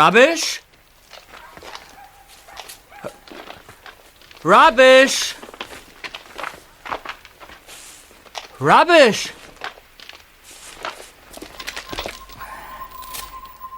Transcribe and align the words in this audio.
Rubbish? 0.00 0.62
Rubbish! 4.42 5.34
Rubbish! 8.58 9.34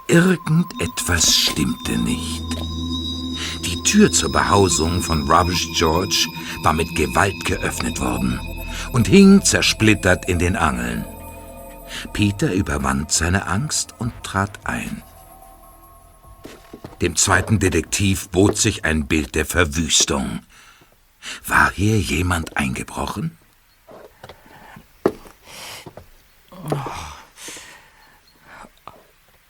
Irgendetwas 0.07 1.35
stimmte 1.35 1.97
nicht. 1.97 2.41
Die 3.65 3.83
Tür 3.83 4.09
zur 4.09 4.31
Behausung 4.31 5.01
von 5.01 5.29
Rubbish 5.29 5.67
George 5.77 6.25
war 6.63 6.71
mit 6.71 6.95
Gewalt 6.95 7.43
geöffnet 7.43 7.99
worden 7.99 8.39
und 8.93 9.09
hing 9.09 9.43
zersplittert 9.43 10.29
in 10.29 10.39
den 10.39 10.55
Angeln. 10.55 11.03
Peter 12.13 12.53
überwand 12.53 13.11
seine 13.11 13.45
Angst 13.45 13.93
und 13.99 14.13
trat 14.23 14.57
ein. 14.63 15.03
Dem 17.03 17.17
zweiten 17.17 17.59
Detektiv 17.59 18.29
bot 18.29 18.55
sich 18.55 18.85
ein 18.85 19.07
Bild 19.07 19.35
der 19.35 19.45
Verwüstung. 19.45 20.39
War 21.45 21.69
hier 21.69 21.99
jemand 21.99 22.55
eingebrochen? 22.55 23.37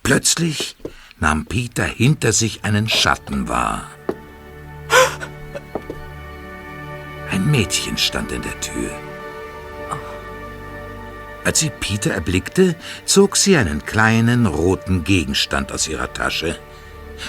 Plötzlich 0.01 0.75
nahm 1.19 1.45
Peter 1.45 1.83
hinter 1.83 2.33
sich 2.33 2.63
einen 2.63 2.89
Schatten 2.89 3.47
wahr. 3.47 3.87
Ein 7.29 7.51
Mädchen 7.51 7.99
stand 7.99 8.31
in 8.31 8.41
der 8.41 8.59
Tür. 8.61 8.89
Als 11.43 11.59
sie 11.59 11.69
Peter 11.69 12.15
erblickte, 12.15 12.75
zog 13.05 13.37
sie 13.37 13.57
einen 13.57 13.85
kleinen 13.85 14.47
roten 14.47 15.03
Gegenstand 15.03 15.71
aus 15.71 15.87
ihrer 15.87 16.11
Tasche. 16.11 16.57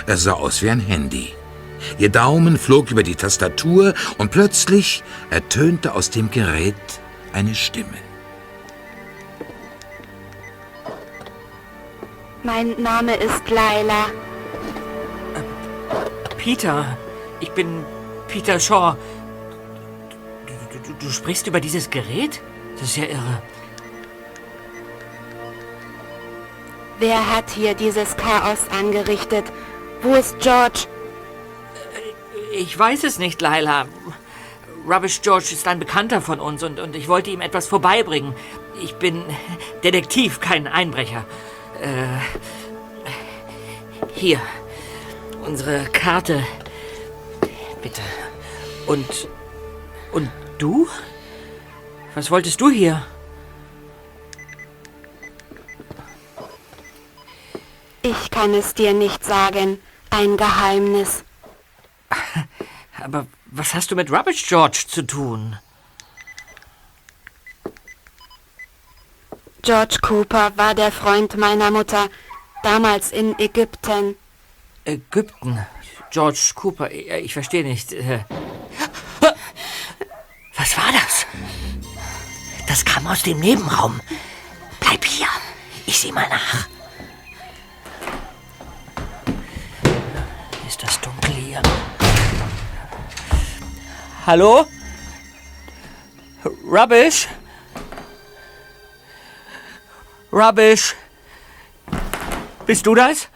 Er 0.07 0.17
sah 0.17 0.33
aus 0.33 0.63
wie 0.63 0.71
ein 0.71 0.81
Handy. 0.81 1.33
Ihr 1.99 2.09
Daumen 2.09 2.59
flog 2.59 2.91
über 2.91 3.03
die 3.03 3.15
Tastatur 3.15 3.95
und 4.19 4.31
plötzlich 4.31 5.03
ertönte 5.31 5.95
aus 5.95 6.11
dem 6.11 6.31
Gerät 6.31 6.75
eine 7.33 7.55
Stimme. 7.55 7.99
Mein 12.43 12.81
Name 12.81 13.15
ist 13.17 13.49
Laila. 13.49 14.07
Peter, 16.37 16.99
ich 17.41 17.51
bin 17.53 17.85
Peter 18.29 18.61
Shaw. 18.61 18.97
Du, 20.47 20.79
du, 20.79 20.95
du, 20.99 21.11
sprichst 21.11 21.47
über 21.47 21.61
dieses 21.61 21.89
Gerät? 21.89 22.43
Das 22.75 22.91
ist 22.91 22.97
ja 22.97 23.05
irre. 23.05 23.43
Wer 26.99 27.35
hat 27.35 27.51
hier 27.51 27.75
dieses 27.75 28.17
Chaos 28.17 28.69
angerichtet? 28.71 29.45
Wo 30.05 30.13
ist 30.17 30.39
George? 30.39 30.81
Ich 32.53 32.79
weiß 32.79 33.05
es 33.05 33.19
nicht, 33.19 33.41
Laila. 33.41 33.87
Rubbish 34.87 35.23
George 35.23 35.49
ist 35.53 35.67
ein 35.67 35.79
Bekannter 35.79 36.21
von 36.21 36.41
uns 36.41 36.63
und, 36.63 36.79
und 36.79 36.95
ich 36.95 37.09
wollte 37.09 37.31
ihm 37.31 37.41
etwas 37.41 37.67
vorbeibringen. 37.69 38.35
Ich 38.83 38.97
bin 38.97 39.25
Detektiv, 39.83 40.41
kein 40.41 40.67
Einbrecher. 40.67 41.25
Äh, 41.81 42.05
hier, 44.13 44.43
unsere 45.47 45.87
Karte. 45.87 46.45
Bitte. 47.83 48.03
Und. 48.87 49.07
Und 50.13 50.31
du? 50.59 50.87
Was 52.15 52.31
wolltest 52.31 52.61
du 52.61 52.69
hier? 52.69 53.07
Ich 58.03 58.31
kann 58.31 58.53
es 58.53 58.75
dir 58.75 58.93
nicht 58.93 59.25
sagen. 59.25 59.79
Ein 60.17 60.37
Geheimnis. 60.37 61.25
Aber 63.03 63.27
was 63.47 63.75
hast 63.75 63.91
du 63.91 63.97
mit 63.97 64.13
Rubbish 64.13 64.47
George 64.47 64.85
zu 64.87 65.03
tun? 65.03 65.59
George 69.63 69.97
Cooper 70.03 70.53
war 70.57 70.77
der 70.77 70.93
Freund 70.93 71.37
meiner 71.37 71.73
Mutter, 71.73 72.09
damals 72.63 73.11
in 73.11 73.37
Ägypten. 73.41 74.15
Ägypten? 74.85 75.67
George 76.11 76.53
Cooper, 76.55 76.93
ich 76.93 77.33
verstehe 77.33 77.65
nicht. 77.65 77.93
Äh. 77.93 78.21
Was 80.57 80.77
war 80.77 80.93
das? 80.93 81.27
Das 82.69 82.85
kam 82.85 83.09
aus 83.09 83.25
dem 83.25 83.41
Nebenraum. 83.41 84.01
Bleib 84.79 85.05
hier. 85.05 85.27
Ich 85.87 85.99
sehe 85.99 86.13
mal 86.13 86.29
nach. 86.29 86.69
Hallo? 94.27 94.67
Rubbish? 96.65 97.29
Rubbish. 100.33 100.97
Bist 102.65 102.87
du 102.87 102.95
das? 102.95 103.29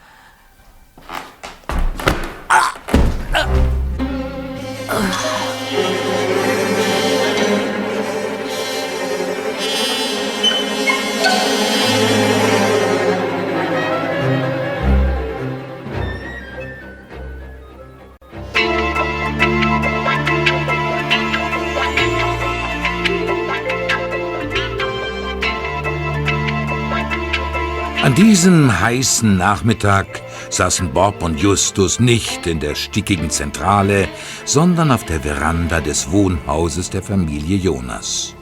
Diesem 28.18 28.80
heißen 28.80 29.36
Nachmittag 29.36 30.22
saßen 30.50 30.92
Bob 30.92 31.22
und 31.22 31.38
Justus 31.38 32.00
nicht 32.00 32.48
in 32.48 32.58
der 32.58 32.74
stickigen 32.74 33.30
Zentrale, 33.30 34.08
sondern 34.44 34.90
auf 34.90 35.04
der 35.04 35.20
Veranda 35.20 35.80
des 35.80 36.10
Wohnhauses 36.10 36.90
der 36.90 37.04
Familie 37.04 37.56
Jonas. 37.56 38.34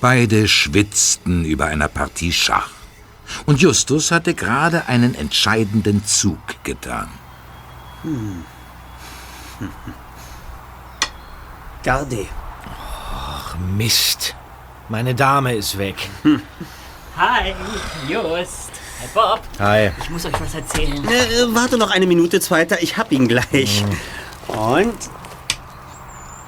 Beide 0.00 0.48
schwitzten 0.48 1.44
über 1.44 1.66
einer 1.66 1.86
Partie 1.86 2.32
Schach. 2.32 2.70
Und 3.46 3.60
Justus 3.60 4.10
hatte 4.10 4.34
gerade 4.34 4.88
einen 4.88 5.14
entscheidenden 5.14 6.04
Zug 6.04 6.40
getan. 6.64 7.08
Hm. 8.02 8.42
Garde. 11.84 12.26
Ach, 13.14 13.56
Mist. 13.76 14.34
Meine 14.88 15.14
Dame 15.14 15.54
ist 15.54 15.78
weg. 15.78 16.08
Hi, 17.16 17.54
Just. 18.08 18.67
Hey 19.00 19.08
Bob. 19.14 19.40
Hi. 19.60 19.90
Ich 20.02 20.10
muss 20.10 20.24
euch 20.26 20.40
was 20.40 20.54
erzählen. 20.54 21.04
Äh, 21.06 21.54
warte 21.54 21.78
noch 21.78 21.90
eine 21.92 22.06
Minute, 22.06 22.40
Zweiter. 22.40 22.82
Ich 22.82 22.96
hab 22.96 23.12
ihn 23.12 23.28
gleich. 23.28 23.84
Mhm. 23.84 24.54
Und? 24.56 24.98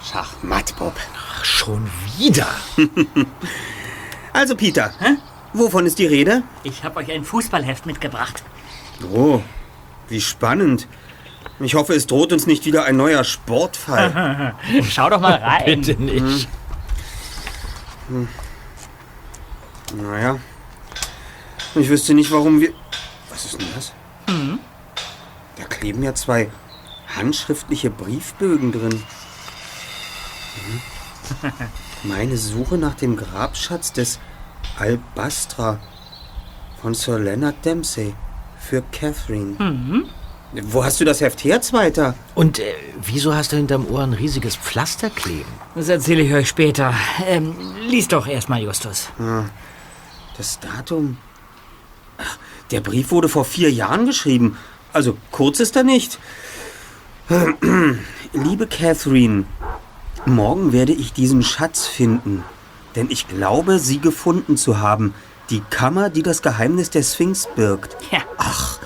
Schachmatt, 0.02 0.74
Bob. 0.76 0.94
Ach, 1.16 1.44
schon 1.44 1.88
wieder. 2.18 2.48
also, 4.32 4.56
Peter. 4.56 4.92
Hä? 4.98 5.16
Wovon 5.52 5.86
ist 5.86 5.98
die 5.98 6.06
Rede? 6.06 6.42
Ich 6.64 6.82
habe 6.82 6.98
euch 6.98 7.12
ein 7.12 7.24
Fußballheft 7.24 7.86
mitgebracht. 7.86 8.42
Oh, 9.12 9.40
wie 10.08 10.20
spannend. 10.20 10.88
Ich 11.60 11.74
hoffe, 11.74 11.94
es 11.94 12.06
droht 12.06 12.32
uns 12.32 12.46
nicht 12.46 12.64
wieder 12.64 12.84
ein 12.84 12.96
neuer 12.96 13.22
Sportfall. 13.22 14.54
Schau 14.90 15.08
doch 15.08 15.20
mal 15.20 15.34
rein. 15.42 15.80
Bitte 15.80 16.02
nicht. 16.02 16.48
Hm. 18.08 18.28
Naja, 19.94 20.38
ich 21.74 21.88
wüsste 21.88 22.14
nicht, 22.14 22.30
warum 22.30 22.60
wir. 22.60 22.72
Was 23.30 23.44
ist 23.44 23.60
denn 23.60 23.68
das? 23.74 23.92
Mhm. 24.28 24.58
Da 25.56 25.64
kleben 25.64 26.02
ja 26.02 26.14
zwei 26.14 26.50
handschriftliche 27.16 27.90
Briefbögen 27.90 28.72
drin. 28.72 29.02
Mhm. 30.56 31.52
Meine 32.02 32.36
Suche 32.36 32.78
nach 32.78 32.94
dem 32.94 33.16
Grabschatz 33.16 33.92
des 33.92 34.18
Albastra 34.78 35.78
von 36.80 36.94
Sir 36.94 37.18
Leonard 37.18 37.64
Dempsey 37.64 38.14
für 38.58 38.82
Catherine. 38.90 39.56
Mhm. 39.58 40.08
Wo 40.64 40.82
hast 40.82 40.98
du 40.98 41.04
das 41.04 41.20
Heft 41.20 41.44
her, 41.44 41.62
Zweiter? 41.62 42.14
Und 42.34 42.58
äh, 42.58 42.74
wieso 43.00 43.34
hast 43.34 43.52
du 43.52 43.56
hinterm 43.56 43.86
Ohr 43.88 44.02
ein 44.02 44.14
riesiges 44.14 44.56
Pflaster 44.56 45.08
kleben? 45.08 45.52
Das 45.76 45.88
erzähle 45.88 46.22
ich 46.22 46.32
euch 46.32 46.48
später. 46.48 46.92
Ähm, 47.26 47.54
lies 47.86 48.08
doch 48.08 48.26
erstmal, 48.26 48.60
Justus. 48.60 49.10
Ja. 49.18 49.48
Das 50.36 50.58
Datum 50.58 51.18
der 52.70 52.80
Brief 52.80 53.10
wurde 53.10 53.28
vor 53.28 53.44
vier 53.44 53.70
Jahren 53.70 54.06
geschrieben. 54.06 54.56
Also 54.92 55.16
kurz 55.30 55.60
ist 55.60 55.76
er 55.76 55.82
nicht. 55.82 56.18
Liebe 58.32 58.66
Catherine, 58.66 59.44
morgen 60.26 60.72
werde 60.72 60.92
ich 60.92 61.12
diesen 61.12 61.42
Schatz 61.42 61.86
finden. 61.86 62.44
Denn 62.96 63.08
ich 63.10 63.28
glaube, 63.28 63.78
sie 63.78 64.00
gefunden 64.00 64.56
zu 64.56 64.78
haben. 64.78 65.14
Die 65.48 65.62
Kammer, 65.70 66.10
die 66.10 66.22
das 66.22 66.42
Geheimnis 66.42 66.90
der 66.90 67.02
Sphinx 67.02 67.48
birgt. 67.54 67.96
Ja. 68.10 68.20
Ach, 68.36 68.78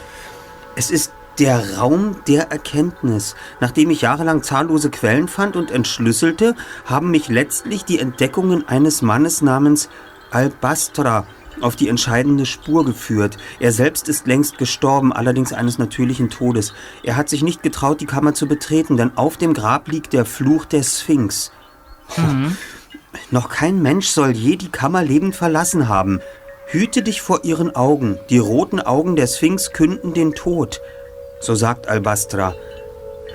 es 0.77 0.91
ist 0.91 1.13
Der 1.41 1.79
Raum 1.79 2.17
der 2.29 2.53
Erkenntnis. 2.53 3.35
Nachdem 3.59 3.91
ich 3.91 4.03
jahrelang 4.03 4.45
zahllose 4.45 4.89
Quellen 4.91 5.27
fand 5.27 5.57
und 5.57 5.73
entschlüsselte, 5.73 6.55
haben 6.85 7.11
mich 7.11 7.29
letztlich 7.29 7.85
die 7.85 7.99
Entdeckungen 7.99 8.69
eines 8.69 9.03
Mannes 9.03 9.43
namens 9.43 9.89
Albastra 10.31 11.27
auf 11.61 11.77
die 11.77 11.89
entscheidende 11.89 12.47
Spur 12.47 12.85
geführt. 12.85 13.37
Er 13.61 13.73
selbst 13.73 14.09
ist 14.09 14.27
längst 14.27 14.59
gestorben, 14.59 15.13
allerdings 15.13 15.53
eines 15.53 15.79
natürlichen 15.79 16.31
Todes. 16.31 16.75
Er 17.03 17.17
hat 17.17 17.29
sich 17.29 17.43
nicht 17.43 17.63
getraut, 17.63 18.01
die 18.01 18.07
Kammer 18.07 18.35
zu 18.35 18.47
betreten, 18.47 18.97
denn 18.97 19.17
auf 19.17 19.37
dem 19.37 19.55
Grab 19.55 19.89
liegt 19.89 20.13
der 20.13 20.25
Fluch 20.25 20.65
der 20.65 20.83
Sphinx. 20.83 21.53
Mhm. 22.17 22.57
Noch 23.31 23.49
kein 23.49 23.81
Mensch 23.81 24.09
soll 24.09 24.33
je 24.33 24.57
die 24.57 24.71
Kammer 24.71 25.03
lebend 25.03 25.37
verlassen 25.37 25.89
haben. 25.89 26.21
Hüte 26.67 27.03
dich 27.03 27.21
vor 27.21 27.45
ihren 27.45 27.75
Augen. 27.75 28.19
Die 28.31 28.39
roten 28.39 28.81
Augen 28.81 29.17
der 29.17 29.27
Sphinx 29.27 29.73
künden 29.73 30.15
den 30.15 30.35
Tod. 30.35 30.81
So 31.41 31.55
sagt 31.55 31.89
Albastra. 31.89 32.55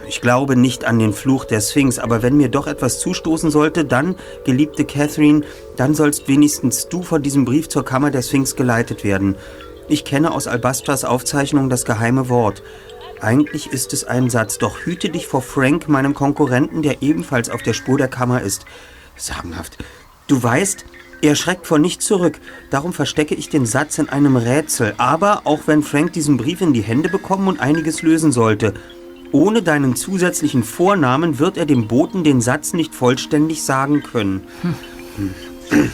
Ich 0.10 0.22
glaube 0.22 0.56
nicht 0.56 0.86
an 0.86 0.98
den 0.98 1.14
Fluch 1.14 1.46
der 1.46 1.62
Sphinx, 1.62 2.00
aber 2.00 2.24
wenn 2.24 2.36
mir 2.36 2.50
doch 2.50 2.66
etwas 2.66 3.00
zustoßen 3.00 3.52
sollte, 3.52 3.86
dann, 3.86 4.16
geliebte 4.44 4.84
Catherine, 4.84 5.42
dann 5.78 5.94
sollst 5.94 6.28
wenigstens 6.28 6.90
du 6.90 7.04
von 7.04 7.22
diesem 7.22 7.46
Brief 7.46 7.70
zur 7.70 7.86
Kammer 7.86 8.10
der 8.10 8.24
Sphinx 8.24 8.56
geleitet 8.56 9.04
werden. 9.04 9.36
Ich 9.88 10.06
kenne 10.06 10.32
aus 10.32 10.48
Albastras 10.48 11.06
Aufzeichnung 11.06 11.70
das 11.70 11.86
geheime 11.86 12.28
Wort. 12.28 12.64
Eigentlich 13.22 13.72
ist 13.72 13.94
es 13.94 14.04
ein 14.04 14.32
Satz, 14.32 14.58
doch 14.58 14.80
hüte 14.80 15.10
dich 15.10 15.28
vor 15.28 15.44
Frank, 15.44 15.88
meinem 15.88 16.16
Konkurrenten, 16.16 16.82
der 16.82 17.04
ebenfalls 17.04 17.52
auf 17.52 17.62
der 17.62 17.74
Spur 17.74 18.00
der 18.00 18.08
Kammer 18.08 18.42
ist. 18.42 18.66
Sagenhaft. 19.16 19.78
Du 20.26 20.42
weißt, 20.42 20.86
er 21.22 21.36
schreckt 21.36 21.68
vor 21.68 21.78
nichts 21.78 22.08
zurück. 22.08 22.40
Darum 22.72 22.94
verstecke 22.94 23.36
ich 23.36 23.50
den 23.50 23.68
Satz 23.68 24.00
in 24.00 24.10
einem 24.10 24.38
Rätsel. 24.38 24.96
Aber 24.98 25.42
auch 25.44 25.68
wenn 25.68 25.84
Frank 25.84 26.14
diesen 26.14 26.38
Brief 26.38 26.62
in 26.62 26.74
die 26.74 26.82
Hände 26.82 27.10
bekommen 27.10 27.48
und 27.48 27.60
einiges 27.60 28.02
lösen 28.02 28.32
sollte, 28.32 28.74
ohne 29.32 29.62
deinen 29.62 29.96
zusätzlichen 29.96 30.64
Vornamen 30.64 31.40
wird 31.40 31.58
er 31.58 31.66
dem 31.66 31.88
Boten 31.88 32.24
den 32.24 32.42
Satz 32.42 32.74
nicht 32.74 32.96
vollständig 32.96 33.64
sagen 33.64 34.04
können. 34.04 34.42
Hm. 34.62 35.92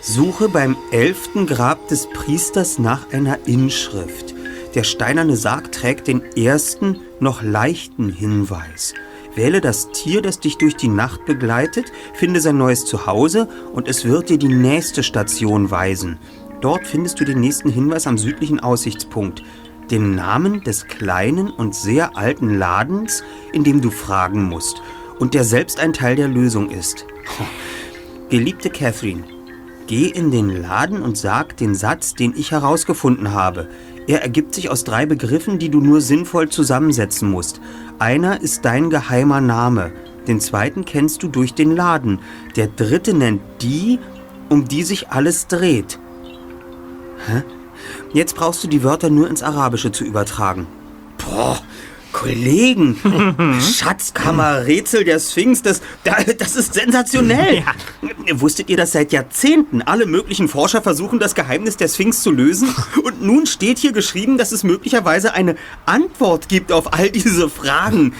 Suche 0.00 0.48
beim 0.48 0.76
elften 0.90 1.46
Grab 1.46 1.88
des 1.88 2.08
Priesters 2.08 2.78
nach 2.78 3.12
einer 3.12 3.46
Inschrift. 3.46 4.34
Der 4.74 4.84
steinerne 4.84 5.36
Sarg 5.36 5.70
trägt 5.70 6.08
den 6.08 6.22
ersten, 6.36 6.98
noch 7.20 7.42
leichten 7.42 8.08
Hinweis. 8.08 8.94
Wähle 9.34 9.60
das 9.60 9.92
Tier, 9.92 10.20
das 10.20 10.40
dich 10.40 10.58
durch 10.58 10.76
die 10.76 10.88
Nacht 10.88 11.24
begleitet, 11.24 11.92
finde 12.14 12.40
sein 12.40 12.58
neues 12.58 12.84
Zuhause 12.84 13.48
und 13.72 13.86
es 13.88 14.04
wird 14.04 14.28
dir 14.28 14.38
die 14.38 14.48
nächste 14.48 15.02
Station 15.02 15.70
weisen. 15.70 16.18
Dort 16.60 16.86
findest 16.86 17.20
du 17.20 17.24
den 17.24 17.40
nächsten 17.40 17.70
Hinweis 17.70 18.06
am 18.06 18.18
südlichen 18.18 18.60
Aussichtspunkt 18.60 19.42
den 19.90 20.14
Namen 20.14 20.62
des 20.62 20.86
kleinen 20.86 21.50
und 21.50 21.74
sehr 21.74 22.16
alten 22.16 22.54
Ladens, 22.58 23.22
in 23.52 23.64
dem 23.64 23.80
du 23.80 23.90
fragen 23.90 24.44
musst 24.44 24.82
und 25.18 25.34
der 25.34 25.44
selbst 25.44 25.78
ein 25.80 25.92
Teil 25.92 26.16
der 26.16 26.28
Lösung 26.28 26.70
ist. 26.70 27.06
Geliebte 28.30 28.70
Catherine, 28.70 29.24
geh 29.86 30.06
in 30.06 30.30
den 30.30 30.62
Laden 30.62 31.02
und 31.02 31.18
sag 31.18 31.56
den 31.56 31.74
Satz, 31.74 32.14
den 32.14 32.34
ich 32.36 32.50
herausgefunden 32.50 33.32
habe. 33.32 33.68
Er 34.06 34.22
ergibt 34.22 34.54
sich 34.54 34.70
aus 34.70 34.84
drei 34.84 35.06
Begriffen, 35.06 35.58
die 35.58 35.68
du 35.68 35.80
nur 35.80 36.00
sinnvoll 36.00 36.48
zusammensetzen 36.48 37.30
musst. 37.30 37.60
Einer 37.98 38.40
ist 38.40 38.64
dein 38.64 38.90
geheimer 38.90 39.40
Name, 39.40 39.92
den 40.26 40.40
zweiten 40.40 40.84
kennst 40.84 41.22
du 41.22 41.28
durch 41.28 41.54
den 41.54 41.74
Laden, 41.74 42.20
der 42.56 42.68
dritte 42.68 43.14
nennt 43.14 43.42
die, 43.60 43.98
um 44.48 44.66
die 44.66 44.82
sich 44.82 45.10
alles 45.10 45.46
dreht. 45.46 45.98
Hä? 47.26 47.42
Jetzt 48.12 48.36
brauchst 48.36 48.62
du 48.64 48.68
die 48.68 48.82
Wörter 48.82 49.10
nur 49.10 49.28
ins 49.28 49.42
Arabische 49.42 49.92
zu 49.92 50.04
übertragen. 50.04 50.66
Boah, 51.18 51.60
Kollegen, 52.12 52.96
Schatzkammer, 53.60 54.66
Rätsel 54.66 55.04
der 55.04 55.18
Sphinx, 55.18 55.62
das, 55.62 55.80
das 56.38 56.56
ist 56.56 56.74
sensationell. 56.74 57.64
Ja. 58.26 58.40
Wusstet 58.40 58.70
ihr, 58.70 58.76
dass 58.76 58.92
seit 58.92 59.12
Jahrzehnten 59.12 59.82
alle 59.82 60.06
möglichen 60.06 60.48
Forscher 60.48 60.82
versuchen, 60.82 61.18
das 61.18 61.34
Geheimnis 61.34 61.76
der 61.76 61.88
Sphinx 61.88 62.22
zu 62.22 62.30
lösen? 62.30 62.74
Und 63.02 63.22
nun 63.22 63.46
steht 63.46 63.78
hier 63.78 63.92
geschrieben, 63.92 64.38
dass 64.38 64.52
es 64.52 64.64
möglicherweise 64.64 65.34
eine 65.34 65.56
Antwort 65.86 66.48
gibt 66.48 66.72
auf 66.72 66.92
all 66.92 67.10
diese 67.10 67.48
Fragen. 67.48 68.14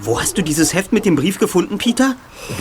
Wo 0.00 0.20
hast 0.20 0.38
du 0.38 0.42
dieses 0.42 0.74
Heft 0.74 0.92
mit 0.92 1.04
dem 1.04 1.16
Brief 1.16 1.38
gefunden, 1.38 1.78
Peter? 1.78 2.16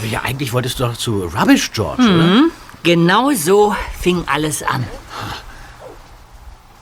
Ja, 0.10 0.22
eigentlich 0.24 0.54
wolltest 0.54 0.80
du 0.80 0.84
doch 0.84 0.98
zu 0.98 1.24
Rubbish 1.24 1.72
George, 1.72 2.04
mhm. 2.04 2.16
oder? 2.16 2.44
Genau 2.84 3.31
so 3.31 3.75
fing 4.00 4.24
alles 4.25 4.64
an. 4.64 4.86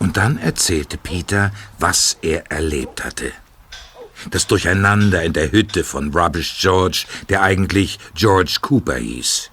Und 0.01 0.18
dann 0.18 0.39
erzählte 0.39 0.98
Peter, 0.98 1.51
was 1.77 2.18
er 2.24 2.52
erlebt 2.52 3.06
hatte. 3.06 3.31
Das 4.31 4.47
Durcheinander 4.47 5.21
in 5.21 5.33
der 5.33 5.52
Hütte 5.52 5.83
von 5.83 6.11
Rubbish 6.11 6.59
George, 6.59 7.06
der 7.30 7.44
eigentlich 7.44 7.99
George 8.16 8.57
Cooper 8.61 8.95
hieß. 8.95 9.52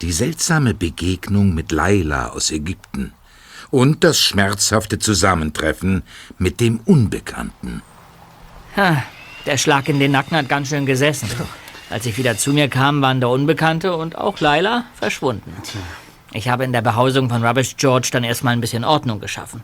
Die 0.00 0.10
seltsame 0.10 0.74
Begegnung 0.74 1.54
mit 1.54 1.70
Laila 1.70 2.30
aus 2.30 2.50
Ägypten 2.50 3.12
und 3.70 4.02
das 4.02 4.20
schmerzhafte 4.20 4.98
Zusammentreffen 4.98 6.02
mit 6.38 6.58
dem 6.58 6.80
Unbekannten. 6.84 7.82
Ha, 8.76 9.04
der 9.46 9.58
Schlag 9.58 9.88
in 9.88 10.00
den 10.00 10.10
Nacken 10.10 10.36
hat 10.36 10.48
ganz 10.48 10.70
schön 10.70 10.86
gesessen. 10.86 11.30
Als 11.88 12.04
ich 12.04 12.18
wieder 12.18 12.36
zu 12.36 12.52
mir 12.52 12.66
kam, 12.66 13.00
waren 13.00 13.20
der 13.20 13.28
Unbekannte 13.28 13.94
und 13.94 14.18
auch 14.18 14.40
Laila 14.40 14.86
verschwunden. 14.98 15.54
Ich 16.34 16.48
habe 16.48 16.64
in 16.64 16.72
der 16.72 16.82
Behausung 16.82 17.28
von 17.28 17.44
Rubbish 17.44 17.76
George 17.76 18.08
dann 18.12 18.24
erstmal 18.24 18.54
ein 18.54 18.60
bisschen 18.60 18.84
Ordnung 18.84 19.20
geschaffen. 19.20 19.62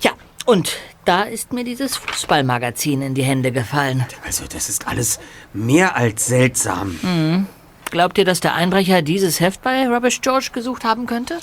Tja, 0.00 0.12
und 0.46 0.76
da 1.04 1.22
ist 1.22 1.52
mir 1.52 1.64
dieses 1.64 1.96
Fußballmagazin 1.96 3.02
in 3.02 3.14
die 3.14 3.22
Hände 3.22 3.52
gefallen. 3.52 4.06
Also, 4.24 4.44
das 4.48 4.68
ist 4.68 4.86
alles 4.86 5.20
mehr 5.52 5.96
als 5.96 6.26
seltsam. 6.26 6.98
Mhm. 7.02 7.46
Glaubt 7.90 8.18
ihr, 8.18 8.24
dass 8.24 8.40
der 8.40 8.54
Einbrecher 8.54 9.02
dieses 9.02 9.40
Heft 9.40 9.62
bei 9.62 9.88
Rubbish 9.88 10.20
George 10.20 10.50
gesucht 10.52 10.84
haben 10.84 11.06
könnte? 11.06 11.38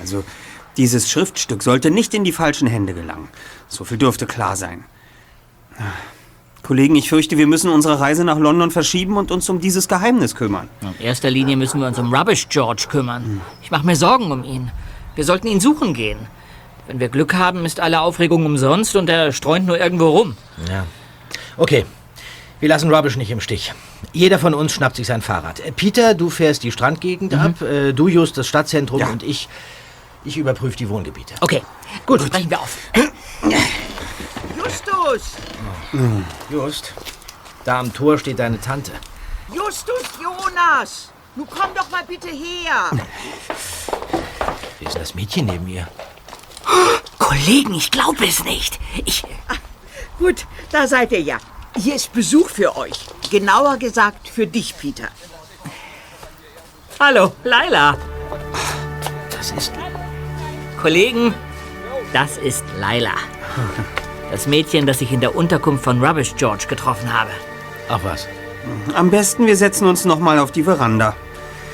Also, 0.00 0.24
dieses 0.76 1.10
Schriftstück 1.10 1.62
sollte 1.62 1.90
nicht 1.90 2.14
in 2.14 2.24
die 2.24 2.32
falschen 2.32 2.68
Hände 2.68 2.94
gelangen. 2.94 3.28
So 3.68 3.84
viel 3.84 3.98
dürfte 3.98 4.26
klar 4.26 4.56
sein. 4.56 4.84
Kollegen, 6.68 6.96
ich 6.96 7.08
fürchte, 7.08 7.38
wir 7.38 7.46
müssen 7.46 7.70
unsere 7.70 7.98
Reise 7.98 8.24
nach 8.24 8.36
London 8.38 8.70
verschieben 8.70 9.16
und 9.16 9.30
uns 9.30 9.48
um 9.48 9.58
dieses 9.58 9.88
Geheimnis 9.88 10.34
kümmern. 10.34 10.68
In 10.82 11.02
erster 11.02 11.30
Linie 11.30 11.56
müssen 11.56 11.80
wir 11.80 11.86
uns 11.86 11.98
um 11.98 12.12
Rubbish 12.12 12.46
George 12.50 12.88
kümmern. 12.90 13.40
Ich 13.62 13.70
mache 13.70 13.86
mir 13.86 13.96
Sorgen 13.96 14.30
um 14.30 14.44
ihn. 14.44 14.70
Wir 15.14 15.24
sollten 15.24 15.46
ihn 15.46 15.60
suchen 15.60 15.94
gehen. 15.94 16.18
Wenn 16.86 17.00
wir 17.00 17.08
Glück 17.08 17.32
haben, 17.32 17.64
ist 17.64 17.80
alle 17.80 18.02
Aufregung 18.02 18.44
umsonst 18.44 18.96
und 18.96 19.08
er 19.08 19.32
streunt 19.32 19.66
nur 19.66 19.80
irgendwo 19.80 20.10
rum. 20.10 20.36
Ja. 20.70 20.84
Okay. 21.56 21.86
Wir 22.60 22.68
lassen 22.68 22.92
Rubbish 22.92 23.16
nicht 23.16 23.30
im 23.30 23.40
Stich. 23.40 23.72
Jeder 24.12 24.38
von 24.38 24.52
uns 24.52 24.74
schnappt 24.74 24.96
sich 24.96 25.06
sein 25.06 25.22
Fahrrad. 25.22 25.60
Äh, 25.60 25.72
Peter, 25.72 26.12
du 26.12 26.28
fährst 26.28 26.64
die 26.64 26.70
Strandgegend 26.70 27.32
mhm. 27.32 27.38
ab, 27.38 27.62
äh, 27.62 27.94
du 27.94 28.08
just 28.08 28.36
das 28.36 28.46
Stadtzentrum 28.46 29.00
ja. 29.00 29.08
und 29.08 29.22
ich, 29.22 29.48
ich 30.22 30.36
überprüfe 30.36 30.76
die 30.76 30.90
Wohngebiete. 30.90 31.32
Okay, 31.40 31.62
gut, 32.04 32.20
Gut. 32.20 32.30
brechen 32.30 32.50
wir 32.50 32.60
auf. 32.60 32.76
Justus! 34.68 35.22
Just, 36.50 36.92
da 37.64 37.78
am 37.78 37.90
Tor 37.92 38.18
steht 38.18 38.38
deine 38.38 38.60
Tante. 38.60 38.92
Justus 39.50 40.02
Jonas! 40.22 41.10
Nun 41.36 41.48
komm 41.48 41.70
doch 41.74 41.88
mal 41.90 42.04
bitte 42.04 42.28
her! 42.28 42.90
Wie 44.78 44.84
ist 44.84 44.96
das 44.96 45.14
Mädchen 45.14 45.46
neben 45.46 45.64
mir? 45.64 45.88
Kollegen, 47.18 47.74
ich 47.74 47.90
glaube 47.90 48.26
es 48.26 48.44
nicht. 48.44 48.78
Ich. 49.06 49.24
Ach, 49.48 49.58
gut, 50.18 50.46
da 50.70 50.86
seid 50.86 51.12
ihr 51.12 51.22
ja. 51.22 51.38
Hier 51.74 51.94
ist 51.94 52.12
Besuch 52.12 52.50
für 52.50 52.76
euch. 52.76 53.06
Genauer 53.30 53.78
gesagt 53.78 54.28
für 54.28 54.46
dich, 54.46 54.76
Peter. 54.76 55.08
Hallo, 57.00 57.32
Laila. 57.42 57.96
Das 59.30 59.50
ist. 59.52 59.72
Kollegen, 60.80 61.32
das 62.12 62.36
ist 62.36 62.64
Laila. 62.78 63.14
Das 64.30 64.46
Mädchen, 64.46 64.86
das 64.86 65.00
ich 65.00 65.12
in 65.12 65.20
der 65.20 65.34
Unterkunft 65.34 65.84
von 65.84 66.04
Rubbish 66.04 66.34
George 66.36 66.66
getroffen 66.68 67.12
habe. 67.12 67.30
Ach 67.88 68.00
was. 68.02 68.28
Am 68.94 69.10
besten, 69.10 69.46
wir 69.46 69.56
setzen 69.56 69.86
uns 69.86 70.04
noch 70.04 70.18
mal 70.18 70.38
auf 70.38 70.52
die 70.52 70.62
Veranda. 70.62 71.16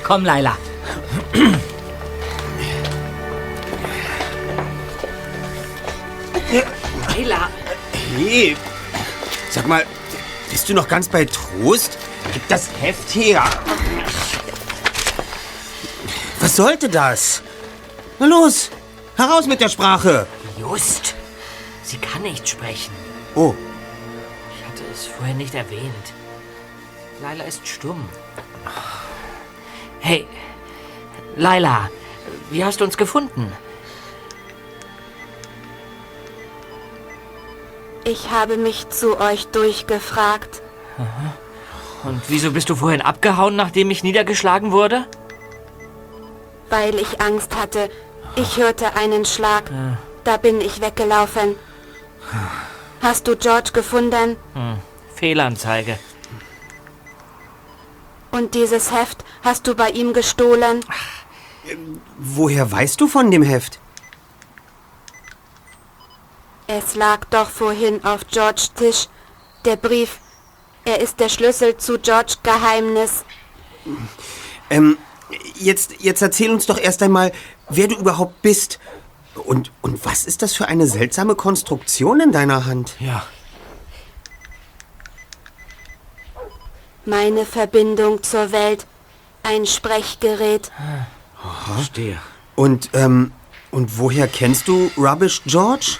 Komm, 0.03 0.23
Laila. 0.23 0.57
Laila. 7.09 7.49
Hey, 8.15 8.55
sag 9.49 9.67
mal, 9.67 9.85
bist 10.49 10.69
du 10.69 10.73
noch 10.73 10.87
ganz 10.87 11.09
bei 11.09 11.25
Trost? 11.25 11.97
Gib 12.33 12.47
das 12.47 12.69
Heft 12.79 13.13
her. 13.15 13.43
Was 16.39 16.55
sollte 16.55 16.87
das? 16.87 17.41
Na 18.19 18.27
los, 18.27 18.69
heraus 19.17 19.47
mit 19.47 19.59
der 19.59 19.69
Sprache. 19.69 20.27
Just. 20.57 21.14
Sie 21.85 21.97
kann 21.99 22.23
nicht 22.23 22.49
sprechen. 22.49 22.93
Oh. 23.35 23.53
Ich 24.57 24.65
hatte 24.67 24.83
es 24.91 25.05
vorher 25.05 25.35
nicht 25.35 25.53
erwähnt. 25.53 26.13
Laila 27.21 27.43
ist 27.43 27.67
stumm. 27.67 28.09
Hey, 29.99 30.27
Laila, 31.35 31.89
wie 32.49 32.65
hast 32.65 32.81
du 32.81 32.85
uns 32.85 32.97
gefunden? 32.97 33.51
Ich 38.03 38.31
habe 38.31 38.57
mich 38.57 38.89
zu 38.89 39.19
euch 39.19 39.47
durchgefragt. 39.47 40.61
Und 42.03 42.21
wieso 42.29 42.51
bist 42.51 42.69
du 42.69 42.75
vorhin 42.75 43.01
abgehauen, 43.01 43.55
nachdem 43.55 43.91
ich 43.91 44.03
niedergeschlagen 44.03 44.71
wurde? 44.71 45.07
Weil 46.69 46.95
ich 46.95 47.21
Angst 47.21 47.55
hatte. 47.55 47.89
Ich 48.35 48.57
hörte 48.57 48.95
einen 48.95 49.25
Schlag. 49.25 49.71
Da 50.23 50.37
bin 50.37 50.61
ich 50.61 50.81
weggelaufen. 50.81 51.55
Hast 53.01 53.27
du 53.27 53.35
George 53.35 53.71
gefunden? 53.73 54.35
Fehlanzeige. 55.15 55.99
Und 58.31 58.53
dieses 58.53 58.91
Heft 58.91 59.23
hast 59.43 59.65
du 59.67 59.75
bei 59.75 59.89
ihm 59.91 60.13
gestohlen? 60.13 60.83
Woher 62.17 62.71
weißt 62.71 62.99
du 62.99 63.07
von 63.07 63.31
dem 63.31 63.43
Heft? 63.43 63.79
Es 66.67 66.95
lag 66.95 67.25
doch 67.29 67.49
vorhin 67.49 68.03
auf 68.03 68.21
George 68.27 68.67
Tisch. 68.75 69.07
Der 69.65 69.75
Brief. 69.75 70.19
Er 70.83 70.99
ist 70.99 71.19
der 71.19 71.29
Schlüssel 71.29 71.77
zu 71.77 71.97
George 71.99 72.35
Geheimnis. 72.43 73.23
Ähm, 74.69 74.97
jetzt, 75.55 75.95
jetzt 75.99 76.21
erzähl 76.21 76.51
uns 76.51 76.65
doch 76.65 76.77
erst 76.77 77.01
einmal, 77.03 77.31
wer 77.69 77.87
du 77.87 77.95
überhaupt 77.95 78.41
bist. 78.41 78.79
Und, 79.35 79.71
und 79.81 80.05
was 80.05 80.25
ist 80.25 80.41
das 80.41 80.53
für 80.53 80.67
eine 80.67 80.87
seltsame 80.87 81.35
Konstruktion 81.35 82.19
in 82.19 82.31
deiner 82.31 82.65
Hand? 82.65 82.95
Ja. 82.99 83.25
Meine 87.05 87.45
Verbindung 87.45 88.23
zur 88.23 88.51
Welt. 88.51 88.87
Ein 89.43 89.65
Sprechgerät. 89.65 90.71
Verstehe. 91.65 92.19
Und, 92.55 92.89
ähm, 92.93 93.31
und 93.71 93.99
woher 93.99 94.27
kennst 94.27 94.67
du 94.67 94.89
Rubbish 94.97 95.43
George? 95.45 95.97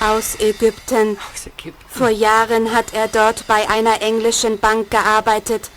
Aus 0.00 0.40
Ägypten. 0.40 1.16
Vor 1.88 2.08
Jahren 2.08 2.74
hat 2.74 2.92
er 2.92 3.06
dort 3.06 3.46
bei 3.46 3.68
einer 3.70 4.02
englischen 4.02 4.58
Bank 4.58 4.90
gearbeitet. 4.90 5.70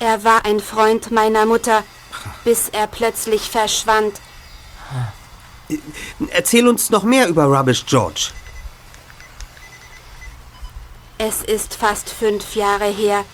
Er 0.00 0.24
war 0.24 0.44
ein 0.44 0.58
Freund 0.58 1.12
meiner 1.12 1.46
Mutter, 1.46 1.84
bis 2.44 2.68
er 2.68 2.86
plötzlich 2.86 3.50
verschwand. 3.50 4.20
Erzähl 6.28 6.68
uns 6.68 6.90
noch 6.90 7.02
mehr 7.02 7.28
über 7.28 7.44
Rubbish 7.44 7.84
George. 7.86 8.30
Es 11.18 11.42
ist 11.42 11.74
fast 11.74 12.10
fünf 12.10 12.54
Jahre 12.54 12.86
her. 12.86 13.24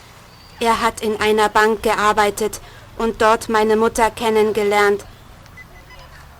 Er 0.60 0.80
hat 0.80 1.00
in 1.00 1.20
einer 1.20 1.48
Bank 1.48 1.82
gearbeitet 1.82 2.60
und 2.96 3.20
dort 3.20 3.48
meine 3.48 3.76
Mutter 3.76 4.10
kennengelernt. 4.10 5.04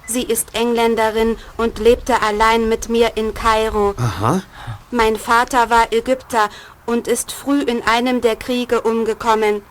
Sie 0.07 0.23
ist 0.23 0.55
Engländerin 0.55 1.37
und 1.57 1.79
lebte 1.79 2.23
allein 2.23 2.69
mit 2.69 2.89
mir 2.89 3.17
in 3.17 3.35
Kairo. 3.35 3.95
Aha. 3.97 4.43
Mein 4.91 5.17
Vater 5.17 5.71
war 5.71 5.93
Ägypter 5.93 6.49
und 6.87 7.09
ist 7.09 7.33
früh 7.33 7.63
in 7.63 7.83
einem 7.83 8.21
der 8.21 8.37
Kriege 8.37 8.83
umgekommen. 8.83 9.63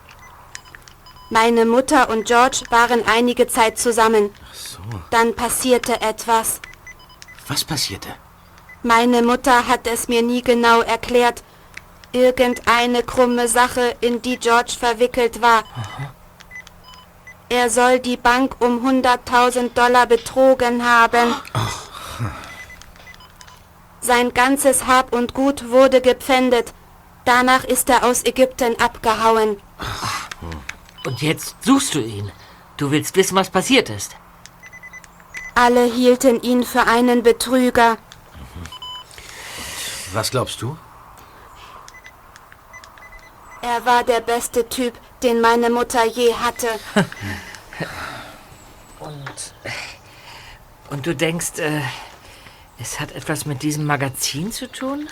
Meine 1.33 1.65
Mutter 1.65 2.09
und 2.09 2.25
George 2.25 2.63
waren 2.71 3.07
einige 3.07 3.47
Zeit 3.47 3.79
zusammen. 3.79 4.31
Dann 5.11 5.33
passierte 5.33 6.01
etwas. 6.01 6.59
Was 7.47 7.63
passierte? 7.63 8.09
Meine 8.83 9.21
Mutter 9.21 9.65
hat 9.65 9.87
es 9.87 10.09
mir 10.09 10.23
nie 10.23 10.41
genau 10.41 10.81
erklärt. 10.81 11.41
Irgendeine 12.11 13.01
krumme 13.03 13.47
Sache, 13.47 13.95
in 14.01 14.21
die 14.21 14.39
George 14.39 14.73
verwickelt 14.77 15.41
war. 15.41 15.63
Er 17.47 17.69
soll 17.69 17.99
die 17.99 18.17
Bank 18.17 18.57
um 18.59 18.85
100.000 18.85 19.73
Dollar 19.73 20.07
betrogen 20.07 20.83
haben. 20.85 21.33
Sein 24.01 24.33
ganzes 24.33 24.85
Hab 24.85 25.13
und 25.13 25.33
Gut 25.33 25.69
wurde 25.69 26.01
gepfändet. 26.01 26.73
Danach 27.23 27.63
ist 27.63 27.89
er 27.89 28.03
aus 28.03 28.25
Ägypten 28.25 28.77
abgehauen. 28.81 29.55
Und 31.05 31.21
jetzt 31.21 31.55
suchst 31.61 31.95
du 31.95 31.99
ihn. 31.99 32.31
Du 32.77 32.91
willst 32.91 33.15
wissen, 33.15 33.35
was 33.35 33.49
passiert 33.49 33.89
ist. 33.89 34.15
Alle 35.55 35.85
hielten 35.85 36.41
ihn 36.41 36.63
für 36.63 36.87
einen 36.87 37.23
Betrüger. 37.23 37.97
Was 40.13 40.31
glaubst 40.31 40.61
du? 40.61 40.77
Er 43.61 43.85
war 43.85 44.03
der 44.03 44.21
beste 44.21 44.67
Typ, 44.67 44.93
den 45.21 45.39
meine 45.41 45.69
Mutter 45.69 46.05
je 46.05 46.33
hatte. 46.33 46.67
Und 50.89 51.05
du 51.05 51.15
denkst, 51.15 51.59
äh, 51.59 51.81
es 52.79 52.99
hat 52.99 53.13
etwas 53.13 53.45
mit 53.45 53.61
diesem 53.61 53.85
Magazin 53.85 54.51
zu 54.51 54.69
tun? 54.69 55.07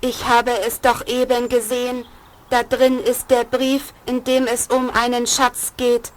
Ich 0.00 0.24
habe 0.26 0.52
es 0.66 0.80
doch 0.80 1.06
eben 1.06 1.48
gesehen. 1.48 2.06
Da 2.54 2.62
drin 2.62 3.00
ist 3.00 3.32
der 3.32 3.42
Brief, 3.42 3.92
in 4.06 4.22
dem 4.22 4.46
es 4.46 4.68
um 4.68 4.88
einen 4.88 5.26
Schatz 5.26 5.72
geht. 5.76 6.12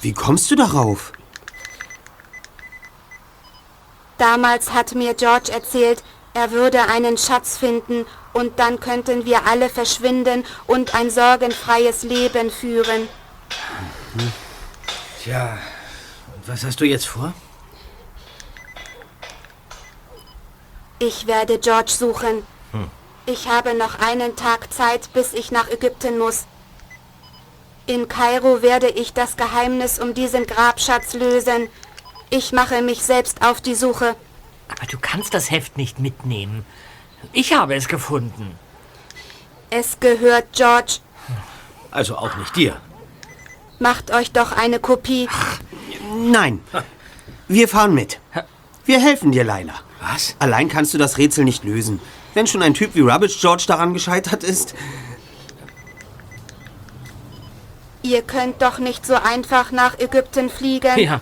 Wie 0.00 0.12
kommst 0.12 0.50
du 0.50 0.56
darauf? 0.56 1.12
Damals 4.18 4.72
hat 4.72 4.96
mir 4.96 5.14
George 5.14 5.52
erzählt, 5.52 6.02
er 6.34 6.50
würde 6.50 6.88
einen 6.88 7.16
Schatz 7.16 7.58
finden 7.58 8.06
und 8.32 8.58
dann 8.58 8.80
könnten 8.80 9.24
wir 9.24 9.46
alle 9.46 9.68
verschwinden 9.68 10.44
und 10.66 10.96
ein 10.96 11.10
sorgenfreies 11.10 12.02
Leben 12.02 12.50
führen. 12.50 13.08
Tja, 15.22 15.58
und 16.34 16.48
was 16.48 16.64
hast 16.64 16.80
du 16.80 16.84
jetzt 16.84 17.06
vor? 17.06 17.34
Ich 20.98 21.28
werde 21.28 21.60
George 21.60 21.92
suchen. 21.92 22.42
Ich 23.30 23.46
habe 23.46 23.74
noch 23.74 23.98
einen 23.98 24.36
Tag 24.36 24.72
Zeit, 24.72 25.12
bis 25.12 25.34
ich 25.34 25.50
nach 25.50 25.68
Ägypten 25.68 26.18
muss. 26.18 26.46
In 27.86 28.08
Kairo 28.08 28.62
werde 28.62 28.88
ich 28.88 29.12
das 29.12 29.36
Geheimnis 29.36 29.98
um 29.98 30.14
diesen 30.14 30.46
Grabschatz 30.46 31.12
lösen. 31.12 31.68
Ich 32.30 32.52
mache 32.52 32.80
mich 32.80 33.02
selbst 33.02 33.44
auf 33.44 33.60
die 33.60 33.74
Suche. 33.74 34.16
Aber 34.68 34.86
du 34.86 34.96
kannst 34.98 35.34
das 35.34 35.50
Heft 35.50 35.76
nicht 35.76 35.98
mitnehmen. 35.98 36.64
Ich 37.34 37.52
habe 37.52 37.74
es 37.74 37.88
gefunden. 37.88 38.58
Es 39.68 40.00
gehört 40.00 40.46
George. 40.54 41.00
Also 41.90 42.16
auch 42.16 42.34
nicht 42.38 42.56
dir. 42.56 42.80
Macht 43.78 44.10
euch 44.10 44.32
doch 44.32 44.52
eine 44.52 44.78
Kopie. 44.78 45.28
Nein. 46.16 46.62
Wir 47.46 47.68
fahren 47.68 47.92
mit. 47.92 48.20
Wir 48.86 49.00
helfen 49.00 49.32
dir, 49.32 49.44
Laila. 49.44 49.74
Was? 50.00 50.34
Allein 50.38 50.70
kannst 50.70 50.94
du 50.94 50.98
das 50.98 51.18
Rätsel 51.18 51.44
nicht 51.44 51.64
lösen. 51.64 52.00
Wenn 52.38 52.46
schon 52.46 52.62
ein 52.62 52.72
Typ 52.72 52.94
wie 52.94 53.00
Rubbish 53.00 53.40
George 53.40 53.64
daran 53.66 53.94
gescheitert 53.94 54.44
ist. 54.44 54.76
Ihr 58.04 58.22
könnt 58.22 58.62
doch 58.62 58.78
nicht 58.78 59.04
so 59.04 59.14
einfach 59.16 59.72
nach 59.72 59.98
Ägypten 59.98 60.48
fliegen. 60.48 60.96
Ja, 61.00 61.20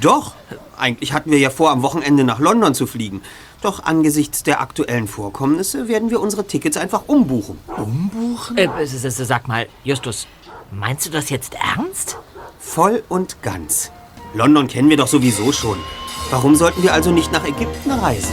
Doch. 0.00 0.32
Eigentlich 0.78 1.12
hatten 1.12 1.30
wir 1.30 1.38
ja 1.38 1.50
vor, 1.50 1.70
am 1.70 1.82
Wochenende 1.82 2.24
nach 2.24 2.38
London 2.38 2.74
zu 2.74 2.86
fliegen. 2.86 3.20
Doch 3.60 3.84
angesichts 3.84 4.42
der 4.42 4.62
aktuellen 4.62 5.06
Vorkommnisse 5.06 5.86
werden 5.86 6.08
wir 6.08 6.18
unsere 6.18 6.46
Tickets 6.46 6.78
einfach 6.78 7.02
umbuchen. 7.08 7.58
äh, 8.56 8.66
s- 8.82 9.04
s- 9.04 9.16
sag 9.18 9.46
mal, 9.46 9.68
Justus, 9.84 10.26
meinst 10.70 11.04
du 11.04 11.10
das 11.10 11.28
jetzt 11.28 11.52
ernst? 11.76 12.16
Voll 12.58 13.02
und 13.10 13.42
ganz. 13.42 13.90
London 14.32 14.66
kennen 14.66 14.88
wir 14.88 14.96
doch 14.96 15.08
sowieso 15.08 15.52
schon. 15.52 15.76
Warum 16.30 16.54
sollten 16.56 16.82
wir 16.82 16.94
also 16.94 17.10
nicht 17.10 17.32
nach 17.32 17.44
Ägypten 17.44 17.90
reisen? 17.90 18.32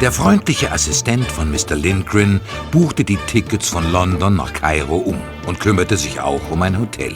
Der 0.00 0.12
freundliche 0.12 0.72
Assistent 0.72 1.30
von 1.30 1.50
Mr. 1.50 1.74
Lindgren 1.74 2.40
buchte 2.70 3.04
die 3.04 3.18
Tickets 3.26 3.68
von 3.68 3.92
London 3.92 4.34
nach 4.34 4.54
Kairo 4.54 4.96
um 4.96 5.20
und 5.46 5.60
kümmerte 5.60 5.98
sich 5.98 6.22
auch 6.22 6.40
um 6.50 6.62
ein 6.62 6.78
Hotel. 6.78 7.14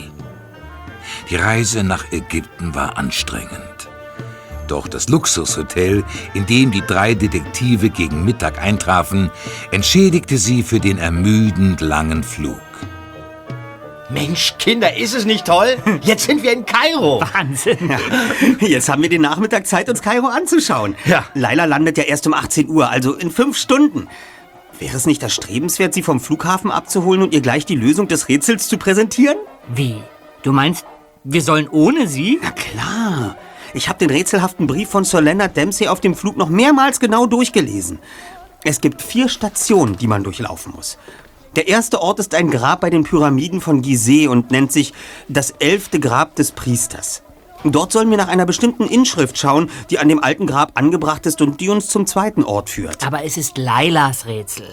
Die 1.31 1.35
Reise 1.35 1.83
nach 1.83 2.11
Ägypten 2.11 2.75
war 2.75 2.95
anstrengend. 2.95 3.89
Doch 4.67 4.87
das 4.87 5.09
Luxushotel, 5.09 6.03
in 6.35 6.45
dem 6.45 6.69
die 6.69 6.85
drei 6.85 7.15
Detektive 7.15 7.89
gegen 7.89 8.23
Mittag 8.23 8.61
eintrafen, 8.61 9.31
entschädigte 9.71 10.37
sie 10.37 10.61
für 10.61 10.79
den 10.79 10.99
ermüdend 10.99 11.81
langen 11.81 12.23
Flug. 12.23 12.61
Mensch, 14.09 14.53
Kinder, 14.59 14.95
ist 14.95 15.15
es 15.15 15.25
nicht 15.25 15.45
toll? 15.45 15.77
Jetzt 16.03 16.25
sind 16.25 16.43
wir 16.43 16.53
in 16.53 16.65
Kairo. 16.65 17.21
Wahnsinn. 17.33 17.97
Jetzt 18.59 18.87
haben 18.87 19.01
wir 19.01 19.09
den 19.09 19.21
Nachmittag 19.21 19.65
Zeit, 19.65 19.89
uns 19.89 20.01
Kairo 20.01 20.27
anzuschauen. 20.27 20.95
Ja. 21.05 21.25
Laila 21.33 21.65
landet 21.65 21.97
ja 21.97 22.03
erst 22.03 22.27
um 22.27 22.33
18 22.33 22.69
Uhr, 22.69 22.89
also 22.89 23.13
in 23.15 23.31
fünf 23.31 23.57
Stunden. 23.57 24.07
Wäre 24.77 24.95
es 24.95 25.07
nicht 25.07 25.23
erstrebenswert, 25.23 25.93
sie 25.93 26.03
vom 26.03 26.19
Flughafen 26.19 26.69
abzuholen 26.69 27.23
und 27.23 27.33
ihr 27.33 27.41
gleich 27.41 27.65
die 27.65 27.75
Lösung 27.75 28.07
des 28.07 28.29
Rätsels 28.29 28.67
zu 28.67 28.77
präsentieren? 28.77 29.37
Wie? 29.73 29.95
Du 30.43 30.51
meinst, 30.51 30.85
wir 31.23 31.41
sollen 31.41 31.67
ohne 31.67 32.07
sie? 32.07 32.39
Na 32.43 32.51
klar. 32.51 33.37
Ich 33.73 33.89
habe 33.89 33.97
den 33.99 34.11
rätselhaften 34.11 34.67
Brief 34.67 34.89
von 34.89 35.03
Sir 35.03 35.21
Leonard 35.21 35.57
Dempsey 35.57 35.87
auf 35.87 35.99
dem 35.99 36.13
Flug 36.13 36.37
noch 36.37 36.49
mehrmals 36.49 36.99
genau 36.99 37.25
durchgelesen. 37.25 37.99
Es 38.63 38.81
gibt 38.81 39.01
vier 39.01 39.29
Stationen, 39.29 39.97
die 39.97 40.07
man 40.07 40.23
durchlaufen 40.23 40.73
muss. 40.75 40.97
Der 41.55 41.69
erste 41.69 42.01
Ort 42.01 42.19
ist 42.19 42.35
ein 42.35 42.51
Grab 42.51 42.81
bei 42.81 42.89
den 42.89 43.03
Pyramiden 43.03 43.61
von 43.61 43.81
Gizeh 43.81 44.27
und 44.27 44.51
nennt 44.51 44.73
sich 44.73 44.93
das 45.29 45.51
elfte 45.51 46.01
Grab 46.01 46.35
des 46.35 46.51
Priesters. 46.51 47.23
Dort 47.63 47.93
sollen 47.93 48.09
wir 48.09 48.17
nach 48.17 48.27
einer 48.27 48.45
bestimmten 48.45 48.87
Inschrift 48.87 49.37
schauen, 49.37 49.69
die 49.89 49.97
an 49.97 50.09
dem 50.09 50.21
alten 50.21 50.47
Grab 50.47 50.73
angebracht 50.75 51.25
ist 51.25 51.41
und 51.41 51.61
die 51.61 51.69
uns 51.69 51.87
zum 51.87 52.05
zweiten 52.05 52.43
Ort 52.43 52.69
führt. 52.69 53.07
Aber 53.07 53.23
es 53.23 53.37
ist 53.37 53.57
Lailas 53.57 54.25
Rätsel. 54.25 54.67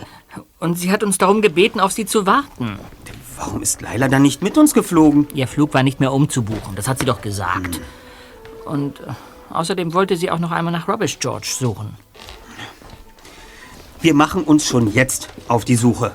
Und 0.58 0.78
sie 0.78 0.90
hat 0.90 1.04
uns 1.04 1.18
darum 1.18 1.40
gebeten, 1.40 1.78
auf 1.78 1.92
sie 1.92 2.04
zu 2.04 2.26
warten. 2.26 2.78
Warum 3.36 3.62
ist 3.62 3.80
Laila 3.80 4.08
dann 4.08 4.22
nicht 4.22 4.42
mit 4.42 4.58
uns 4.58 4.74
geflogen? 4.74 5.26
Ihr 5.34 5.46
Flug 5.46 5.74
war 5.74 5.82
nicht 5.82 6.00
mehr 6.00 6.12
umzubuchen, 6.12 6.74
das 6.74 6.88
hat 6.88 6.98
sie 6.98 7.06
doch 7.06 7.22
gesagt. 7.22 7.80
Und 8.64 9.00
äh, 9.00 9.12
außerdem 9.50 9.94
wollte 9.94 10.16
sie 10.16 10.30
auch 10.30 10.38
noch 10.38 10.50
einmal 10.50 10.72
nach 10.72 10.88
Rubbish 10.88 11.18
George 11.18 11.48
suchen. 11.58 11.96
Wir 14.00 14.14
machen 14.14 14.44
uns 14.44 14.66
schon 14.66 14.92
jetzt 14.92 15.28
auf 15.48 15.64
die 15.64 15.76
Suche. 15.76 16.12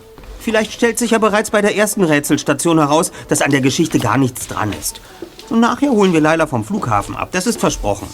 Vielleicht 0.48 0.72
stellt 0.72 0.98
sich 0.98 1.12
ja 1.12 1.18
bereits 1.18 1.52
bei 1.52 1.62
der 1.62 1.76
ersten 1.76 2.06
Rätselstation 2.06 2.80
heraus, 2.80 3.12
dass 3.28 3.42
an 3.42 3.52
der 3.52 3.60
Geschichte 3.60 4.00
gar 4.00 4.18
nichts 4.18 4.48
dran 4.48 4.72
ist. 4.80 5.02
Und 5.50 5.60
nachher 5.60 5.90
holen 5.92 6.14
wir 6.14 6.22
Laila 6.22 6.48
vom 6.48 6.64
Flughafen 6.64 7.18
ab. 7.18 7.34
Das 7.34 7.48
ist 7.48 7.60
versprochen. 7.60 8.08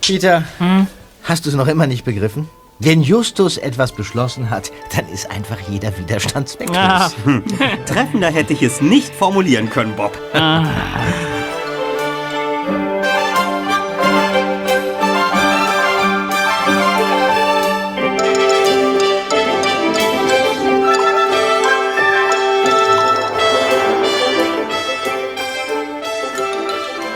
Peter, 0.00 0.44
hast 1.24 1.44
du 1.44 1.50
es 1.50 1.56
noch 1.56 1.66
immer 1.66 1.88
nicht 1.88 2.04
begriffen? 2.04 2.48
Wenn 2.78 3.02
Justus 3.02 3.56
etwas 3.56 3.90
beschlossen 3.90 4.48
hat, 4.48 4.70
dann 4.94 5.08
ist 5.08 5.28
einfach 5.28 5.58
jeder 5.68 5.98
Widerstand 5.98 6.50
zwecklos. 6.50 6.76
Ah, 6.78 7.10
Treffender 7.84 8.30
hätte 8.30 8.52
ich 8.52 8.62
es 8.62 8.80
nicht 8.80 9.12
formulieren 9.12 9.70
können, 9.70 9.96
Bob. 9.96 10.16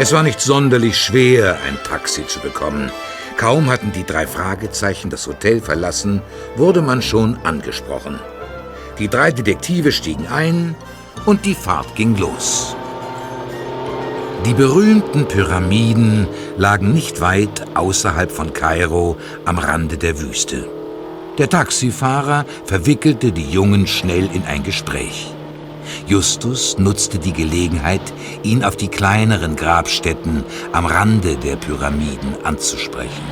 Es 0.02 0.10
war 0.10 0.24
nicht 0.24 0.40
sonderlich 0.40 0.98
schwer, 0.98 1.58
ein 1.64 1.78
Taxi 1.84 2.26
zu 2.26 2.40
bekommen. 2.40 2.90
Kaum 3.36 3.70
hatten 3.70 3.92
die 3.92 4.02
drei 4.02 4.26
Fragezeichen 4.26 5.10
das 5.10 5.28
Hotel 5.28 5.60
verlassen, 5.60 6.20
wurde 6.56 6.82
man 6.82 7.02
schon 7.02 7.38
angesprochen. 7.44 8.18
Die 8.98 9.06
drei 9.06 9.30
Detektive 9.30 9.92
stiegen 9.92 10.26
ein 10.26 10.74
und 11.24 11.46
die 11.46 11.54
Fahrt 11.54 11.94
ging 11.94 12.16
los. 12.16 12.74
Die 14.44 14.54
berühmten 14.54 15.28
Pyramiden 15.28 16.26
lagen 16.56 16.92
nicht 16.92 17.20
weit 17.20 17.62
außerhalb 17.76 18.32
von 18.32 18.52
Kairo 18.52 19.16
am 19.44 19.58
Rande 19.58 19.98
der 19.98 20.20
Wüste. 20.20 20.68
Der 21.38 21.48
Taxifahrer 21.48 22.44
verwickelte 22.64 23.30
die 23.30 23.48
Jungen 23.48 23.86
schnell 23.86 24.28
in 24.34 24.42
ein 24.46 24.64
Gespräch. 24.64 25.31
Justus 26.06 26.76
nutzte 26.78 27.18
die 27.18 27.32
Gelegenheit, 27.32 28.00
ihn 28.42 28.64
auf 28.64 28.76
die 28.76 28.88
kleineren 28.88 29.56
Grabstätten 29.56 30.44
am 30.72 30.86
Rande 30.86 31.36
der 31.36 31.56
Pyramiden 31.56 32.34
anzusprechen. 32.44 33.24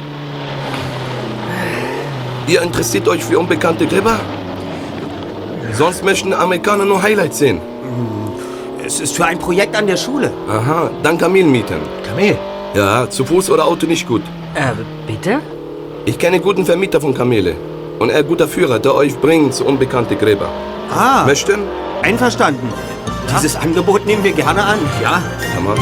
Ihr 2.47 2.63
interessiert 2.63 3.07
euch 3.09 3.25
für 3.25 3.39
unbekannte 3.39 3.87
Gräber? 3.87 4.19
Sonst 5.73 6.05
möchten 6.05 6.33
Amerikaner 6.33 6.85
nur 6.85 7.01
Highlights 7.03 7.39
sehen. 7.39 7.61
Es 8.85 8.99
ist 9.01 9.15
für 9.15 9.25
ein 9.27 9.39
Projekt 9.39 9.77
an 9.77 9.87
der 9.87 9.97
Schule. 9.97 10.33
Aha, 10.49 10.91
dann 11.03 11.17
Kamel 11.17 11.45
mieten. 11.45 11.77
Kamel, 12.07 12.37
Ja, 12.75 13.09
zu 13.09 13.25
Fuß 13.25 13.51
oder 13.51 13.65
Auto 13.67 13.87
nicht 13.87 14.07
gut. 14.07 14.23
äh, 14.55 14.73
bitte? 15.07 15.39
Ich 16.07 16.19
kenne 16.19 16.41
guten 16.41 16.65
Vermieter 16.65 17.01
von 17.01 17.15
Kamele. 17.15 17.55
Und 18.01 18.11
er 18.11 18.23
guter 18.25 18.49
Führer, 18.49 18.79
der 18.79 18.95
euch 18.95 19.17
bringt 19.21 19.55
zu 19.55 19.65
unbekannte 19.67 20.17
Gräber. 20.17 20.49
Ah, 20.91 21.25
Möchten? 21.27 21.61
Einverstanden. 22.03 22.73
Dieses 23.35 23.57
Angebot 23.57 24.07
nehmen 24.07 24.25
wir 24.25 24.33
gerne 24.33 24.63
an. 24.63 24.79
Ja, 25.03 25.23
Kann 25.55 25.65
man. 25.65 25.79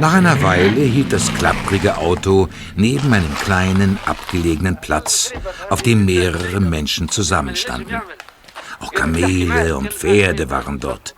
Nach 0.00 0.14
einer 0.14 0.42
Weile 0.42 0.80
hielt 0.80 1.12
das 1.12 1.30
klapprige 1.34 1.98
Auto 1.98 2.48
neben 2.74 3.12
einem 3.12 3.34
kleinen, 3.34 3.98
abgelegenen 4.06 4.80
Platz, 4.80 5.30
auf 5.68 5.82
dem 5.82 6.06
mehrere 6.06 6.58
Menschen 6.58 7.10
zusammenstanden. 7.10 8.00
Auch 8.78 8.92
Kamele 8.92 9.76
und 9.76 9.92
Pferde 9.92 10.48
waren 10.48 10.80
dort. 10.80 11.14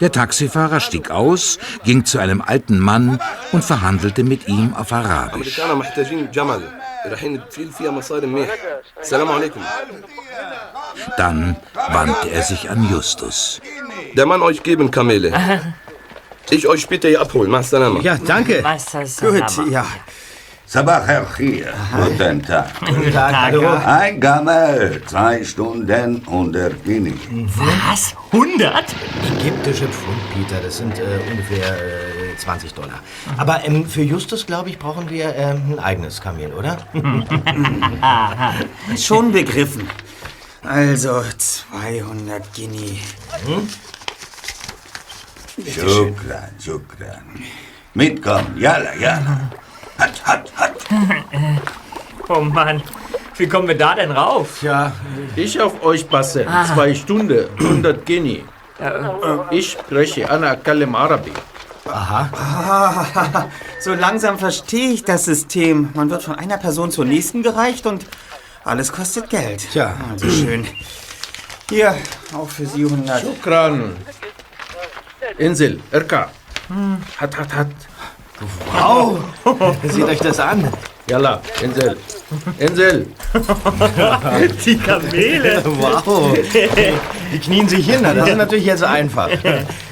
Der 0.00 0.12
Taxifahrer 0.12 0.80
stieg 0.80 1.10
aus, 1.10 1.58
ging 1.84 2.04
zu 2.04 2.18
einem 2.18 2.40
alten 2.42 2.78
Mann 2.78 3.20
und 3.52 3.64
verhandelte 3.64 4.24
mit 4.24 4.48
ihm 4.48 4.74
auf 4.74 4.92
Arabisch. 4.92 5.58
Dann 11.16 11.56
wandte 11.92 12.30
er 12.30 12.42
sich 12.42 12.70
an 12.70 12.88
Justus. 12.90 13.60
Der 14.14 14.26
Mann 14.26 14.42
euch 14.42 14.62
geben 14.62 14.90
Kamele. 14.90 15.32
Ich 16.52 16.66
euch 16.66 16.88
bitte 16.88 17.06
hier 17.06 17.20
abholen. 17.20 17.48
Ja, 18.02 18.16
danke. 18.26 18.60
Gut, 19.20 19.70
ja. 19.70 19.86
Sabach 20.72 21.04
Herr 21.04 21.26
guten 21.26 22.42
Tag. 22.44 22.78
Guten 22.78 23.12
Tag, 23.12 23.34
hallo. 23.34 23.66
Ein 23.84 24.20
Gamel, 24.20 25.02
zwei 25.04 25.42
Stunden 25.42 26.22
100 26.24 26.84
Guinea. 26.84 27.12
Was? 27.56 28.14
100? 28.30 28.84
Ägyptische 29.36 29.88
Pfund, 29.88 30.20
Peter, 30.32 30.60
das 30.62 30.76
sind 30.76 30.96
äh, 30.96 31.18
ungefähr 31.28 31.74
äh, 31.74 32.36
20 32.36 32.72
Dollar. 32.72 33.00
Aber 33.36 33.64
ähm, 33.64 33.84
für 33.84 34.02
Justus, 34.02 34.46
glaube 34.46 34.68
ich, 34.68 34.78
brauchen 34.78 35.10
wir 35.10 35.34
ähm, 35.34 35.72
ein 35.72 35.78
eigenes 35.80 36.20
Kamel, 36.20 36.52
oder? 36.52 36.78
Schon 38.96 39.32
begriffen. 39.32 39.90
Also 40.62 41.20
200 41.36 42.54
Guinea. 42.54 42.96
Shukran, 45.66 46.50
shukran. 46.64 47.24
Mitkommen, 47.92 48.56
yalla, 48.56 48.94
yalla. 48.94 49.50
Hat, 50.00 50.24
hat, 50.24 50.52
hat. 50.56 50.72
Oh 52.28 52.40
Mann, 52.42 52.80
wie 53.38 53.48
kommen 53.48 53.66
wir 53.66 53.76
da 53.76 53.94
denn 53.96 54.12
rauf? 54.12 54.62
Ja, 54.62 54.92
Ich 55.34 55.60
auf 55.60 55.82
euch 55.82 56.08
passe. 56.08 56.46
Zwei 56.72 56.94
Stunden, 56.94 57.48
100 57.58 58.06
Guinea. 58.06 58.42
Ich 59.50 59.72
spreche 59.72 60.30
Anna 60.30 60.54
Kalem 60.56 60.94
Arabi. 60.94 61.32
So 63.80 63.94
langsam 63.94 64.38
verstehe 64.38 64.90
ich 64.92 65.02
das 65.04 65.24
System. 65.24 65.88
Man 65.94 66.08
wird 66.10 66.22
von 66.22 66.36
einer 66.36 66.58
Person 66.58 66.90
zur 66.92 67.04
nächsten 67.04 67.42
gereicht 67.42 67.86
und 67.86 68.06
alles 68.62 68.92
kostet 68.92 69.28
Geld. 69.30 69.66
Tja. 69.72 69.94
Also 70.12 70.30
schön. 70.30 70.66
Hier, 71.68 71.96
auch 72.34 72.48
für 72.48 72.66
Sie 72.66 72.84
100. 72.84 73.22
Shukran. 73.22 73.96
Insel, 75.38 75.80
Irka. 75.90 76.30
Hat, 77.18 77.36
hat, 77.38 77.54
hat. 77.54 77.66
seht 79.82 80.04
euch 80.04 80.18
das 80.18 80.40
an. 80.40 80.68
Yalla, 81.08 81.40
Insel. 81.62 81.96
Insel. 82.58 83.06
Die 84.64 84.78
Kamele. 84.78 85.62
Wow. 85.64 86.36
Die 87.32 87.38
knien 87.38 87.68
sich 87.68 87.90
hin, 87.90 88.02
das 88.02 88.28
ist 88.28 88.36
natürlich 88.36 88.66
jetzt 88.66 88.84
einfach. 88.84 89.28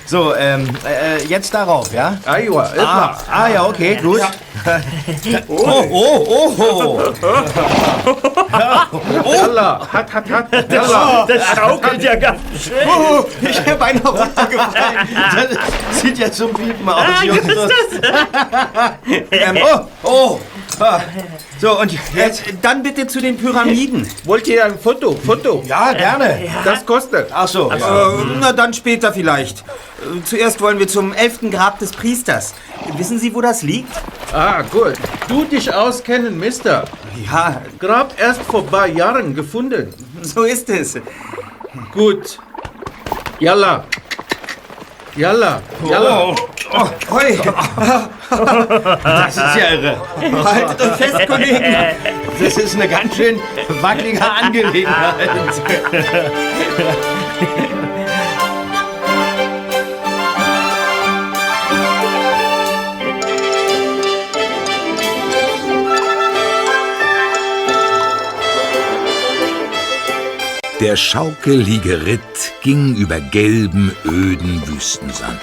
So, 0.08 0.34
ähm, 0.34 0.66
äh, 0.86 1.22
jetzt 1.24 1.52
darauf, 1.52 1.92
ja? 1.92 2.16
Ah, 2.24 2.38
Irka. 2.38 3.18
ah 3.30 3.48
ja, 3.48 3.66
okay, 3.66 3.96
gut. 3.96 4.20
Oh, 5.48 5.84
oh, 5.90 6.26
oh, 6.28 6.54
oh. 6.58 7.12
Yalla, 9.32 9.86
hat, 9.92 10.12
hat, 10.12 10.30
hat. 10.30 10.52
Yalla. 10.72 11.26
Das 11.28 11.42
schaukelt 11.54 12.02
ja 12.02 12.14
ganz 12.16 12.40
schön. 12.60 12.74
oh. 12.88 13.24
Ich 13.40 13.60
bin 13.60 13.78
beinahe 13.78 14.08
runtergefallen. 14.08 15.08
Das 15.90 16.00
sieht 16.00 16.18
ja 16.18 16.32
zum 16.32 16.52
Piepen 16.52 16.88
aus, 16.88 17.22
Justus. 17.22 17.70
ähm, 19.30 19.58
oh, 19.62 19.80
oh. 20.02 20.40
Ah, 20.80 21.00
so, 21.60 21.80
und 21.80 21.92
jetzt, 22.14 22.42
dann 22.62 22.82
bitte 22.82 23.06
zu 23.06 23.20
den 23.20 23.36
Pyramiden. 23.36 24.08
Wollt 24.24 24.46
ihr 24.46 24.64
ein 24.64 24.78
Foto? 24.78 25.12
Foto? 25.12 25.62
Ja, 25.66 25.92
gerne. 25.92 26.48
Das 26.64 26.86
kostet. 26.86 27.28
Ach 27.32 27.48
so. 27.48 27.70
Äh, 27.70 27.78
na, 28.40 28.52
dann 28.52 28.72
später 28.72 29.12
vielleicht. 29.12 29.60
Äh, 29.60 30.22
Zuerst 30.24 30.60
wollen 30.60 30.78
wir 30.78 30.86
zum 30.88 31.12
elften 31.12 31.50
Grab 31.50 31.78
des 31.78 31.90
Priesters. 31.90 32.54
Wissen 32.96 33.18
Sie, 33.18 33.34
wo 33.34 33.40
das 33.40 33.62
liegt? 33.62 33.92
Ah, 34.32 34.62
gut. 34.62 34.94
Du 35.26 35.44
dich 35.44 35.72
auskennen, 35.72 36.38
Mister. 36.38 36.84
Ja, 37.26 37.60
Grab 37.78 38.14
erst 38.18 38.42
vor 38.42 38.64
paar 38.66 38.86
Jahren 38.86 39.34
gefunden. 39.34 39.92
so 40.22 40.44
ist 40.44 40.68
es. 40.68 40.96
Gut. 41.92 42.38
Yalla. 43.40 43.84
Yalla. 45.18 45.60
Yalla. 45.90 46.26
Oh, 46.28 46.34
oh, 46.74 46.88
hoi. 47.10 47.36
Das 49.02 49.36
ist 49.36 49.56
ja 49.56 49.70
irre. 49.72 49.96
Haltet 50.44 50.80
euch 50.80 50.96
fest, 50.96 51.26
Kollegen. 51.26 51.74
Das 52.40 52.56
ist 52.56 52.76
eine 52.76 52.86
ganz 52.86 53.16
schön 53.16 53.40
wackelige 53.80 54.20
Angelegenheit. 54.22 55.30
Der 70.80 70.94
schaukelige 70.94 72.06
Ritt 72.06 72.52
ging 72.62 72.94
über 72.94 73.18
gelben, 73.18 73.90
öden 74.04 74.62
Wüstensand. 74.68 75.40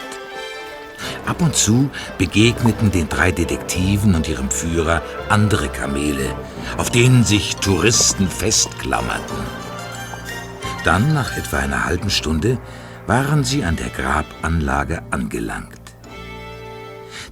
Ab 1.26 1.42
und 1.42 1.54
zu 1.54 1.90
begegneten 2.18 2.90
den 2.90 3.10
drei 3.10 3.34
Detektiven 3.34 4.16
und 4.16 4.30
ihrem 4.30 4.50
Führer 4.50 5.02
andere 5.28 5.68
Kamele, 5.68 6.34
auf 6.78 6.90
denen 6.90 7.26
sich 7.26 7.58
Touristen 7.58 8.30
festklammerten. 8.30 9.38
Dann, 10.86 11.14
nach 11.14 11.36
etwa 11.36 11.58
einer 11.58 11.84
halben 11.84 12.10
Stunde, 12.10 12.58
waren 13.06 13.44
sie 13.44 13.66
an 13.66 13.76
der 13.76 13.90
Grabanlage 13.90 15.04
angelangt. 15.12 15.82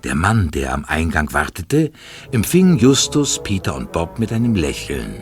Der 0.03 0.15
Mann, 0.15 0.51
der 0.51 0.73
am 0.73 0.83
Eingang 0.83 1.31
wartete, 1.31 1.93
empfing 2.33 2.79
Justus, 2.79 3.41
Peter 3.41 3.73
und 3.73 3.93
Bob 3.93 4.19
mit 4.19 4.33
einem 4.33 4.55
Lächeln 4.55 5.21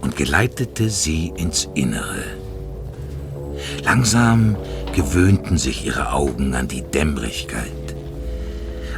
und 0.00 0.16
geleitete 0.16 0.90
sie 0.90 1.32
ins 1.36 1.68
Innere. 1.74 2.24
Langsam 3.84 4.56
gewöhnten 4.94 5.58
sich 5.58 5.84
ihre 5.84 6.12
Augen 6.12 6.54
an 6.54 6.68
die 6.68 6.82
Dämmerigkeit. 6.82 7.96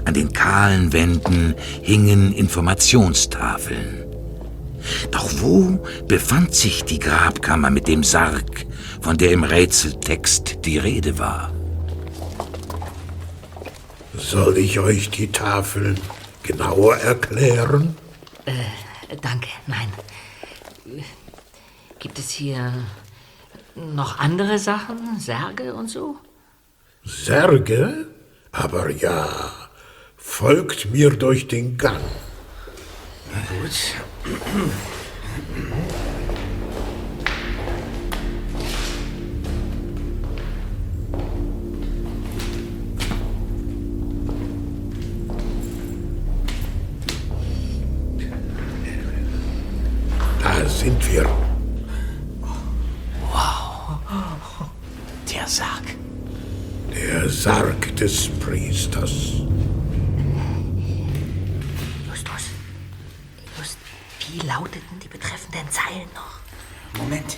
An 0.04 0.14
den 0.14 0.32
kahlen 0.32 0.92
Wänden 0.92 1.54
hingen 1.82 2.32
Informationstafeln. 2.32 4.04
Doch 5.10 5.28
wo 5.40 5.84
befand 6.06 6.54
sich 6.54 6.84
die 6.84 6.98
Grabkammer 6.98 7.70
mit 7.70 7.88
dem 7.88 8.04
Sarg, 8.04 8.64
von 9.00 9.16
der 9.16 9.32
im 9.32 9.44
Rätseltext 9.44 10.64
die 10.64 10.78
Rede 10.78 11.18
war? 11.18 11.52
Soll 14.16 14.58
ich 14.58 14.78
euch 14.78 15.10
die 15.10 15.30
Tafeln 15.30 15.98
genauer 16.42 16.96
erklären? 16.96 17.96
Äh, 18.46 19.16
danke, 19.20 19.48
nein. 19.66 19.88
Gibt 21.98 22.18
es 22.18 22.30
hier 22.30 22.72
noch 23.74 24.18
andere 24.18 24.58
Sachen? 24.58 25.18
Särge 25.18 25.74
und 25.74 25.88
so? 25.88 26.16
Särge? 27.04 28.06
Aber 28.52 28.90
ja, 28.90 29.52
folgt 30.16 30.90
mir 30.92 31.10
durch 31.10 31.48
den 31.48 31.76
Gang. 31.76 32.00
Gut. 33.48 33.94
Sind 51.18 51.26
wir. 51.26 51.48
Der 55.32 55.46
Sarg. 55.46 55.82
Der 56.94 57.28
Sarg 57.28 57.96
des 57.96 58.28
Priesters. 58.40 59.42
Justus, 62.08 62.44
Just, 63.56 63.78
wie 64.28 64.46
lauteten 64.46 64.98
die 65.02 65.08
betreffenden 65.08 65.68
Zeilen 65.70 66.08
noch? 66.14 66.40
Moment. 67.00 67.36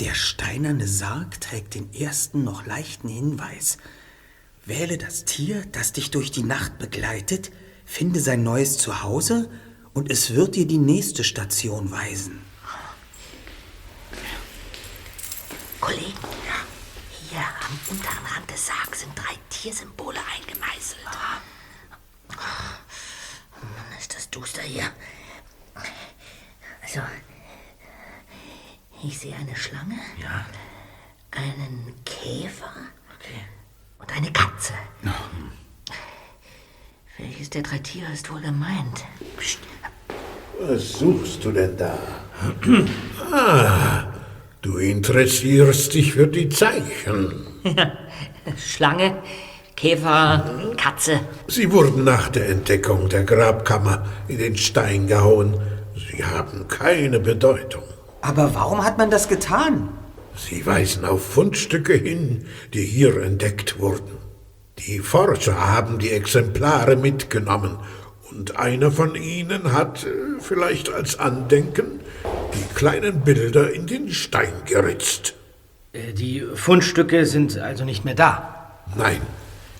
Der 0.00 0.14
steinerne 0.14 0.86
Sarg 0.86 1.40
trägt 1.40 1.74
den 1.74 1.92
ersten 1.92 2.44
noch 2.44 2.64
leichten 2.66 3.08
Hinweis. 3.08 3.78
Wähle 4.64 4.98
das 4.98 5.24
Tier, 5.24 5.64
das 5.72 5.92
dich 5.92 6.10
durch 6.10 6.30
die 6.30 6.42
Nacht 6.42 6.78
begleitet, 6.78 7.50
finde 7.88 8.20
sein 8.20 8.42
neues 8.42 8.76
Zuhause 8.76 9.50
und 9.94 10.10
es 10.10 10.34
wird 10.34 10.54
dir 10.56 10.66
die 10.66 10.78
nächste 10.78 11.24
Station 11.24 11.90
weisen. 11.90 12.42
Kollegen, 15.80 16.12
hier 17.30 17.40
am 17.40 17.78
unteren 17.88 18.26
Rand 18.26 18.50
des 18.50 18.66
Sargs 18.66 19.00
sind 19.00 19.18
drei 19.18 19.34
Tiersymbole 19.48 20.18
eingemeißelt. 20.36 21.02
Mann, 23.62 23.98
ist 23.98 24.14
das 24.14 24.28
duster 24.30 24.62
hier. 24.62 24.90
Also, 26.82 27.00
ich 29.02 29.18
sehe 29.18 29.34
eine 29.34 29.56
Schlange, 29.56 29.98
Ja. 30.20 30.44
einen 31.30 31.94
Käfer 32.04 32.70
und 33.98 34.12
eine 34.12 34.30
Katze. 34.32 34.74
Welches 37.18 37.50
der 37.50 37.62
drei 37.62 37.78
Tiere 37.78 38.12
ist 38.12 38.32
wohl 38.32 38.40
gemeint? 38.40 39.04
Psst, 39.36 39.58
Was 40.60 40.92
suchst 40.92 41.44
du 41.44 41.50
denn 41.50 41.76
da? 41.76 41.98
ah, 43.32 44.04
du 44.62 44.78
interessierst 44.78 45.94
dich 45.94 46.12
für 46.12 46.28
die 46.28 46.48
Zeichen. 46.48 47.46
Schlange, 48.56 49.16
Käfer, 49.74 50.72
Katze. 50.76 51.20
Sie 51.48 51.72
wurden 51.72 52.04
nach 52.04 52.28
der 52.28 52.48
Entdeckung 52.48 53.08
der 53.08 53.24
Grabkammer 53.24 54.06
in 54.28 54.38
den 54.38 54.56
Stein 54.56 55.08
gehauen. 55.08 55.60
Sie 55.96 56.24
haben 56.24 56.68
keine 56.68 57.18
Bedeutung. 57.18 57.82
Aber 58.20 58.54
warum 58.54 58.84
hat 58.84 58.96
man 58.96 59.10
das 59.10 59.28
getan? 59.28 59.88
Sie 60.36 60.64
weisen 60.64 61.04
auf 61.04 61.24
Fundstücke 61.24 61.94
hin, 61.94 62.46
die 62.74 62.84
hier 62.84 63.20
entdeckt 63.22 63.80
wurden. 63.80 64.17
Die 64.86 65.00
Forscher 65.00 65.74
haben 65.74 65.98
die 65.98 66.10
Exemplare 66.10 66.94
mitgenommen 66.94 67.78
und 68.30 68.56
einer 68.56 68.92
von 68.92 69.16
ihnen 69.16 69.72
hat, 69.72 70.04
äh, 70.04 70.40
vielleicht 70.40 70.92
als 70.92 71.18
Andenken, 71.18 72.00
die 72.54 72.74
kleinen 72.74 73.22
Bilder 73.22 73.72
in 73.72 73.86
den 73.86 74.10
Stein 74.12 74.52
geritzt. 74.66 75.34
Äh, 75.92 76.12
Die 76.12 76.44
Fundstücke 76.54 77.26
sind 77.26 77.58
also 77.58 77.84
nicht 77.84 78.04
mehr 78.04 78.14
da. 78.14 78.78
Nein, 78.96 79.20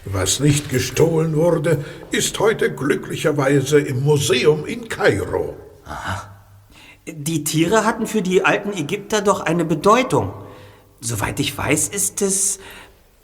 was 0.04 0.40
nicht 0.40 0.68
gestohlen 0.68 1.36
wurde, 1.36 1.84
ist 2.10 2.38
heute 2.40 2.74
glücklicherweise 2.74 3.78
im 3.78 4.02
Museum 4.02 4.66
in 4.66 4.88
Kairo. 4.88 5.56
Die 7.06 7.44
Tiere 7.44 7.84
hatten 7.84 8.06
für 8.06 8.20
die 8.20 8.44
alten 8.44 8.72
Ägypter 8.72 9.22
doch 9.22 9.40
eine 9.40 9.64
Bedeutung. 9.64 10.32
Soweit 11.00 11.38
ich 11.38 11.56
weiß, 11.56 11.88
ist 11.88 12.20
es 12.22 12.58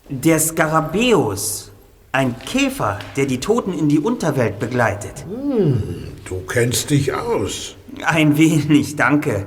der 0.09 0.39
Skarabäus, 0.39 1.71
ein 2.13 2.39
Käfer, 2.39 2.99
der 3.17 3.27
die 3.27 3.41
Toten 3.41 3.73
in 3.73 3.89
die 3.89 3.99
Unterwelt 3.99 4.59
begleitet. 4.59 5.25
Du 6.25 6.41
kennst 6.47 6.91
dich 6.91 7.13
aus. 7.13 7.77
Ein 8.05 8.37
wenig, 8.37 8.97
danke. 8.97 9.47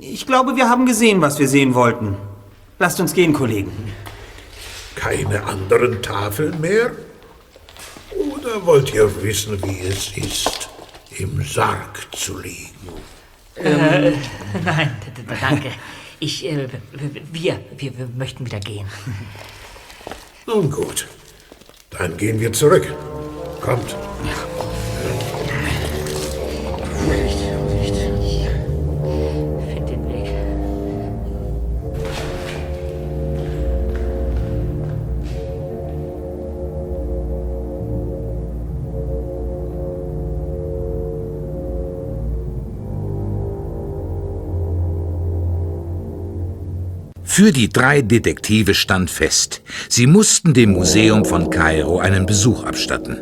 Ich 0.00 0.26
glaube, 0.26 0.56
wir 0.56 0.68
haben 0.68 0.86
gesehen, 0.86 1.20
was 1.20 1.38
wir 1.38 1.48
sehen 1.48 1.74
wollten. 1.74 2.16
Lasst 2.78 3.00
uns 3.00 3.12
gehen, 3.12 3.32
Kollegen. 3.32 3.72
Keine 4.94 5.42
anderen 5.44 6.02
Tafeln 6.02 6.60
mehr? 6.60 6.92
Oder 8.16 8.64
wollt 8.64 8.94
ihr 8.94 9.10
wissen, 9.22 9.60
wie 9.64 9.80
es 9.80 10.16
ist, 10.16 10.68
im 11.18 11.42
Sarg 11.42 12.06
zu 12.14 12.38
liegen? 12.38 12.70
Äh, 13.56 14.10
nein, 14.64 14.96
danke. 15.40 15.70
Ich, 16.24 16.42
äh, 16.46 16.68
wir, 17.32 17.60
wir, 17.76 17.98
wir 17.98 18.08
möchten 18.16 18.46
wieder 18.46 18.58
gehen. 18.58 18.86
Nun 20.46 20.70
gut, 20.70 21.06
dann 21.90 22.16
gehen 22.16 22.40
wir 22.40 22.50
zurück. 22.50 22.86
Kommt. 23.60 23.90
Find 23.90 24.63
Für 47.34 47.50
die 47.50 47.68
drei 47.68 48.00
Detektive 48.00 48.74
stand 48.74 49.10
fest, 49.10 49.60
sie 49.88 50.06
mussten 50.06 50.54
dem 50.54 50.70
Museum 50.70 51.24
von 51.24 51.50
Kairo 51.50 51.98
einen 51.98 52.26
Besuch 52.26 52.62
abstatten. 52.62 53.20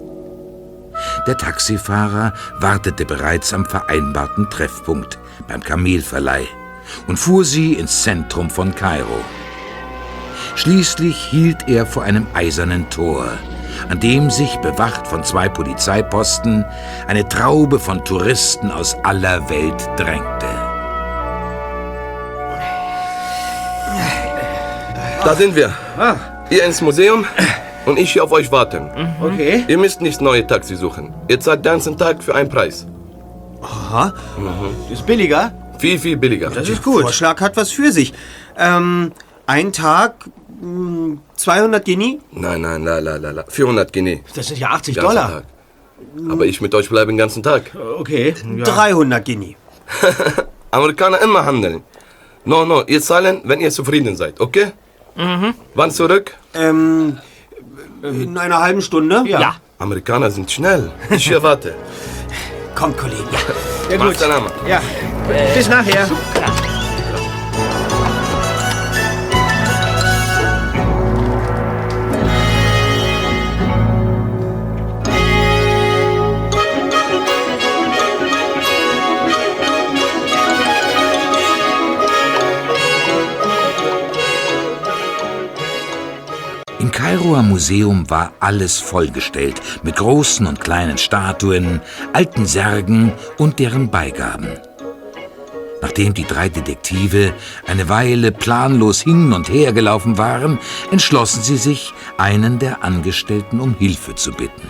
Der 1.26 1.38
Taxifahrer 1.38 2.34
wartete 2.58 3.06
bereits 3.06 3.54
am 3.54 3.64
vereinbarten 3.64 4.50
Treffpunkt 4.50 5.18
beim 5.48 5.62
Kamelverleih 5.62 6.46
und 7.06 7.16
fuhr 7.16 7.46
sie 7.46 7.72
ins 7.72 8.02
Zentrum 8.02 8.50
von 8.50 8.74
Kairo. 8.74 9.24
Schließlich 10.56 11.16
hielt 11.16 11.66
er 11.66 11.86
vor 11.86 12.02
einem 12.02 12.26
eisernen 12.34 12.90
Tor, 12.90 13.38
an 13.88 13.98
dem 13.98 14.28
sich, 14.28 14.56
bewacht 14.56 15.06
von 15.06 15.24
zwei 15.24 15.48
Polizeiposten, 15.48 16.66
eine 17.06 17.26
Traube 17.30 17.78
von 17.78 18.04
Touristen 18.04 18.70
aus 18.70 18.94
aller 19.04 19.48
Welt 19.48 19.88
drängte. 19.96 20.61
Da 25.24 25.34
sind 25.34 25.54
wir. 25.54 25.70
Ah. 25.96 26.16
Ihr 26.50 26.64
ins 26.64 26.80
Museum 26.80 27.24
und 27.86 27.98
ich 27.98 28.12
hier 28.12 28.24
auf 28.24 28.32
euch 28.32 28.50
warten. 28.50 28.90
Okay. 29.22 29.64
Ihr 29.68 29.78
müsst 29.78 30.00
nicht 30.00 30.20
neue 30.20 30.46
Taxi 30.46 30.76
suchen. 30.76 31.14
Ihr 31.28 31.38
zahlt 31.40 31.60
den 31.64 31.72
ganzen 31.72 31.96
Tag 31.96 32.22
für 32.22 32.34
einen 32.34 32.48
Preis. 32.48 32.86
Aha, 33.62 34.12
Ist 34.90 35.06
billiger? 35.06 35.52
Viel, 35.78 35.98
viel 35.98 36.16
billiger. 36.16 36.50
Das 36.50 36.68
ist 36.68 36.82
gut. 36.82 37.02
Vorschlag 37.02 37.40
hat 37.40 37.56
was 37.56 37.70
für 37.70 37.92
sich. 37.92 38.12
Ähm, 38.58 39.12
ein 39.46 39.72
Tag, 39.72 40.14
mh, 40.60 41.18
200 41.36 41.84
Guinea? 41.84 42.18
Nein, 42.32 42.60
nein, 42.60 42.84
la, 42.84 42.98
la, 42.98 43.16
la, 43.16 43.30
la. 43.30 43.44
400 43.48 43.92
Guinea. 43.92 44.18
Das 44.34 44.48
sind 44.48 44.58
ja 44.58 44.70
80 44.70 44.96
Ganzen 44.96 45.08
Dollar. 45.08 45.30
Tag. 45.30 45.44
Aber 46.30 46.44
ich 46.46 46.60
mit 46.60 46.74
euch 46.74 46.88
bleibe 46.88 47.12
den 47.12 47.18
ganzen 47.18 47.42
Tag. 47.42 47.70
Okay. 47.98 48.34
Ja. 48.56 48.64
300 48.64 49.24
Guinea. 49.24 49.54
Amerikaner 50.72 51.20
immer 51.20 51.44
handeln. 51.44 51.82
No, 52.44 52.64
no, 52.64 52.82
ihr 52.82 53.00
zahlen, 53.00 53.40
wenn 53.44 53.60
ihr 53.60 53.70
zufrieden 53.70 54.16
seid, 54.16 54.40
okay? 54.40 54.72
Mhm. 55.16 55.54
Wann 55.74 55.90
zurück? 55.90 56.36
Ähm, 56.54 57.18
in 58.02 58.36
einer 58.38 58.60
halben 58.60 58.82
Stunde? 58.82 59.22
Ja. 59.26 59.56
Amerikaner 59.78 60.30
sind 60.30 60.50
schnell. 60.50 60.90
Ich 61.10 61.26
hier 61.26 61.42
warte. 61.42 61.74
Kommt, 62.74 62.96
Kollege. 62.96 63.22
Ja, 63.90 63.98
Mach 63.98 64.06
gut. 64.06 64.16
Ja. 64.68 64.80
Bis 65.54 65.68
nachher. 65.68 66.06
Im 66.06 66.51
Museum 87.62 88.10
war 88.10 88.32
alles 88.40 88.80
vollgestellt 88.80 89.62
mit 89.84 89.94
großen 89.94 90.48
und 90.48 90.58
kleinen 90.58 90.98
Statuen, 90.98 91.80
alten 92.12 92.44
Särgen 92.44 93.12
und 93.38 93.60
deren 93.60 93.88
Beigaben. 93.88 94.48
Nachdem 95.80 96.12
die 96.12 96.24
drei 96.24 96.48
Detektive 96.48 97.32
eine 97.64 97.88
Weile 97.88 98.32
planlos 98.32 99.00
hin 99.02 99.32
und 99.32 99.48
her 99.48 99.72
gelaufen 99.72 100.18
waren, 100.18 100.58
entschlossen 100.90 101.44
sie 101.44 101.56
sich, 101.56 101.94
einen 102.18 102.58
der 102.58 102.82
Angestellten 102.82 103.60
um 103.60 103.76
Hilfe 103.78 104.16
zu 104.16 104.32
bitten. 104.32 104.68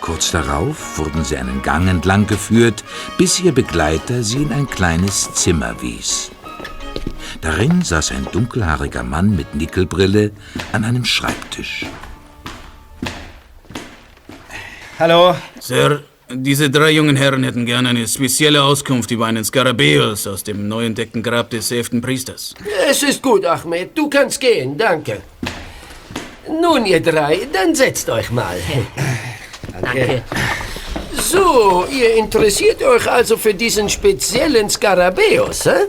Kurz 0.00 0.30
darauf 0.30 0.96
wurden 0.96 1.24
sie 1.24 1.36
einen 1.36 1.60
Gang 1.60 1.90
entlang 1.90 2.26
geführt, 2.26 2.84
bis 3.18 3.38
ihr 3.38 3.52
Begleiter 3.52 4.22
sie 4.22 4.44
in 4.44 4.52
ein 4.52 4.66
kleines 4.66 5.34
Zimmer 5.34 5.74
wies. 5.82 6.30
Darin 7.40 7.82
saß 7.82 8.12
ein 8.12 8.26
dunkelhaariger 8.32 9.02
Mann 9.02 9.34
mit 9.36 9.54
Nickelbrille 9.54 10.32
an 10.72 10.84
einem 10.84 11.04
Schreibtisch. 11.04 11.86
Hallo. 14.98 15.34
Sir, 15.58 16.02
diese 16.32 16.70
drei 16.70 16.90
jungen 16.90 17.16
Herren 17.16 17.42
hätten 17.42 17.66
gerne 17.66 17.88
eine 17.88 18.06
spezielle 18.06 18.62
Auskunft 18.62 19.10
über 19.10 19.26
einen 19.26 19.44
Skarabäus 19.44 20.26
aus 20.26 20.44
dem 20.44 20.68
neu 20.68 20.84
entdeckten 20.86 21.22
Grab 21.22 21.50
des 21.50 21.70
elften 21.70 22.00
Priesters. 22.00 22.54
Es 22.88 23.02
ist 23.02 23.22
gut, 23.22 23.44
Ahmed. 23.44 23.96
Du 23.96 24.08
kannst 24.08 24.40
gehen, 24.40 24.76
danke. 24.76 25.22
Nun, 26.48 26.84
ihr 26.86 27.00
drei, 27.00 27.48
dann 27.52 27.74
setzt 27.74 28.10
euch 28.10 28.30
mal. 28.30 28.56
Danke. 29.80 30.22
So, 31.12 31.84
ihr 31.90 32.14
interessiert 32.16 32.82
euch 32.82 33.10
also 33.10 33.36
für 33.36 33.54
diesen 33.54 33.88
speziellen 33.88 34.70
Skarabäus, 34.70 35.66
hä? 35.66 35.86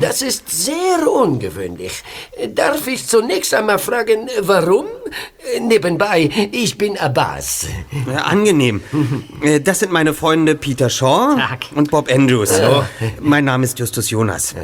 Das 0.00 0.20
ist 0.22 0.48
sehr 0.50 1.08
ungewöhnlich. 1.10 2.02
Darf 2.48 2.86
ich 2.86 3.06
zunächst 3.06 3.54
einmal 3.54 3.78
fragen, 3.78 4.28
warum? 4.40 4.86
Nebenbei, 5.60 6.30
ich 6.52 6.76
bin 6.76 6.98
Abbas. 6.98 7.66
Ja, 8.10 8.22
angenehm. 8.22 8.82
Äh, 9.42 9.60
Das 9.60 9.78
sind 9.80 9.92
meine 9.92 10.12
Freunde 10.14 10.54
Peter 10.54 10.90
Shaw 10.90 11.36
Tag. 11.36 11.66
und 11.74 11.90
Bob 11.90 12.10
Andrews. 12.10 12.60
Mein 13.20 13.44
Name 13.44 13.64
ist 13.64 13.78
Justus 13.78 14.10
Jonas. 14.10 14.54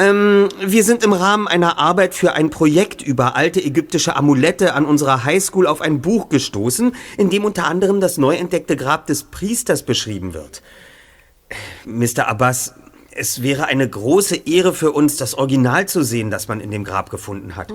Ähm, 0.00 0.48
wir 0.60 0.84
sind 0.84 1.02
im 1.02 1.12
Rahmen 1.12 1.48
einer 1.48 1.78
Arbeit 1.78 2.14
für 2.14 2.32
ein 2.32 2.50
Projekt 2.50 3.02
über 3.02 3.34
alte 3.34 3.60
ägyptische 3.60 4.14
Amulette 4.14 4.74
an 4.74 4.84
unserer 4.84 5.24
Highschool 5.24 5.66
auf 5.66 5.80
ein 5.80 6.00
Buch 6.00 6.28
gestoßen, 6.28 6.94
in 7.16 7.30
dem 7.30 7.44
unter 7.44 7.66
anderem 7.66 8.00
das 8.00 8.16
neu 8.16 8.36
entdeckte 8.36 8.76
Grab 8.76 9.06
des 9.06 9.24
Priesters 9.24 9.82
beschrieben 9.82 10.34
wird. 10.34 10.62
Mr. 11.84 12.28
Abbas, 12.28 12.74
es 13.18 13.42
wäre 13.42 13.66
eine 13.66 13.88
große 13.88 14.36
Ehre 14.46 14.72
für 14.72 14.92
uns, 14.92 15.16
das 15.16 15.34
Original 15.34 15.86
zu 15.86 16.02
sehen, 16.02 16.30
das 16.30 16.48
man 16.48 16.60
in 16.60 16.70
dem 16.70 16.84
Grab 16.84 17.10
gefunden 17.10 17.56
hat. 17.56 17.72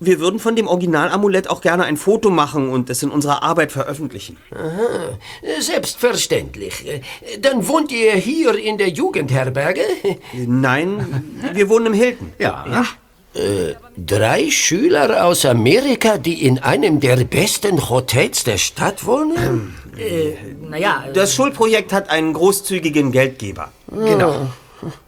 Wir 0.00 0.20
würden 0.20 0.40
von 0.40 0.56
dem 0.56 0.66
Originalamulett 0.66 1.48
auch 1.48 1.60
gerne 1.60 1.84
ein 1.84 1.96
Foto 1.96 2.30
machen 2.30 2.68
und 2.68 2.90
es 2.90 3.02
in 3.02 3.10
unserer 3.10 3.42
Arbeit 3.42 3.72
veröffentlichen. 3.72 4.36
Aha, 4.54 5.18
selbstverständlich. 5.60 7.02
Dann 7.40 7.68
wohnt 7.68 7.92
ihr 7.92 8.12
hier 8.14 8.54
in 8.56 8.78
der 8.78 8.88
Jugendherberge? 8.88 9.82
Nein, 10.32 11.24
wir 11.52 11.68
wohnen 11.68 11.86
im 11.86 11.94
Hilton. 11.94 12.32
Ja. 12.38 12.84
Äh, 13.34 13.74
drei 13.96 14.50
Schüler 14.50 15.24
aus 15.24 15.46
Amerika, 15.46 16.18
die 16.18 16.44
in 16.44 16.58
einem 16.58 17.00
der 17.00 17.16
besten 17.24 17.88
Hotels 17.88 18.44
der 18.44 18.58
Stadt 18.58 19.06
wohnen? 19.06 19.74
Äh, 19.96 20.34
naja, 20.68 21.04
Das 21.14 21.34
Schulprojekt 21.34 21.92
hat 21.94 22.10
einen 22.10 22.34
großzügigen 22.34 23.10
Geldgeber. 23.10 23.72
Genau. 23.90 24.48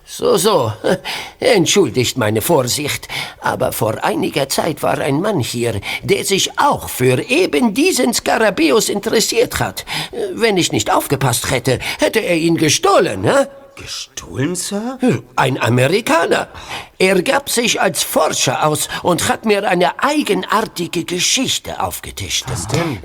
So, 0.06 0.36
so. 0.36 0.72
Entschuldigt 1.40 2.18
meine 2.18 2.42
Vorsicht, 2.42 3.08
aber 3.40 3.72
vor 3.72 4.04
einiger 4.04 4.48
Zeit 4.48 4.82
war 4.82 4.98
ein 4.98 5.20
Mann 5.20 5.40
hier, 5.40 5.80
der 6.02 6.24
sich 6.24 6.58
auch 6.58 6.88
für 6.88 7.22
eben 7.30 7.72
diesen 7.72 8.12
Skarabäus 8.12 8.90
interessiert 8.90 9.60
hat. 9.60 9.86
Wenn 10.32 10.58
ich 10.58 10.72
nicht 10.72 10.92
aufgepasst 10.92 11.50
hätte, 11.50 11.78
hätte 11.98 12.20
er 12.20 12.36
ihn 12.36 12.56
gestohlen, 12.56 13.24
hä? 13.24 13.46
Gestohlen, 13.76 14.54
Sir? 14.54 14.98
Ein 15.34 15.60
Amerikaner. 15.60 16.48
Er 16.98 17.22
gab 17.22 17.50
sich 17.50 17.80
als 17.80 18.04
Forscher 18.04 18.66
aus 18.66 18.88
und 19.02 19.28
hat 19.28 19.46
mir 19.46 19.68
eine 19.68 20.02
eigenartige 20.02 21.04
Geschichte 21.04 21.82
aufgetischt. 21.82 22.44
Was 22.48 22.68
denn? 22.68 23.00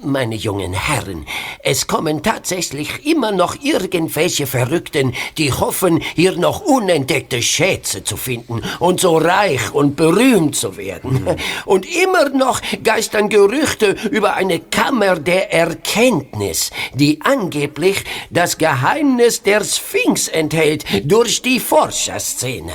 Meine 0.00 0.36
jungen 0.36 0.74
Herren, 0.74 1.26
es 1.60 1.88
kommen 1.88 2.22
tatsächlich 2.22 3.04
immer 3.04 3.32
noch 3.32 3.56
irgendwelche 3.60 4.46
Verrückten, 4.46 5.12
die 5.38 5.52
hoffen, 5.52 6.00
hier 6.14 6.36
noch 6.36 6.60
unentdeckte 6.60 7.42
Schätze 7.42 8.04
zu 8.04 8.16
finden 8.16 8.62
und 8.78 9.00
so 9.00 9.16
reich 9.16 9.74
und 9.74 9.96
berühmt 9.96 10.54
zu 10.54 10.76
werden. 10.76 11.26
Und 11.64 11.84
immer 11.84 12.28
noch 12.30 12.60
geistern 12.84 13.28
Gerüchte 13.28 13.96
über 14.10 14.34
eine 14.34 14.60
Kammer 14.60 15.16
der 15.16 15.52
Erkenntnis, 15.52 16.70
die 16.94 17.20
angeblich 17.22 18.04
das 18.30 18.58
Geheimnis 18.58 19.42
der 19.42 19.64
Sphinx 19.64 20.28
enthält 20.28 20.84
durch 21.04 21.42
die 21.42 21.58
Forscherszene. 21.58 22.72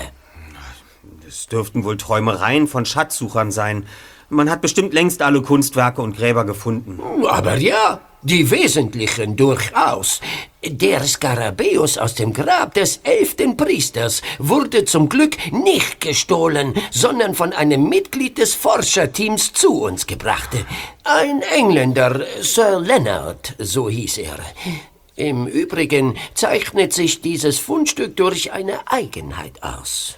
Es 1.25 1.47
dürften 1.47 1.83
wohl 1.83 1.97
Träumereien 1.97 2.67
von 2.67 2.85
Schatzsuchern 2.85 3.51
sein. 3.51 3.85
Man 4.33 4.49
hat 4.49 4.61
bestimmt 4.61 4.93
längst 4.93 5.21
alle 5.21 5.41
Kunstwerke 5.41 6.01
und 6.01 6.17
Gräber 6.17 6.43
gefunden. 6.43 6.99
Aber 7.29 7.55
ja, 7.55 8.01
die 8.23 8.49
wesentlichen 8.49 9.35
durchaus. 9.35 10.21
Der 10.65 11.03
Skarabäus 11.03 11.97
aus 11.97 12.15
dem 12.15 12.33
Grab 12.33 12.73
des 12.73 13.01
elften 13.03 13.57
Priesters 13.57 14.21
wurde 14.39 14.85
zum 14.85 15.07
Glück 15.07 15.37
nicht 15.51 16.01
gestohlen, 16.01 16.73
sondern 16.89 17.35
von 17.35 17.53
einem 17.53 17.87
Mitglied 17.89 18.37
des 18.37 18.55
Forscherteams 18.55 19.53
zu 19.53 19.81
uns 19.83 20.07
gebracht. 20.07 20.49
Ein 21.03 21.41
Engländer, 21.41 22.21
Sir 22.41 22.79
Leonard, 22.79 23.55
so 23.59 23.89
hieß 23.89 24.17
er. 24.19 24.39
Im 25.15 25.45
Übrigen 25.45 26.15
zeichnet 26.33 26.91
sich 26.91 27.21
dieses 27.21 27.59
Fundstück 27.59 28.15
durch 28.15 28.51
eine 28.51 28.79
Eigenheit 28.87 29.61
aus. 29.61 30.17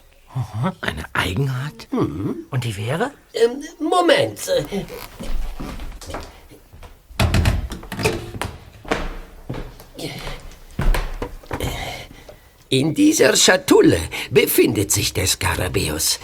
Eine 0.82 1.06
Eigenheit? 1.14 1.88
Und 1.92 2.64
die 2.64 2.76
wäre? 2.78 3.12
Ähm, 3.34 3.64
Moment. 3.80 4.40
In 12.70 12.94
dieser 12.94 13.36
Schatulle 13.36 14.00
befindet 14.32 14.92
sich 14.92 15.14
der 15.14 15.28
Skarabäus. 15.28 16.20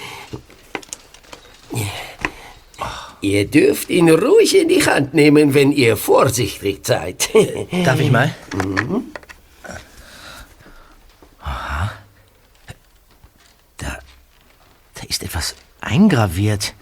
Ihr 3.22 3.46
dürft 3.46 3.90
ihn 3.90 4.10
ruhig 4.10 4.58
in 4.58 4.68
die 4.68 4.84
Hand 4.84 5.14
nehmen, 5.14 5.54
wenn 5.54 5.72
ihr 5.72 5.96
vorsichtig 5.96 6.80
seid. 6.86 7.30
Darf 7.86 8.00
ich 8.00 8.12
mal? 8.12 8.34
Mhm. 8.56 9.12
Aha. 11.40 11.92
Da, 13.78 14.00
da 14.96 15.01
ist 15.12 15.24
etwas 15.24 15.56
eingraviert. 15.82 16.74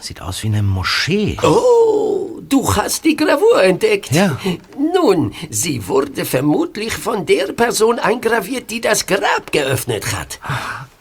Sieht 0.00 0.20
aus 0.20 0.42
wie 0.42 0.48
eine 0.48 0.62
Moschee. 0.62 1.36
Oh, 1.42 2.40
du 2.40 2.74
hast 2.74 3.04
die 3.04 3.14
Gravur 3.16 3.62
entdeckt. 3.62 4.10
Ja. 4.12 4.38
Nun, 4.76 5.32
sie 5.48 5.86
wurde 5.86 6.24
vermutlich 6.24 6.94
von 6.94 7.24
der 7.24 7.52
Person 7.52 7.98
eingraviert, 8.00 8.70
die 8.70 8.80
das 8.80 9.06
Grab 9.06 9.52
geöffnet 9.52 10.12
hat. 10.12 10.40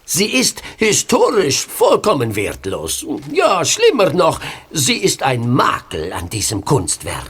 Sie 0.06 0.28
ist 0.28 0.62
historisch 0.78 1.66
vollkommen 1.66 2.36
wertlos. 2.36 3.06
Ja, 3.32 3.66
schlimmer 3.66 4.14
noch, 4.14 4.40
sie 4.72 4.98
ist 4.98 5.24
ein 5.24 5.50
Makel 5.50 6.14
an 6.14 6.30
diesem 6.30 6.64
Kunstwerk. 6.64 7.28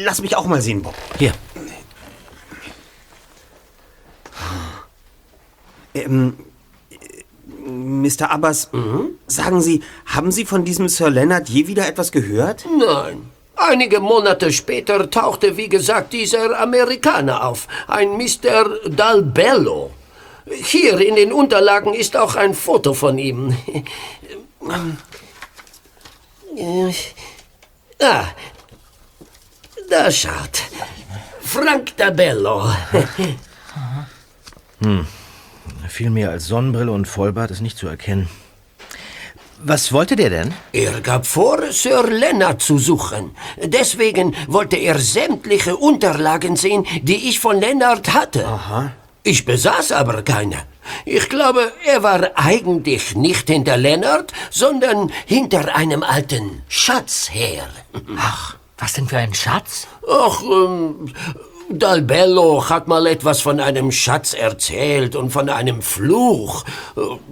Lass 0.00 0.20
mich 0.20 0.36
auch 0.36 0.46
mal 0.46 0.60
sehen, 0.60 0.82
Bob. 0.82 0.94
Hier. 1.18 1.32
Ähm, 5.94 6.36
äh, 6.38 6.45
Mr. 7.66 8.30
Abbas, 8.30 8.70
sagen 9.26 9.60
Sie, 9.60 9.82
haben 10.06 10.30
Sie 10.30 10.44
von 10.44 10.64
diesem 10.64 10.88
Sir 10.88 11.10
Leonard 11.10 11.48
je 11.48 11.66
wieder 11.66 11.86
etwas 11.86 12.12
gehört? 12.12 12.64
Nein. 12.78 13.30
Einige 13.56 14.00
Monate 14.00 14.52
später 14.52 15.10
tauchte, 15.10 15.56
wie 15.56 15.68
gesagt, 15.68 16.12
dieser 16.12 16.60
Amerikaner 16.60 17.44
auf, 17.44 17.68
ein 17.88 18.16
Mr. 18.16 18.88
Dalbello. 18.88 19.90
Hier 20.48 21.00
in 21.00 21.16
den 21.16 21.32
Unterlagen 21.32 21.94
ist 21.94 22.16
auch 22.16 22.36
ein 22.36 22.54
Foto 22.54 22.94
von 22.94 23.18
ihm. 23.18 23.56
Ah, 27.98 28.26
da 29.88 30.10
schaut. 30.10 30.62
Frank 31.40 31.96
Dabello. 31.96 32.70
Hm. 34.82 35.06
Viel 35.88 36.10
mehr 36.10 36.30
als 36.30 36.46
Sonnenbrille 36.46 36.92
und 36.92 37.06
Vollbart 37.06 37.50
ist 37.50 37.60
nicht 37.60 37.78
zu 37.78 37.86
erkennen. 37.86 38.28
Was 39.58 39.90
wollte 39.92 40.16
der 40.16 40.30
denn? 40.30 40.54
Er 40.72 41.00
gab 41.00 41.26
vor, 41.26 41.72
Sir 41.72 42.04
Leonard 42.08 42.60
zu 42.60 42.78
suchen. 42.78 43.30
Deswegen 43.62 44.34
wollte 44.48 44.76
er 44.76 44.98
sämtliche 44.98 45.76
Unterlagen 45.76 46.56
sehen, 46.56 46.86
die 47.02 47.28
ich 47.28 47.40
von 47.40 47.58
Leonard 47.58 48.12
hatte. 48.12 48.46
Aha. 48.46 48.92
Ich 49.22 49.44
besaß 49.44 49.92
aber 49.92 50.22
keine. 50.22 50.58
Ich 51.04 51.28
glaube, 51.28 51.72
er 51.84 52.02
war 52.02 52.30
eigentlich 52.34 53.16
nicht 53.16 53.48
hinter 53.48 53.76
Leonard, 53.76 54.32
sondern 54.50 55.10
hinter 55.24 55.74
einem 55.74 56.02
alten 56.02 56.62
Schatz 56.68 57.30
her. 57.32 57.66
Ach, 58.18 58.56
was 58.78 58.92
denn 58.92 59.08
für 59.08 59.18
ein 59.18 59.34
Schatz? 59.34 59.88
Ach, 60.08 60.42
ähm, 60.42 61.12
Dalbello 61.70 62.68
hat 62.68 62.86
mal 62.86 63.06
etwas 63.06 63.40
von 63.40 63.60
einem 63.60 63.90
Schatz 63.90 64.34
erzählt 64.34 65.16
und 65.16 65.30
von 65.30 65.48
einem 65.48 65.82
Fluch. 65.82 66.64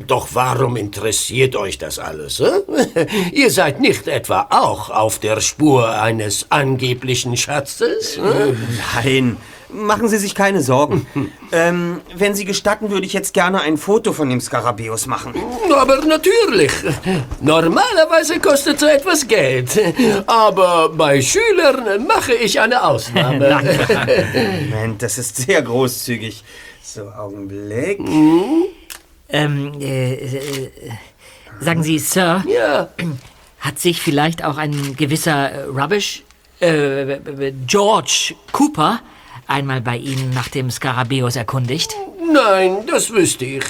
Doch 0.07 0.29
warum 0.33 0.77
interessiert 0.77 1.57
euch 1.57 1.79
das 1.79 1.99
alles? 1.99 2.41
Äh? 2.41 2.61
Ihr 3.33 3.51
seid 3.51 3.81
nicht 3.81 4.09
etwa 4.09 4.49
auch 4.51 4.91
auf 4.91 5.19
der 5.19 5.41
Spur 5.41 5.89
eines 5.89 6.51
angeblichen 6.51 7.37
Schatzes? 7.37 8.17
Äh? 8.17 8.55
Nein, 8.95 9.37
machen 9.75 10.09
Sie 10.09 10.17
sich 10.19 10.35
keine 10.35 10.61
Sorgen. 10.63 11.07
ähm, 11.53 12.01
wenn 12.15 12.35
Sie 12.35 12.45
gestatten, 12.45 12.91
würde 12.91 13.07
ich 13.07 13.13
jetzt 13.13 13.35
gerne 13.35 13.61
ein 13.61 13.77
Foto 13.77 14.13
von 14.13 14.31
dem 14.31 14.41
Skarabäus 14.41 15.07
machen. 15.07 15.35
Aber 15.75 15.97
natürlich. 16.05 16.73
Normalerweise 17.41 18.41
kostet 18.41 18.81
so 18.81 18.87
etwas 18.87 19.27
Geld. 19.27 19.79
Aber 20.27 20.89
bei 20.91 21.21
Schülern 21.21 22.07
mache 22.07 22.35
ich 22.35 22.61
eine 22.61 22.83
Ausnahme. 22.83 23.61
Moment, 24.71 25.03
das 25.03 25.19
ist 25.19 25.37
sehr 25.37 25.63
großzügig. 25.63 26.45
So, 26.83 27.03
Augenblick. 27.11 27.99
Ähm, 29.29 29.73
äh, 29.81 30.15
äh, 30.15 30.71
sagen 31.61 31.83
Sie, 31.83 31.99
Sir, 31.99 32.45
Ja. 32.47 32.89
hat 33.61 33.79
sich 33.79 34.01
vielleicht 34.01 34.45
auch 34.45 34.59
ein 34.59 34.95
gewisser 34.97 35.51
äh, 35.51 35.63
Rubbish, 35.65 36.23
äh, 36.61 37.19
George 37.67 38.35
Cooper, 38.53 39.01
einmal 39.47 39.81
bei 39.81 39.97
Ihnen 39.97 40.31
nach 40.31 40.49
dem 40.49 40.71
Skarabäus 40.71 41.37
erkundigt? 41.37 41.95
Nein, 42.33 42.85
das 42.87 43.11
wüsste 43.11 43.45
ich. 43.45 43.65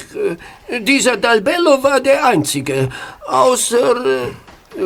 Äh, 0.69 0.81
Dieser 0.81 1.17
Dalbello 1.17 1.83
war 1.83 2.01
der 2.01 2.25
Einzige. 2.27 2.89
Außer. 3.27 4.05
Äh, 4.77 4.81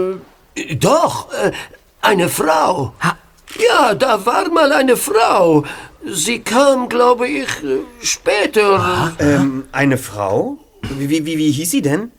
äh, 0.61 0.75
doch, 0.77 1.33
äh, 1.33 1.53
eine 2.01 2.29
Frau. 2.29 2.93
Ja, 3.59 3.95
da 3.95 4.25
war 4.25 4.49
mal 4.51 4.73
eine 4.73 4.97
Frau. 4.97 5.65
Sie 6.05 6.41
kam, 6.41 6.89
glaube 6.89 7.29
ich, 7.29 7.49
später. 8.03 9.13
Ähm, 9.19 9.65
eine 9.73 9.99
Frau? 9.99 10.59
Wie, 10.83 11.09
wie, 11.11 11.27
wie, 11.27 11.39
wie 11.39 11.51
hieß 11.51 11.71
sie 11.71 11.83
denn? 11.83 12.13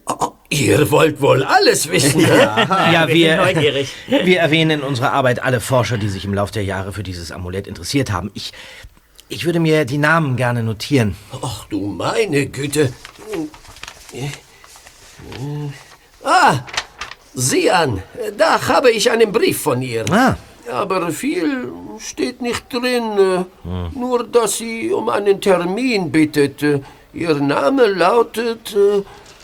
Ihr 0.49 0.89
wollt 0.91 1.21
wohl 1.21 1.43
alles 1.43 1.89
wissen, 1.89 2.21
ne? 2.21 2.27
Ja, 2.27 3.07
wir 3.07 3.15
wir, 3.15 3.37
neugierig. 3.37 3.93
wir 4.07 4.39
erwähnen 4.39 4.79
in 4.79 4.81
unserer 4.81 5.13
Arbeit 5.13 5.43
alle 5.43 5.59
Forscher, 5.59 5.97
die 5.97 6.09
sich 6.09 6.25
im 6.25 6.33
Laufe 6.33 6.53
der 6.53 6.63
Jahre 6.63 6.91
für 6.91 7.03
dieses 7.03 7.31
Amulett 7.31 7.67
interessiert 7.67 8.11
haben. 8.11 8.31
Ich, 8.33 8.51
ich 9.27 9.45
würde 9.45 9.59
mir 9.59 9.85
die 9.85 9.99
Namen 9.99 10.35
gerne 10.35 10.63
notieren. 10.63 11.15
Ach 11.41 11.65
du 11.65 11.87
meine 11.87 12.47
Güte. 12.47 12.91
Ah, 16.23 16.59
sieh 17.33 17.69
an, 17.69 18.01
da 18.37 18.67
habe 18.67 18.89
ich 18.91 19.11
einen 19.11 19.31
Brief 19.31 19.61
von 19.61 19.81
ihr. 19.81 20.05
Ah. 20.11 20.35
Aber 20.71 21.11
viel 21.11 21.71
steht 21.99 22.41
nicht 22.41 22.71
drin. 22.71 23.45
Nur, 23.93 24.23
dass 24.23 24.57
sie 24.57 24.91
um 24.91 25.09
einen 25.09 25.41
Termin 25.41 26.11
bittet. 26.11 26.63
Ihr 27.13 27.35
Name 27.35 27.87
lautet 27.87 28.75
äh, 28.75 29.03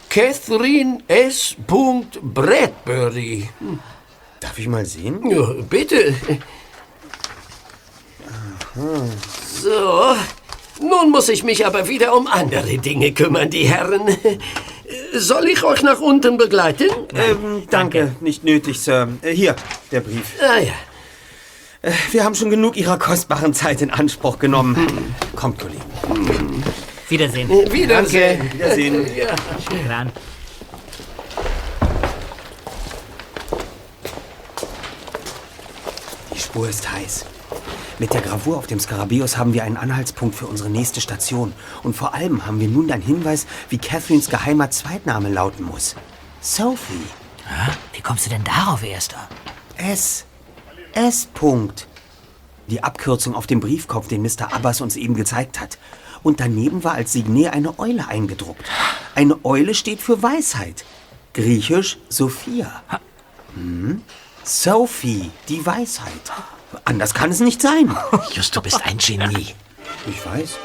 Catherine 0.10 0.99
S. 1.08 1.55
Bradbury. 1.68 3.49
Hm, 3.59 3.80
Darf 4.39 4.59
ich 4.59 4.68
mal 4.68 4.86
sehen? 4.86 5.20
Ja, 5.30 5.47
bitte. 5.70 6.13
So, 9.61 10.16
nun 10.82 11.09
muss 11.09 11.30
ich 11.30 11.43
mich 11.43 11.66
aber 11.66 11.88
wieder 11.88 12.16
um 12.16 12.28
andere 12.28 12.78
Dinge 12.78 13.11
kümmern, 13.13 13.49
die 13.49 13.63
Herren. 13.63 14.01
Soll 15.13 15.47
ich 15.47 15.63
euch 15.63 15.82
nach 15.82 15.99
unten 16.01 16.38
begleiten? 16.38 16.89
Ähm, 17.16 17.63
danke, 17.70 18.16
nicht 18.20 18.43
nötig, 18.43 18.80
Sir. 18.82 19.07
Äh, 19.22 19.32
hier, 19.32 19.55
der 19.91 20.01
Brief. 20.01 20.34
Ah 20.41 20.59
ja. 20.59 20.74
Äh, 21.82 21.91
wir 22.11 22.24
haben 22.24 22.36
schon 22.36 22.49
genug 22.49 22.76
Ihrer 22.78 22.99
kostbaren 22.99 23.53
Zeit 23.53 23.82
in 23.82 23.89
Anspruch 23.89 24.38
genommen. 24.38 24.76
Kommt, 25.36 25.59
Kollegen. 25.59 26.63
Wiedersehen. 27.10 27.49
Wiedersehen. 27.49 27.89
Danke, 27.89 28.53
Wiedersehen. 28.53 29.16
Ja. 29.16 29.36
Shukran. 29.60 30.12
Die 36.34 36.39
Spur 36.39 36.68
ist 36.68 36.91
heiß. 36.91 37.26
Mit 37.99 38.14
der 38.14 38.22
Gravur 38.22 38.58
auf 38.58 38.68
dem 38.68 38.80
Skarabäus 38.80 39.38
haben 39.38 39.53
wir 39.53 39.64
einen 39.64 39.78
Anhaltspunkt 39.78 40.36
für 40.36 40.47
unsere 40.47 40.70
nächste 40.70 40.99
Station. 40.99 41.53
Und 41.84 41.95
vor 41.95 42.14
allem 42.14 42.45
haben 42.45 42.60
wir 42.60 42.68
nun 42.68 42.91
einen 42.91 43.03
Hinweis, 43.03 43.45
wie 43.70 43.78
Catherines 43.78 44.30
geheimer 44.30 44.72
Zweitname 44.72 45.30
lauten 45.30 45.64
muss. 45.64 45.95
Sophie. 46.41 47.06
Wie 47.93 48.01
kommst 48.01 48.26
du 48.26 48.32
denn 48.32 48.43
darauf, 48.43 48.84
Erster? 48.84 49.30
S. 49.78 50.26
S. 50.93 51.28
Punkt. 51.34 51.88
Die 52.68 52.84
Abkürzung 52.84 53.36
auf 53.36 53.45
dem 53.45 53.60
Briefkopf, 53.60 54.08
den 54.08 54.24
Mr. 54.24 54.51
Abbas 54.53 54.82
uns 54.82 54.95
eben 54.95 55.14
gezeigt 55.14 55.60
hat. 55.60 55.78
Und 56.26 56.39
daneben 56.39 56.84
war 56.84 56.93
als 56.93 57.13
Signet 57.13 57.53
eine 57.53 57.78
Eule 57.78 58.07
eingedruckt. 58.07 58.65
Eine 59.13 59.45
Eule 59.45 59.76
steht 59.76 60.01
für 60.01 60.23
Weisheit. 60.23 60.84
Griechisch 61.36 61.99
Sophia. 62.09 62.82
Hm? 63.53 64.01
Sophie, 64.43 65.30
die 65.49 65.63
Weisheit. 65.63 66.32
Anders 66.84 67.13
kann 67.13 67.30
es 67.30 67.41
nicht 67.41 67.61
sein. 67.61 67.95
Just, 68.32 68.55
du 68.55 68.61
bist 68.63 68.84
ein 68.84 68.97
Genie. 68.97 69.53
Ich 70.07 70.26
weiß. 70.26 70.57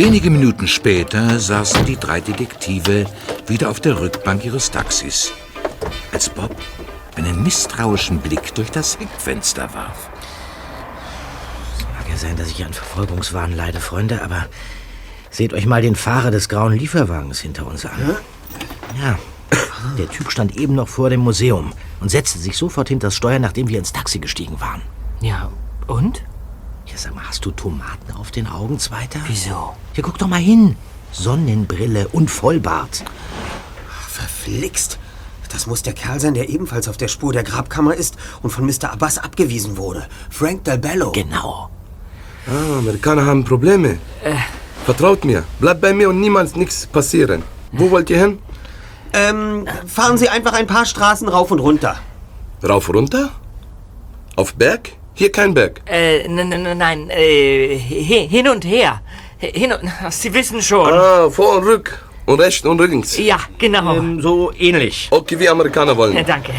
Wenige 0.00 0.30
Minuten 0.30 0.66
später 0.66 1.38
saßen 1.38 1.84
die 1.84 1.98
drei 1.98 2.22
Detektive 2.22 3.04
wieder 3.46 3.68
auf 3.68 3.80
der 3.80 4.00
Rückbank 4.00 4.46
ihres 4.46 4.70
Taxis, 4.70 5.30
als 6.10 6.30
Bob 6.30 6.56
einen 7.16 7.42
misstrauischen 7.42 8.16
Blick 8.16 8.54
durch 8.54 8.70
das 8.70 8.98
Heckfenster 8.98 9.74
warf. 9.74 10.08
Mag 11.98 12.08
ja 12.08 12.16
sein, 12.16 12.34
dass 12.38 12.48
ich 12.48 12.64
an 12.64 12.72
Verfolgungswahn 12.72 13.54
leide, 13.54 13.78
Freunde, 13.78 14.22
aber 14.22 14.46
seht 15.28 15.52
euch 15.52 15.66
mal 15.66 15.82
den 15.82 15.96
Fahrer 15.96 16.30
des 16.30 16.48
grauen 16.48 16.72
Lieferwagens 16.72 17.40
hinter 17.40 17.66
uns 17.66 17.84
an. 17.84 18.16
Ja. 18.98 19.18
Der 19.98 20.08
Typ 20.08 20.32
stand 20.32 20.56
eben 20.56 20.74
noch 20.74 20.88
vor 20.88 21.10
dem 21.10 21.20
Museum 21.20 21.74
und 22.00 22.08
setzte 22.08 22.38
sich 22.38 22.56
sofort 22.56 22.88
hinter 22.88 23.08
das 23.08 23.16
Steuer, 23.16 23.38
nachdem 23.38 23.68
wir 23.68 23.78
ins 23.78 23.92
Taxi 23.92 24.18
gestiegen 24.18 24.62
waren. 24.62 24.80
Ja, 25.20 25.50
und? 25.86 26.22
Ja, 26.90 26.96
sag 26.96 27.14
mal, 27.14 27.24
hast 27.28 27.44
du 27.44 27.50
Tomaten 27.50 28.12
auf 28.18 28.30
den 28.30 28.46
Augen, 28.46 28.78
Zweiter? 28.78 29.20
Wieso? 29.26 29.74
Ja, 29.94 30.02
guck 30.02 30.18
doch 30.18 30.26
mal 30.26 30.40
hin. 30.40 30.76
Sonnenbrille 31.12 32.08
und 32.08 32.30
Vollbart. 32.30 33.04
Verflixt. 34.08 34.98
Das 35.52 35.66
muss 35.66 35.82
der 35.82 35.92
Kerl 35.92 36.20
sein, 36.20 36.34
der 36.34 36.48
ebenfalls 36.48 36.88
auf 36.88 36.96
der 36.96 37.08
Spur 37.08 37.32
der 37.32 37.42
Grabkammer 37.42 37.94
ist 37.94 38.16
und 38.42 38.50
von 38.50 38.64
Mr. 38.66 38.92
Abbas 38.92 39.18
abgewiesen 39.18 39.76
wurde. 39.76 40.06
Frank 40.30 40.64
Del 40.64 40.78
Bello. 40.78 41.10
Genau. 41.12 41.70
Ah, 42.46 42.78
Amerikaner 42.78 43.26
haben 43.26 43.44
Probleme. 43.44 43.98
Vertraut 44.84 45.24
mir. 45.24 45.44
Bleibt 45.58 45.80
bei 45.80 45.92
mir 45.92 46.08
und 46.08 46.20
niemals 46.20 46.54
nichts 46.56 46.86
passieren. 46.86 47.42
Wo 47.72 47.90
wollt 47.90 48.10
ihr 48.10 48.18
hin? 48.18 48.38
Ähm, 49.12 49.66
fahren 49.86 50.18
Sie 50.18 50.28
einfach 50.28 50.52
ein 50.52 50.66
paar 50.66 50.86
Straßen 50.86 51.28
rauf 51.28 51.50
und 51.50 51.58
runter. 51.58 51.96
Rauf, 52.62 52.88
runter? 52.88 53.30
Auf 54.36 54.54
Berg? 54.54 54.92
Hier 55.20 55.30
kein 55.30 55.52
Berg. 55.52 55.82
Äh, 55.84 56.26
nein, 56.28 56.48
nein, 56.48 56.78
nein, 56.78 57.10
äh, 57.10 57.78
hi- 57.78 58.26
hin 58.26 58.48
und 58.48 58.64
her. 58.64 59.02
Hin 59.36 59.70
und, 59.70 59.80
Sie 60.10 60.32
wissen 60.32 60.62
schon. 60.62 60.90
Ah, 60.90 61.28
vor 61.28 61.58
und 61.58 61.64
rück. 61.64 62.02
Und 62.24 62.40
rechts 62.40 62.64
und 62.66 62.80
links. 62.80 63.18
Ja, 63.18 63.36
genau. 63.58 63.96
Ähm, 63.96 64.22
so 64.22 64.50
ähnlich. 64.58 65.08
Okay, 65.10 65.38
wie 65.38 65.46
Amerikaner 65.46 65.94
wollen. 65.94 66.16
Ja, 66.16 66.22
danke. 66.22 66.52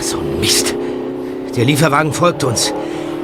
So 0.00 0.18
ein 0.18 0.40
Mist. 0.40 0.74
Der 1.56 1.64
Lieferwagen 1.64 2.12
folgt 2.12 2.44
uns. 2.44 2.72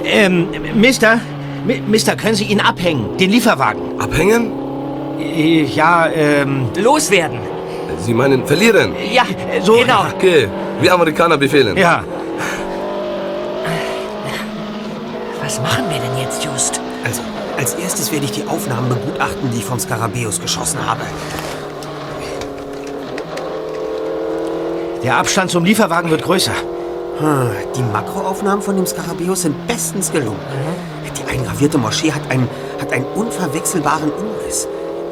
Ähm, 0.04 0.48
Mister? 0.74 1.20
Mi- 1.66 1.80
Mister, 1.86 2.16
können 2.16 2.34
Sie 2.34 2.44
ihn 2.44 2.60
abhängen? 2.60 3.16
Den 3.18 3.30
Lieferwagen? 3.30 4.00
Abhängen? 4.00 4.52
Äh, 5.20 5.64
Ja, 5.64 6.08
ähm... 6.08 6.66
Loswerden. 6.76 7.38
Sie 8.00 8.14
meinen 8.14 8.46
verlieren? 8.46 8.94
Ja, 9.12 9.24
so. 9.62 9.74
genau. 9.74 10.04
Okay, 10.16 10.48
wie 10.80 10.90
Amerikaner 10.90 11.36
befehlen. 11.36 11.76
Ja. 11.76 12.02
Was 15.42 15.60
machen 15.60 15.84
wir 15.90 15.98
denn 15.98 16.16
jetzt, 16.22 16.44
Just? 16.44 16.80
Also, 17.04 17.22
als 17.58 17.74
erstes 17.74 18.10
werde 18.12 18.24
ich 18.24 18.32
die 18.32 18.46
Aufnahmen 18.46 18.88
begutachten, 18.88 19.50
die 19.52 19.58
ich 19.58 19.64
vom 19.64 19.78
Skarabäus 19.78 20.40
geschossen 20.40 20.78
habe. 20.86 21.02
Der 25.02 25.16
Abstand 25.16 25.50
zum 25.50 25.64
Lieferwagen 25.64 26.10
wird 26.10 26.22
größer. 26.22 26.52
Hm, 27.18 27.50
Die 27.76 27.82
Makroaufnahmen 27.82 28.62
von 28.62 28.76
dem 28.76 28.86
Skarabäus 28.86 29.42
sind 29.42 29.66
bestens 29.66 30.12
gelungen. 30.12 30.38
Die 31.18 31.30
eingravierte 31.30 31.78
Moschee 31.78 32.12
hat 32.12 32.22
einen, 32.30 32.48
hat 32.80 32.92
einen 32.92 33.04
unverwechselbaren 33.14 34.10
Umriss. 34.10 34.68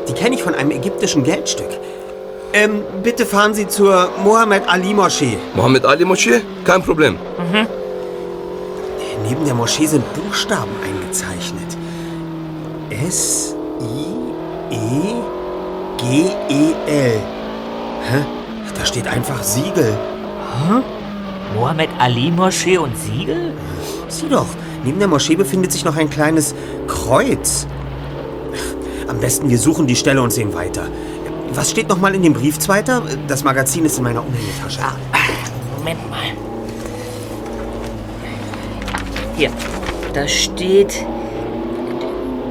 Die 0.08 0.12
kenne 0.14 0.36
ich 0.36 0.42
von 0.42 0.54
einem 0.54 0.70
ägyptischen 0.70 1.22
Geldstück. 1.24 1.68
Ähm, 2.52 2.82
bitte 3.02 3.26
fahren 3.26 3.52
Sie 3.54 3.66
zur 3.68 4.08
Mohammed 4.24 4.62
Ali 4.68 4.94
Moschee. 4.94 5.36
Mohammed 5.54 5.84
Ali 5.84 6.04
Moschee? 6.04 6.40
Kein 6.64 6.82
Problem. 6.82 7.16
Neben 9.28 9.44
der 9.44 9.54
Moschee 9.54 9.86
sind 9.86 10.04
Buchstaben 10.14 10.70
eingezeichnet. 10.82 11.76
S 13.06 13.54
I 13.80 14.74
E 14.74 15.14
G 15.98 16.30
E 16.48 16.72
L. 16.86 17.20
Hä? 18.10 18.24
Da 18.78 18.86
steht 18.86 19.06
einfach 19.06 19.42
Siegel. 19.42 19.92
Mohammed 21.54 21.90
Ali 21.98 22.30
Moschee 22.30 22.78
und 22.78 22.96
Siegel? 22.96 23.52
Sieh 24.08 24.28
doch, 24.28 24.46
neben 24.84 24.98
der 24.98 25.08
Moschee 25.08 25.36
befindet 25.36 25.72
sich 25.72 25.84
noch 25.84 25.96
ein 25.96 26.08
kleines 26.08 26.54
Kreuz. 26.86 27.66
Am 29.08 29.18
besten 29.18 29.50
wir 29.50 29.58
suchen 29.58 29.86
die 29.86 29.96
Stelle 29.96 30.22
und 30.22 30.32
sehen 30.32 30.54
weiter. 30.54 30.82
Was 31.52 31.70
steht 31.70 31.88
noch 31.88 31.98
mal 31.98 32.14
in 32.14 32.22
dem 32.22 32.34
Brief, 32.34 32.58
Zweiter? 32.58 33.02
Das 33.26 33.42
Magazin 33.44 33.84
ist 33.84 33.98
in 33.98 34.04
meiner 34.04 34.24
Umhängetasche. 34.24 34.80
Moment 35.76 36.10
mal. 36.10 36.18
Hier, 39.36 39.50
da 40.14 40.26
steht, 40.26 41.04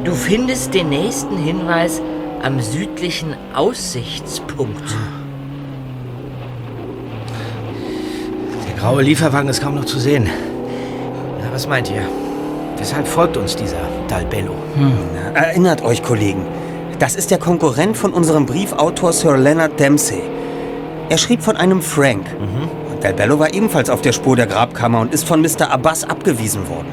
du 0.03 0.13
findest 0.13 0.73
den 0.73 0.89
nächsten 0.89 1.37
Hinweis 1.37 2.01
am 2.41 2.61
südlichen 2.61 3.35
Aussichtspunkt. 3.53 4.95
Der 8.67 8.79
graue 8.79 9.01
Lieferwagen 9.01 9.49
ist 9.49 9.61
kaum 9.61 9.75
noch 9.75 9.85
zu 9.85 9.99
sehen. 9.99 10.29
Na, 11.41 11.51
was 11.51 11.67
meint 11.67 11.89
ihr? 11.91 12.03
Weshalb 12.77 13.07
folgt 13.07 13.35
uns 13.37 13.55
dieser 13.55 13.81
Dalbello? 14.07 14.53
Erinnert 15.33 15.81
euch, 15.81 16.01
Kollegen. 16.03 16.45
Das 16.99 17.15
ist 17.15 17.29
der 17.29 17.37
Konkurrent 17.37 17.95
von 17.95 18.11
unserem 18.11 18.47
Briefautor 18.47 19.13
Sir 19.13 19.37
Leonard 19.37 19.79
Dempsey. 19.79 20.23
Er 21.09 21.17
schrieb 21.19 21.43
von 21.43 21.55
einem 21.55 21.83
Frank. 21.83 22.25
Und 22.91 23.03
Del 23.03 23.13
Bello 23.13 23.37
war 23.37 23.53
ebenfalls 23.53 23.91
auf 23.91 24.01
der 24.01 24.13
Spur 24.13 24.35
der 24.35 24.47
Grabkammer 24.47 25.01
und 25.01 25.13
ist 25.13 25.27
von 25.27 25.41
Mr. 25.41 25.69
Abbas 25.69 26.03
abgewiesen 26.03 26.67
worden. 26.67 26.87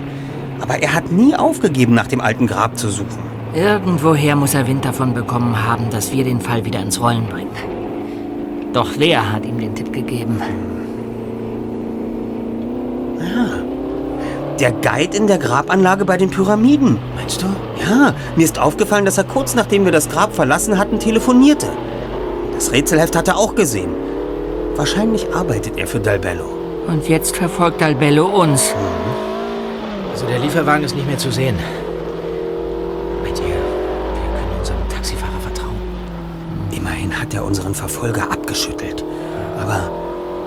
Aber 0.60 0.82
er 0.82 0.92
hat 0.92 1.10
nie 1.10 1.34
aufgegeben, 1.34 1.94
nach 1.94 2.06
dem 2.06 2.20
alten 2.20 2.46
Grab 2.46 2.76
zu 2.76 2.90
suchen. 2.90 3.18
Irgendwoher 3.54 4.36
muss 4.36 4.52
er 4.52 4.66
Wind 4.66 4.84
davon 4.84 5.14
bekommen 5.14 5.66
haben, 5.66 5.88
dass 5.88 6.12
wir 6.12 6.24
den 6.24 6.40
Fall 6.40 6.66
wieder 6.66 6.80
ins 6.80 7.00
Rollen 7.00 7.26
bringen. 7.26 7.50
Doch 8.74 8.90
wer 8.98 9.32
hat 9.32 9.46
ihm 9.46 9.58
den 9.58 9.74
Tipp 9.74 9.90
gegeben? 9.90 10.42
Der 14.60 14.70
Guide 14.70 15.16
in 15.16 15.26
der 15.26 15.38
Grabanlage 15.38 16.04
bei 16.04 16.16
den 16.16 16.30
Pyramiden. 16.30 16.98
Meinst 17.16 17.42
du? 17.42 17.46
Ja, 17.80 18.14
mir 18.36 18.44
ist 18.44 18.58
aufgefallen, 18.58 19.04
dass 19.04 19.18
er 19.18 19.24
kurz 19.24 19.54
nachdem 19.54 19.84
wir 19.84 19.92
das 19.92 20.08
Grab 20.08 20.34
verlassen 20.34 20.78
hatten, 20.78 21.00
telefonierte. 21.00 21.66
Das 22.54 22.70
Rätselheft 22.70 23.16
hat 23.16 23.26
er 23.26 23.36
auch 23.36 23.56
gesehen. 23.56 23.90
Wahrscheinlich 24.76 25.34
arbeitet 25.34 25.76
er 25.76 25.88
für 25.88 25.98
Dalbello. 25.98 26.44
Und 26.86 27.08
jetzt 27.08 27.36
verfolgt 27.36 27.80
Dalbello 27.80 28.26
uns. 28.26 28.72
Also 30.12 30.26
der 30.26 30.38
Lieferwagen 30.38 30.84
ist 30.84 30.94
nicht 30.94 31.06
mehr 31.06 31.18
zu 31.18 31.32
sehen. 31.32 31.56
Meint 33.24 33.40
ihr, 33.40 33.46
wir 33.46 33.54
können 33.54 34.58
unserem 34.58 34.88
Taxifahrer 34.88 35.40
vertrauen? 35.40 35.76
Immerhin 36.70 37.20
hat 37.20 37.34
er 37.34 37.44
unseren 37.44 37.74
Verfolger 37.74 38.30
abgeschüttelt. 38.30 39.04
Aber 39.60 39.90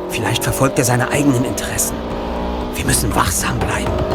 vielleicht 0.10 0.46
verfolgt 0.46 0.80
er 0.80 0.86
seine 0.86 1.12
eigenen 1.12 1.44
Interessen. 1.44 1.96
Wir 2.78 2.86
müssen 2.86 3.14
wachsam 3.16 3.58
bleiben. 3.58 4.07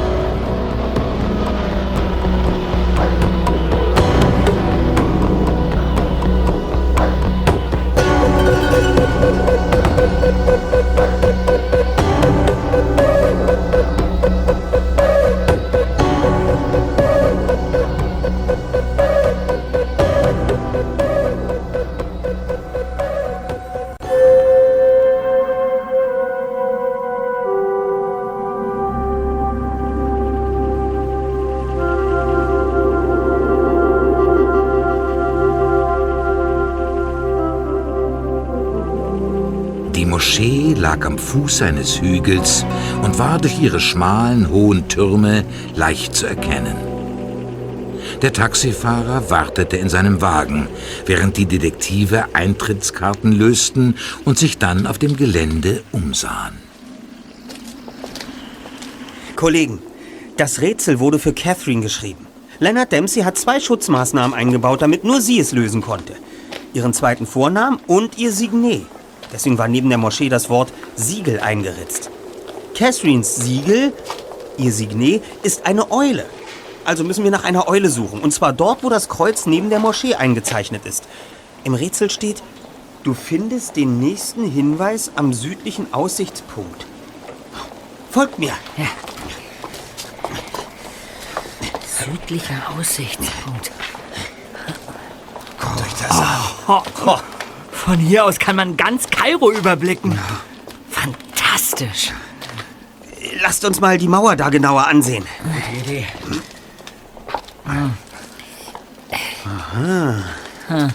Lag 41.03 41.07
am 41.07 41.19
Fuß 41.19 41.63
eines 41.63 42.01
Hügels 42.01 42.65
und 43.03 43.19
war 43.19 43.39
durch 43.39 43.61
ihre 43.61 43.81
schmalen, 43.81 44.51
hohen 44.51 44.87
Türme 44.89 45.45
leicht 45.75 46.15
zu 46.15 46.27
erkennen. 46.27 46.77
Der 48.21 48.33
Taxifahrer 48.33 49.29
wartete 49.29 49.77
in 49.77 49.89
seinem 49.89 50.21
Wagen, 50.21 50.69
während 51.07 51.37
die 51.37 51.47
Detektive 51.47 52.35
Eintrittskarten 52.35 53.33
lösten 53.33 53.97
und 54.25 54.39
sich 54.39 54.59
dann 54.59 54.87
auf 54.87 54.99
dem 54.99 55.17
Gelände 55.17 55.83
umsahen. 55.91 56.55
Kollegen, 59.35 59.81
das 60.37 60.61
Rätsel 60.61 61.01
wurde 61.01 61.19
für 61.19 61.33
Catherine 61.33 61.83
geschrieben. 61.83 62.29
Leonard 62.61 62.93
Dempsey 62.93 63.23
hat 63.23 63.39
zwei 63.39 63.59
Schutzmaßnahmen 63.59 64.35
eingebaut, 64.35 64.83
damit 64.83 65.03
nur 65.03 65.21
sie 65.21 65.41
es 65.41 65.51
lösen 65.51 65.81
konnte. 65.81 66.15
Ihren 66.75 66.93
zweiten 66.93 67.27
Vornamen 67.27 67.81
und 67.89 68.19
ihr 68.19 68.31
Signet. 68.31 68.87
Deswegen 69.33 69.57
war 69.57 69.67
neben 69.67 69.89
der 69.89 69.99
Moschee 69.99 70.29
das 70.29 70.51
Wort 70.51 70.73
Siegel 71.03 71.41
eingeritzt. 71.41 72.11
Catherines 72.75 73.37
Siegel, 73.37 73.93
ihr 74.57 74.73
Signet, 74.73 75.23
ist 75.43 75.67
eine 75.67 75.91
Eule. 75.91 76.27
Also 76.85 77.05
müssen 77.05 77.25
wir 77.25 77.31
nach 77.31 77.45
einer 77.45 77.69
Eule 77.69 77.91
suchen. 77.91 78.21
Und 78.21 78.33
zwar 78.33 78.53
dort, 78.53 78.83
wo 78.83 78.89
das 78.89 79.09
Kreuz 79.09 79.47
neben 79.47 79.71
der 79.71 79.79
Moschee 79.79 80.15
eingezeichnet 80.15 80.87
ist. 80.87 81.05
Im 81.65 81.75
Rätsel 81.75 82.11
steht, 82.11 82.43
du 83.05 83.15
findest 83.15 83.77
den 83.77 84.01
nächsten 84.01 84.51
Hinweis 84.51 85.13
am 85.15 85.33
südlichen 85.33 85.93
Aussichtspunkt. 85.93 86.87
Folgt 88.11 88.39
mir. 88.39 88.53
Südlicher 92.05 92.63
Aussichtspunkt. 92.77 93.71
Guckt 95.61 95.81
euch 95.81 95.93
das 96.01 96.11
an. 96.11 96.27
Oh, 96.67 96.83
oh. 97.07 97.19
Von 97.71 97.99
hier 97.99 98.25
aus 98.25 98.39
kann 98.39 98.57
man 98.57 98.77
ganz 98.77 99.09
Kairo 99.09 99.51
überblicken. 99.51 100.19
Fantastisch. 101.53 102.13
Lasst 103.43 103.65
uns 103.65 103.79
mal 103.81 103.99
die 103.99 104.09
Mauer 104.09 104.37
da 104.37 104.49
genauer 104.49 104.87
ansehen. 104.87 105.25
Gute 105.43 105.91
Idee. 105.91 106.07
Aha. 109.45 110.25
Hm. 110.69 110.91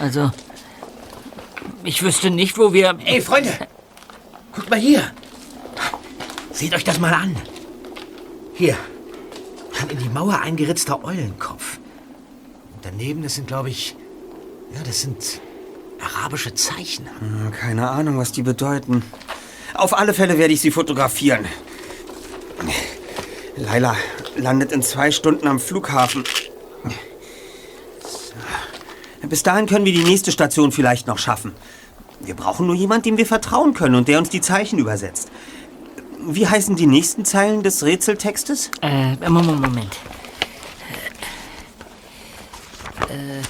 Also, 0.00 0.32
ich 1.84 2.02
wüsste 2.02 2.30
nicht, 2.30 2.58
wo 2.58 2.72
wir... 2.72 2.98
Ey, 3.04 3.20
Freunde! 3.20 3.52
Guckt 4.52 4.70
mal 4.70 4.78
hier! 4.78 5.12
Seht 6.52 6.74
euch 6.74 6.84
das 6.84 6.98
mal 6.98 7.14
an. 7.14 7.36
Hier. 8.54 8.76
Ein 9.80 9.90
in 9.90 9.98
die 9.98 10.08
Mauer 10.08 10.40
eingeritzter 10.40 11.04
Eulenkopf. 11.04 11.78
Und 12.74 12.84
daneben, 12.84 13.22
das 13.22 13.36
sind, 13.36 13.46
glaube 13.46 13.70
ich... 13.70 13.94
Ja, 14.74 14.82
das 14.82 15.02
sind 15.02 15.40
arabische 16.00 16.54
Zeichen. 16.54 17.06
Hm, 17.20 17.52
Keine 17.52 17.88
Ahnung, 17.88 18.18
was 18.18 18.32
die 18.32 18.42
bedeuten. 18.42 19.04
Auf 19.74 19.96
alle 19.96 20.14
Fälle 20.14 20.38
werde 20.38 20.52
ich 20.54 20.60
sie 20.60 20.70
fotografieren. 20.70 21.46
Laila 23.56 23.96
landet 24.36 24.72
in 24.72 24.82
zwei 24.82 25.10
Stunden 25.10 25.46
am 25.46 25.60
Flughafen. 25.60 26.24
Bis 29.28 29.42
dahin 29.42 29.66
können 29.66 29.84
wir 29.84 29.92
die 29.92 30.04
nächste 30.04 30.32
Station 30.32 30.72
vielleicht 30.72 31.06
noch 31.06 31.18
schaffen. 31.18 31.52
Wir 32.20 32.34
brauchen 32.34 32.66
nur 32.66 32.74
jemanden, 32.74 33.04
dem 33.04 33.16
wir 33.16 33.26
vertrauen 33.26 33.74
können 33.74 33.94
und 33.94 34.08
der 34.08 34.18
uns 34.18 34.28
die 34.28 34.40
Zeichen 34.40 34.78
übersetzt. 34.78 35.30
Wie 36.18 36.46
heißen 36.46 36.76
die 36.76 36.86
nächsten 36.86 37.24
Zeilen 37.24 37.62
des 37.62 37.82
Rätseltextes? 37.84 38.70
Äh, 38.82 39.16
Moment, 39.28 39.60
Moment. 39.60 39.96
Äh, 43.08 43.42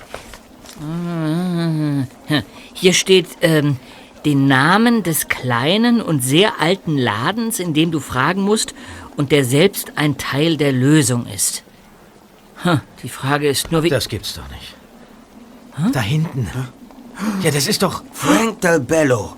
hier 2.74 2.92
steht 2.92 3.26
ähm, 3.42 3.76
den 4.24 4.46
Namen 4.46 5.02
des 5.02 5.28
kleinen 5.28 6.00
und 6.00 6.22
sehr 6.22 6.60
alten 6.60 6.96
Ladens, 6.96 7.58
in 7.58 7.74
dem 7.74 7.90
du 7.90 8.00
fragen 8.00 8.42
musst 8.42 8.74
und 9.16 9.32
der 9.32 9.44
selbst 9.44 9.92
ein 9.96 10.18
Teil 10.18 10.56
der 10.56 10.72
Lösung 10.72 11.26
ist. 11.26 11.62
Hm, 12.62 12.80
Die 13.02 13.08
Frage 13.08 13.48
ist 13.48 13.72
nur, 13.72 13.82
wie... 13.82 13.88
Das 13.88 14.08
gibt's 14.08 14.34
doch 14.34 14.48
nicht. 14.50 14.74
Da 15.94 16.00
hinten. 16.00 16.48
Ja, 17.42 17.50
das 17.50 17.66
ist 17.66 17.82
doch... 17.82 18.02
Frank 18.12 18.60
Del 18.60 18.80
Bello. 18.80 19.36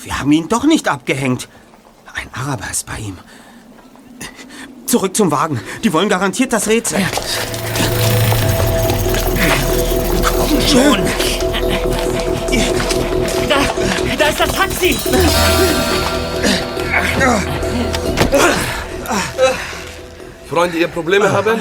Wir 0.00 0.18
haben 0.18 0.32
ihn 0.32 0.48
doch 0.48 0.64
nicht 0.64 0.88
abgehängt. 0.88 1.48
Ein 2.14 2.28
Araber 2.32 2.70
ist 2.70 2.86
bei 2.86 2.98
ihm. 2.98 3.18
Zurück 4.86 5.16
zum 5.16 5.30
Wagen. 5.30 5.60
Die 5.82 5.92
wollen 5.92 6.08
garantiert 6.08 6.52
das 6.52 6.68
Rätsel. 6.68 7.00
Komm 10.22 10.60
schon! 10.60 11.23
Taxi! 14.84 14.98
Freunde, 20.48 20.78
ihr 20.78 20.88
Probleme 20.88 21.32
haben? 21.32 21.58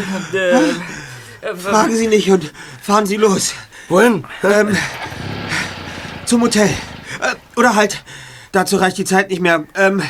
Fragen 1.58 1.96
Sie 1.96 2.08
nicht 2.08 2.30
und 2.30 2.52
fahren 2.82 3.06
Sie 3.06 3.16
los. 3.16 3.54
Wohin? 3.90 4.26
Ähm, 4.44 4.76
zum 6.26 6.42
Hotel. 6.42 6.68
Äh, 6.68 7.36
oder 7.56 7.76
halt, 7.76 8.04
dazu 8.52 8.78
reicht 8.78 8.98
die 8.98 9.06
Zeit 9.06 9.30
nicht 9.30 9.42
mehr. 9.42 9.66
Ähm, 9.76 10.02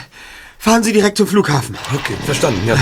fahren 0.57 0.83
Sie 0.83 0.93
direkt 0.93 1.17
zum 1.17 1.27
Flughafen. 1.27 1.77
Okay, 1.93 2.15
verstanden, 2.25 2.67
ja. 2.67 2.75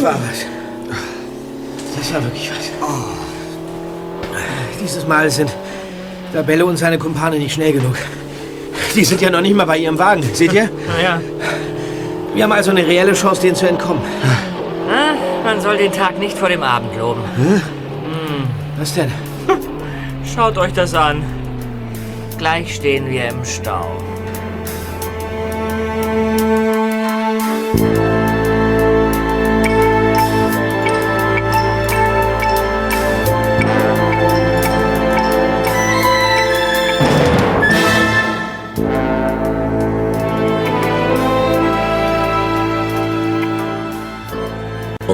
Das 0.00 0.14
war 0.14 0.14
was. 0.14 0.46
Das 1.98 2.14
war 2.14 2.24
wirklich 2.24 2.50
was. 2.50 2.70
Dieses 4.82 5.06
Mal 5.06 5.28
sind 5.30 5.54
Dabello 6.32 6.68
und 6.68 6.78
seine 6.78 6.96
Kumpane 6.96 7.38
nicht 7.38 7.52
schnell 7.52 7.74
genug. 7.74 7.96
Die 8.94 9.04
sind 9.04 9.20
ja 9.20 9.28
noch 9.28 9.42
nicht 9.42 9.54
mal 9.54 9.66
bei 9.66 9.76
ihrem 9.76 9.98
Wagen, 9.98 10.22
seht 10.32 10.54
ihr? 10.54 10.70
Naja, 10.96 11.20
Wir 12.34 12.44
haben 12.44 12.52
also 12.52 12.70
eine 12.70 12.86
reelle 12.86 13.12
Chance, 13.12 13.42
denen 13.42 13.56
zu 13.56 13.68
entkommen. 13.68 14.00
ah, 14.90 15.12
man 15.44 15.60
soll 15.60 15.76
den 15.76 15.92
Tag 15.92 16.18
nicht 16.18 16.38
vor 16.38 16.48
dem 16.48 16.62
Abend 16.62 16.96
loben. 16.96 17.20
Hm. 17.36 17.60
Was 18.78 18.94
denn? 18.94 19.12
Schaut 20.34 20.56
euch 20.56 20.72
das 20.72 20.94
an. 20.94 21.22
Gleich 22.38 22.74
stehen 22.74 23.10
wir 23.10 23.28
im 23.28 23.44
Stau. 23.44 23.86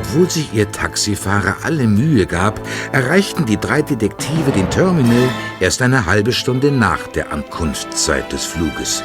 Obwohl 0.09 0.31
sich 0.31 0.53
ihr 0.55 0.71
Taxifahrer 0.71 1.57
alle 1.65 1.87
Mühe 1.87 2.27
gab, 2.27 2.61
erreichten 2.93 3.45
die 3.45 3.57
drei 3.57 3.83
Detektive 3.83 4.53
den 4.53 4.71
Terminal 4.71 5.29
erst 5.59 5.83
eine 5.83 6.07
halbe 6.07 6.33
Stunde 6.33 6.71
nach 6.71 7.09
der 7.09 7.33
Ankunftszeit 7.33 8.31
des 8.33 8.45
Fluges. 8.45 9.03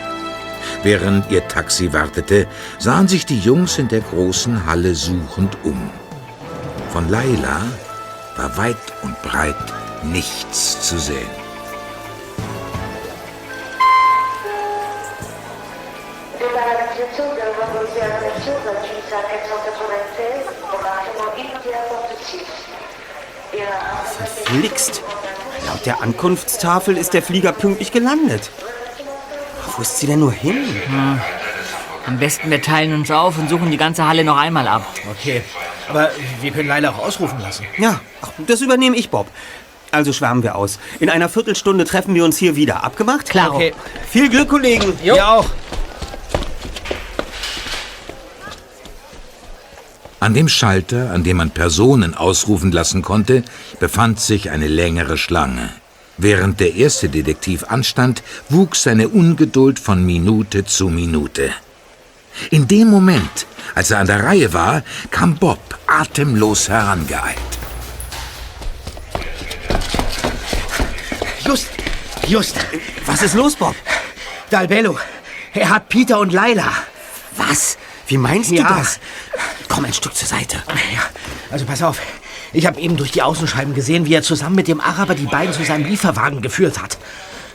Während 0.83 1.31
ihr 1.31 1.47
Taxi 1.47 1.91
wartete, 1.91 2.47
sahen 2.77 3.07
sich 3.07 3.25
die 3.25 3.39
Jungs 3.39 3.79
in 3.79 3.87
der 3.87 4.01
großen 4.01 4.67
Halle 4.67 4.93
suchend 4.93 5.57
um. 5.63 5.89
Von 6.93 7.09
Laila 7.09 7.61
war 8.37 8.57
weit 8.57 8.77
und 9.01 9.19
breit 9.23 9.55
nichts 10.03 10.87
zu 10.87 10.99
sehen. 10.99 11.29
Débarras 16.39 16.95
de 16.97 17.05
Tioga, 17.15 17.45
Ramosier, 17.59 18.09
Tioga, 18.43 18.73
Tioga, 18.81 19.19
1996, 19.19 20.61
Verflixt. 24.17 25.01
Laut 25.67 25.85
der 25.85 26.01
Ankunftstafel 26.01 26.97
ist 26.97 27.13
der 27.13 27.21
Flieger 27.21 27.51
pünktlich 27.51 27.91
gelandet. 27.91 28.49
Wo 29.75 29.81
ist 29.81 29.99
sie 29.99 30.07
denn 30.07 30.19
nur 30.19 30.31
hin? 30.31 30.65
Hm. 30.87 31.21
Am 32.07 32.17
besten 32.17 32.49
wir 32.49 32.61
teilen 32.61 32.93
uns 32.93 33.11
auf 33.11 33.37
und 33.37 33.49
suchen 33.49 33.71
die 33.71 33.77
ganze 33.77 34.07
Halle 34.07 34.23
noch 34.23 34.37
einmal 34.37 34.67
ab. 34.67 34.85
Okay. 35.11 35.43
Aber 35.87 36.09
wir 36.41 36.51
können 36.51 36.67
Leila 36.67 36.89
auch 36.89 36.99
ausrufen 36.99 37.39
lassen. 37.39 37.65
Ja, 37.77 37.99
ach, 38.21 38.31
das 38.47 38.61
übernehme 38.61 38.95
ich, 38.95 39.09
Bob. 39.09 39.27
Also 39.91 40.13
schwärmen 40.13 40.41
wir 40.41 40.55
aus. 40.55 40.79
In 40.99 41.09
einer 41.09 41.29
Viertelstunde 41.29 41.83
treffen 41.83 42.15
wir 42.15 42.23
uns 42.23 42.37
hier 42.37 42.55
wieder. 42.55 42.83
Abgemacht? 42.83 43.29
Klar. 43.29 43.53
Okay. 43.53 43.73
Viel 44.09 44.29
Glück, 44.29 44.49
Kollegen. 44.49 44.97
Ja 45.03 45.35
auch. 45.35 45.45
An 50.21 50.35
dem 50.35 50.47
Schalter, 50.47 51.09
an 51.09 51.23
dem 51.23 51.37
man 51.37 51.49
Personen 51.49 52.13
ausrufen 52.13 52.71
lassen 52.71 53.01
konnte, 53.01 53.43
befand 53.79 54.19
sich 54.19 54.51
eine 54.51 54.67
längere 54.67 55.17
Schlange. 55.17 55.71
Während 56.15 56.59
der 56.59 56.75
erste 56.75 57.09
Detektiv 57.09 57.63
anstand, 57.69 58.21
wuchs 58.47 58.83
seine 58.83 59.09
Ungeduld 59.09 59.79
von 59.79 60.05
Minute 60.05 60.63
zu 60.63 60.89
Minute. 60.89 61.49
In 62.51 62.67
dem 62.67 62.89
Moment, 62.91 63.47
als 63.73 63.89
er 63.89 63.97
an 63.97 64.05
der 64.05 64.23
Reihe 64.23 64.53
war, 64.53 64.83
kam 65.09 65.37
Bob 65.37 65.79
atemlos 65.87 66.69
herangeeilt. 66.69 67.51
Just, 71.43 71.69
just. 72.27 72.57
Was 73.07 73.23
ist 73.23 73.33
los, 73.33 73.55
Bob? 73.55 73.75
Dalbello. 74.51 74.99
Er 75.55 75.69
hat 75.71 75.89
Peter 75.89 76.19
und 76.19 76.31
Laila. 76.31 76.71
Was? 77.35 77.79
Wie 78.11 78.17
meinst 78.17 78.51
du 78.51 78.55
Ja. 78.55 78.67
das? 78.77 78.99
Komm 79.69 79.85
ein 79.85 79.93
Stück 79.93 80.13
zur 80.13 80.27
Seite. 80.27 80.57
Ja, 80.93 80.99
also 81.49 81.63
pass 81.63 81.81
auf. 81.81 81.97
Ich 82.51 82.65
habe 82.65 82.77
eben 82.81 82.97
durch 82.97 83.11
die 83.13 83.21
Außenscheiben 83.21 83.73
gesehen, 83.73 84.05
wie 84.05 84.13
er 84.13 84.21
zusammen 84.21 84.57
mit 84.57 84.67
dem 84.67 84.81
Araber 84.81 85.15
die 85.15 85.27
beiden 85.27 85.53
zu 85.53 85.63
seinem 85.63 85.85
Lieferwagen 85.85 86.41
geführt 86.41 86.81
hat. 86.81 86.97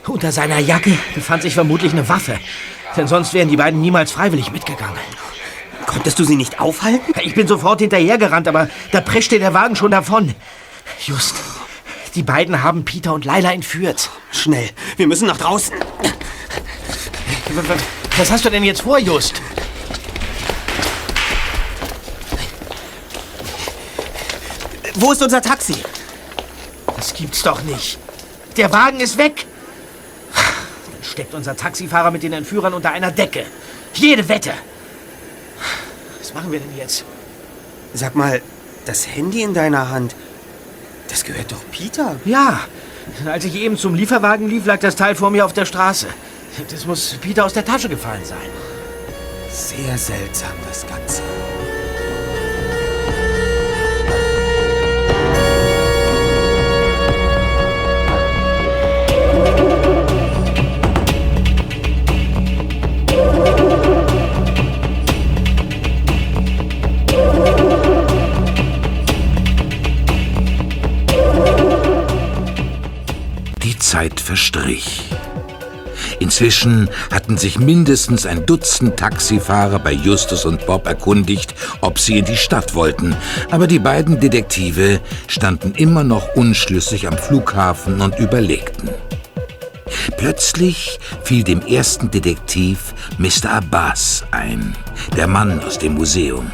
Unter 0.07 0.31
seiner 0.31 0.57
Jacke 0.57 0.97
befand 1.13 1.43
sich 1.43 1.53
vermutlich 1.53 1.91
eine 1.91 2.09
Waffe. 2.09 2.39
Denn 2.95 3.07
sonst 3.07 3.35
wären 3.35 3.49
die 3.49 3.57
beiden 3.57 3.81
niemals 3.81 4.11
freiwillig 4.11 4.51
mitgegangen. 4.51 4.97
Konntest 5.85 6.17
du 6.17 6.23
sie 6.23 6.35
nicht 6.35 6.59
aufhalten? 6.59 7.13
Ich 7.23 7.35
bin 7.35 7.47
sofort 7.47 7.79
hinterhergerannt, 7.81 8.47
aber 8.47 8.67
da 8.91 9.01
preschte 9.01 9.37
der 9.37 9.53
Wagen 9.53 9.75
schon 9.75 9.91
davon. 9.91 10.33
Just. 11.05 11.35
Die 12.15 12.23
beiden 12.23 12.63
haben 12.63 12.83
Peter 12.83 13.13
und 13.13 13.25
Laila 13.25 13.51
entführt. 13.51 14.09
Schnell, 14.31 14.71
wir 14.95 15.05
müssen 15.05 15.27
nach 15.27 15.37
draußen. 15.37 15.75
Was 18.17 18.31
hast 18.31 18.43
du 18.43 18.49
denn 18.49 18.63
jetzt 18.63 18.81
vor, 18.81 18.97
Just? 18.97 19.39
Wo 24.99 25.11
ist 25.11 25.21
unser 25.21 25.43
Taxi? 25.43 25.75
Das 26.95 27.13
gibt's 27.13 27.43
doch 27.43 27.61
nicht. 27.61 27.99
Der 28.57 28.73
Wagen 28.73 28.99
ist 28.99 29.19
weg. 29.19 29.45
Dann 30.33 31.03
steckt 31.03 31.35
unser 31.35 31.55
Taxifahrer 31.55 32.09
mit 32.09 32.23
den 32.23 32.33
Entführern 32.33 32.73
unter 32.73 32.91
einer 32.91 33.11
Decke. 33.11 33.45
Jede 33.93 34.27
Wette. 34.27 34.53
Was 36.19 36.33
machen 36.33 36.51
wir 36.51 36.59
denn 36.59 36.75
jetzt? 36.75 37.05
Sag 37.93 38.15
mal, 38.15 38.41
das 38.85 39.07
Handy 39.07 39.43
in 39.43 39.53
deiner 39.53 39.89
Hand, 39.91 40.15
das 41.09 41.23
gehört 41.23 41.51
doch 41.51 41.61
Peter. 41.71 42.15
Ja, 42.25 42.61
als 43.25 43.45
ich 43.45 43.53
eben 43.53 43.77
zum 43.77 43.93
Lieferwagen 43.93 44.49
lief, 44.49 44.65
lag 44.65 44.79
das 44.79 44.95
Teil 44.95 45.13
vor 45.13 45.29
mir 45.29 45.45
auf 45.45 45.53
der 45.53 45.65
Straße. 45.65 46.07
Das 46.71 46.87
muss 46.87 47.15
Peter 47.21 47.45
aus 47.45 47.53
der 47.53 47.63
Tasche 47.63 47.87
gefallen 47.87 48.25
sein. 48.25 48.49
Sehr 49.51 49.95
seltsam, 49.95 50.53
das 50.67 50.87
Ganze. 50.87 51.21
Zeit 73.97 74.19
verstrich. 74.19 75.09
Inzwischen 76.19 76.87
hatten 77.11 77.35
sich 77.35 77.57
mindestens 77.57 78.27
ein 78.27 78.45
Dutzend 78.45 78.95
Taxifahrer 78.95 79.79
bei 79.79 79.91
Justus 79.91 80.45
und 80.45 80.67
Bob 80.67 80.85
erkundigt, 80.85 81.55
ob 81.81 81.97
sie 81.97 82.19
in 82.19 82.25
die 82.25 82.37
Stadt 82.37 82.75
wollten, 82.75 83.15
aber 83.49 83.65
die 83.65 83.79
beiden 83.79 84.19
Detektive 84.19 84.99
standen 85.27 85.73
immer 85.73 86.03
noch 86.03 86.35
unschlüssig 86.35 87.07
am 87.07 87.17
Flughafen 87.17 87.99
und 87.99 88.19
überlegten. 88.19 88.89
Plötzlich 90.15 90.99
fiel 91.23 91.43
dem 91.43 91.65
ersten 91.65 92.11
Detektiv 92.11 92.93
Mr. 93.17 93.49
Abbas 93.49 94.25
ein, 94.29 94.75
der 95.15 95.25
Mann 95.25 95.59
aus 95.65 95.79
dem 95.79 95.95
Museum. 95.95 96.51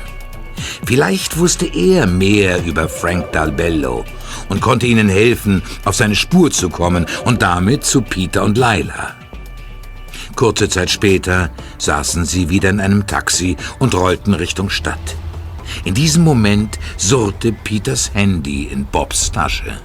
Vielleicht 0.86 1.38
wusste 1.38 1.66
er 1.66 2.08
mehr 2.08 2.64
über 2.64 2.88
Frank 2.88 3.34
Dalbello 3.34 4.06
und 4.50 4.62
konnte 4.62 4.86
ihnen 4.88 5.10
helfen, 5.10 5.62
auf 5.86 5.96
seine 5.96 6.16
Spur 6.16 6.52
zu 6.52 6.70
kommen 6.70 7.06
und 7.26 7.42
damit 7.42 7.84
zu 7.84 8.02
Peter 8.02 8.44
und 8.44 8.58
Laila. 8.58 9.16
Kurze 10.36 10.68
Zeit 10.70 10.90
später 10.90 11.52
saßen 11.78 12.26
sie 12.26 12.50
wieder 12.50 12.70
in 12.70 12.80
einem 12.80 13.06
Taxi 13.06 13.56
und 13.80 13.94
rollten 13.94 14.34
Richtung 14.34 14.70
Stadt. 14.70 15.16
In 15.86 15.94
diesem 15.94 16.24
Moment 16.24 16.80
surrte 16.98 17.52
Peters 17.52 18.12
Handy 18.14 18.64
in 18.66 18.86
Bobs 18.86 19.32
Tasche. 19.32 19.78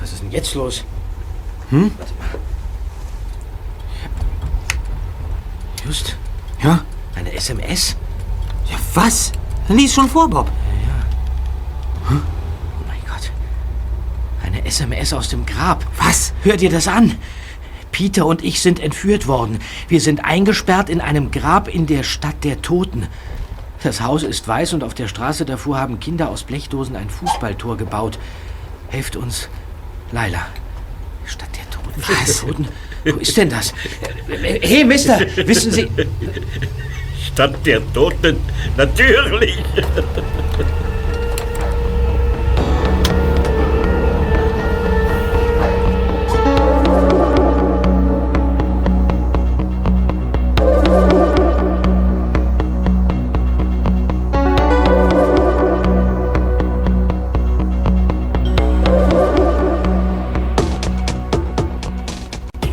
Was 0.00 0.12
ist 0.12 0.22
denn 0.22 0.30
jetzt 0.30 0.54
los? 0.54 0.84
Hm? 1.70 1.90
Just, 5.86 6.16
Ja? 6.62 6.84
eine 7.14 7.32
SMS? 7.32 7.96
Ja, 8.70 8.76
was? 8.94 9.32
Lies 9.70 9.94
schon 9.94 10.08
vor, 10.08 10.28
Bob. 10.28 10.50
Oh 12.08 12.12
mein 12.88 12.98
Gott. 13.06 13.30
Eine 14.44 14.64
SMS 14.66 15.12
aus 15.12 15.28
dem 15.28 15.46
Grab. 15.46 15.86
Was? 15.96 16.32
Hör 16.42 16.56
dir 16.56 16.70
das 16.70 16.88
an. 16.88 17.16
Peter 17.92 18.26
und 18.26 18.42
ich 18.42 18.60
sind 18.60 18.80
entführt 18.80 19.28
worden. 19.28 19.60
Wir 19.86 20.00
sind 20.00 20.24
eingesperrt 20.24 20.90
in 20.90 21.00
einem 21.00 21.30
Grab 21.30 21.68
in 21.68 21.86
der 21.86 22.02
Stadt 22.02 22.42
der 22.42 22.62
Toten. 22.62 23.06
Das 23.82 24.00
Haus 24.00 24.24
ist 24.24 24.46
weiß 24.46 24.72
und 24.72 24.82
auf 24.82 24.94
der 24.94 25.06
Straße 25.06 25.44
davor 25.44 25.78
haben 25.78 26.00
Kinder 26.00 26.30
aus 26.30 26.42
Blechdosen 26.42 26.96
ein 26.96 27.08
Fußballtor 27.08 27.76
gebaut. 27.76 28.18
Helft 28.88 29.14
uns, 29.14 29.48
Laila. 30.10 30.46
Stadt 31.26 31.48
der 31.56 31.70
Toten. 31.70 32.02
Stadt 32.02 32.26
der 32.26 32.34
Toten. 32.34 32.68
Wo 33.04 33.20
ist 33.20 33.36
denn 33.36 33.50
das? 33.50 33.72
Hey, 34.28 34.84
Mister, 34.84 35.20
wissen 35.36 35.70
Sie... 35.72 35.88
Stadt 37.40 37.64
der 37.64 37.80
Toten, 37.94 38.36
natürlich. 38.76 39.56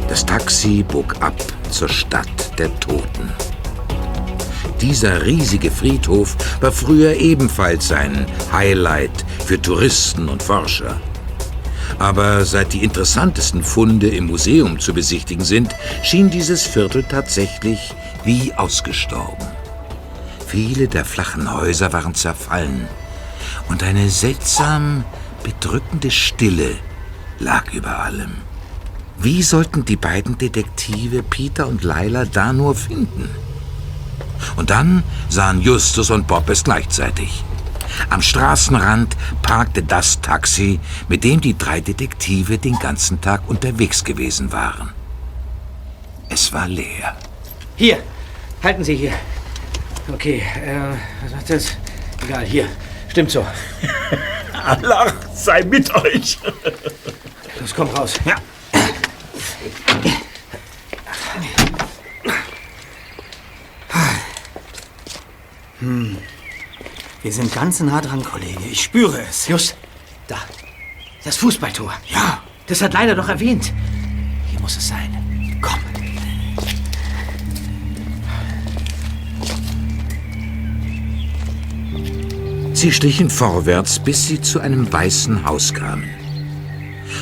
Das 0.10 0.26
Taxi 0.26 0.84
bog 0.84 1.16
ab 1.22 1.34
zur 1.70 1.88
Stadt 1.88 2.28
der 2.60 2.78
Toten. 2.82 3.47
Dieser 4.82 5.26
riesige 5.26 5.72
Friedhof 5.72 6.36
war 6.62 6.72
früher 6.72 7.16
ebenfalls 7.16 7.92
ein 7.92 8.28
Highlight 8.52 9.26
für 9.46 9.60
Touristen 9.60 10.30
und 10.30 10.44
Forscher. 10.44 11.02
Aber 12.00 12.46
seit 12.46 12.74
die 12.74 12.84
interessantesten 12.84 13.64
Funde 13.64 14.08
im 14.08 14.28
Museum 14.28 14.80
zu 14.80 14.94
besichtigen 14.94 15.44
sind, 15.44 15.74
schien 16.04 16.30
dieses 16.30 16.64
Viertel 16.64 17.04
tatsächlich 17.04 17.96
wie 18.24 18.54
ausgestorben. 18.54 19.48
Viele 20.46 20.88
der 20.88 21.06
flachen 21.06 21.52
Häuser 21.52 21.92
waren 21.92 22.14
zerfallen 22.14 22.88
und 23.70 23.82
eine 23.84 24.10
seltsam 24.10 25.04
bedrückende 25.44 26.12
Stille 26.12 26.76
lag 27.40 27.74
über 27.74 28.00
allem. 28.00 28.36
Wie 29.18 29.42
sollten 29.42 29.86
die 29.86 29.96
beiden 29.96 30.38
Detektive 30.38 31.24
Peter 31.24 31.68
und 31.68 31.84
Laila 31.84 32.26
da 32.26 32.54
nur 32.54 32.76
finden? 32.76 33.28
Und 34.56 34.70
dann 34.70 35.04
sahen 35.30 35.62
Justus 35.62 36.10
und 36.10 36.28
Bob 36.28 36.50
es 36.50 36.64
gleichzeitig. 36.64 37.44
Am 38.10 38.22
Straßenrand 38.22 39.16
parkte 39.42 39.84
das 39.84 40.22
Taxi, 40.22 40.80
mit 41.08 41.24
dem 41.24 41.42
die 41.42 41.58
drei 41.58 41.82
Detektive 41.82 42.58
den 42.58 42.78
ganzen 42.80 43.22
Tag 43.22 43.42
unterwegs 43.48 44.04
gewesen 44.04 44.52
waren. 44.52 44.92
Es 46.30 46.52
war 46.54 46.68
leer. 46.68 47.16
Hier, 47.76 48.00
halten 48.64 48.84
Sie 48.84 48.96
hier. 48.96 49.14
Okay, 50.14 50.42
äh, 50.64 50.96
was 51.24 51.32
macht 51.32 51.50
das? 51.50 51.78
Egal, 52.24 52.46
hier. 52.46 52.68
Stimmt 53.10 53.32
so. 53.32 53.46
Allah 54.66 55.14
sei 55.34 55.64
mit 55.64 55.94
euch. 55.96 56.38
Los, 57.60 57.74
komm 57.76 57.90
raus. 57.90 58.14
Ja. 58.26 58.36
Hm. 65.88 66.18
Wir 67.24 67.32
sind 67.32 67.54
ganz 67.54 67.80
nah 67.80 68.02
dran, 68.02 68.22
Kollege. 68.22 68.60
Ich 68.70 68.84
spüre 68.84 69.22
es. 69.22 69.48
Just, 69.48 69.78
da. 70.28 70.36
Das 71.24 71.38
Fußballtor. 71.38 71.94
Ja. 72.10 72.44
Das 72.68 72.82
hat 72.82 72.94
leider 72.94 73.16
doch 73.16 73.30
erwähnt. 73.30 73.72
Hier 74.52 74.60
muss 74.60 74.76
es 74.76 74.90
sein. 74.90 75.10
Komm. 75.62 75.80
Sie 82.74 82.92
schlichen 82.92 83.30
vorwärts, 83.30 83.98
bis 84.00 84.28
sie 84.28 84.42
zu 84.42 84.60
einem 84.60 84.92
weißen 84.92 85.46
Haus 85.46 85.74
kamen. 85.74 86.10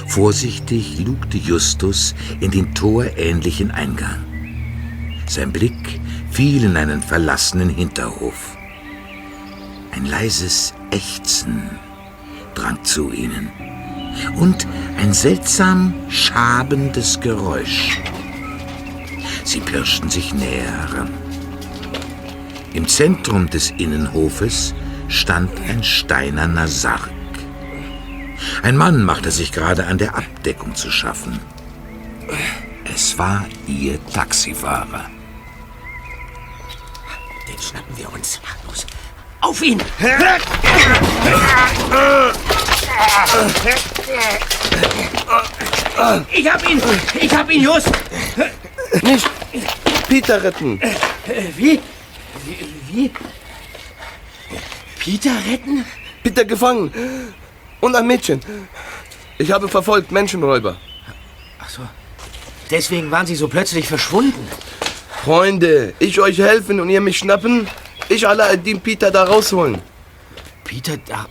Vorsichtig 0.08 1.00
lugte 1.06 1.38
Justus 1.38 2.16
in 2.40 2.50
den 2.50 2.74
torähnlichen 2.74 3.70
Eingang. 3.70 4.26
Sein 5.28 5.52
Blick 5.52 6.02
fiel 6.36 6.66
in 6.66 6.76
einen 6.76 7.02
verlassenen 7.02 7.70
Hinterhof. 7.70 8.55
Ein 9.96 10.06
leises 10.06 10.74
Ächzen 10.92 11.70
drang 12.54 12.84
zu 12.84 13.12
ihnen 13.12 13.50
und 14.36 14.68
ein 14.98 15.14
seltsam 15.14 15.94
schabendes 16.10 17.20
Geräusch. 17.22 18.02
Sie 19.46 19.62
pirschten 19.62 20.10
sich 20.10 20.34
näher 20.34 20.72
heran. 20.72 21.14
Im 22.74 22.88
Zentrum 22.90 23.50
des 23.50 23.72
Innenhofes 23.72 24.74
stand 25.08 25.52
ein 25.62 25.82
steinerner 25.82 26.68
Sarg. 26.68 27.10
Ein 28.64 28.76
Mann 28.76 29.02
machte 29.02 29.32
sich 29.32 29.54
gerade 29.54 29.88
an 29.88 29.98
der 29.98 30.16
Abdeckung 30.16 30.76
zu 30.76 30.92
schaffen. 30.92 31.40
Es 32.84 33.18
war 33.18 33.46
ihr 33.66 34.04
Taxifahrer. 34.08 35.06
Den 37.48 37.62
schnappen 37.62 37.98
wir 37.98 38.12
uns. 38.12 38.42
Los, 38.68 38.86
auf 39.46 39.62
ihn! 39.62 39.82
Ich 46.32 46.50
hab 46.50 46.70
ihn! 46.70 46.82
Ich 47.22 47.36
hab 47.36 47.52
ihn, 47.52 47.62
Just! 47.62 47.92
Nicht 49.02 49.30
Peter 50.08 50.42
retten. 50.44 50.82
Wie? 51.56 51.80
Wie? 52.46 52.58
wie? 52.92 53.12
Peter 55.00 55.32
retten? 55.50 55.86
Peter 56.24 56.46
gefangen. 56.46 56.92
Und 57.82 57.96
ein 57.96 58.08
Mädchen. 58.08 58.40
Ich 59.38 59.52
habe 59.52 59.68
verfolgt, 59.68 60.12
Menschenräuber. 60.12 60.78
Ach 61.60 61.70
so. 61.70 61.82
Deswegen 62.72 63.12
waren 63.12 63.28
Sie 63.28 63.36
so 63.36 63.48
plötzlich 63.48 63.88
verschwunden. 63.88 64.48
Freunde, 65.24 65.94
ich 66.00 66.20
euch 66.20 66.38
helfen 66.40 66.80
und 66.80 66.90
ihr 66.90 67.02
mich 67.02 67.18
schnappen? 67.18 67.68
Ich 68.10 68.28
Aladdin 68.28 68.80
Peter 68.82 69.12
da 69.12 69.24
rausholen. 69.24 69.82
Peter 70.64 70.98
da... 70.98 71.26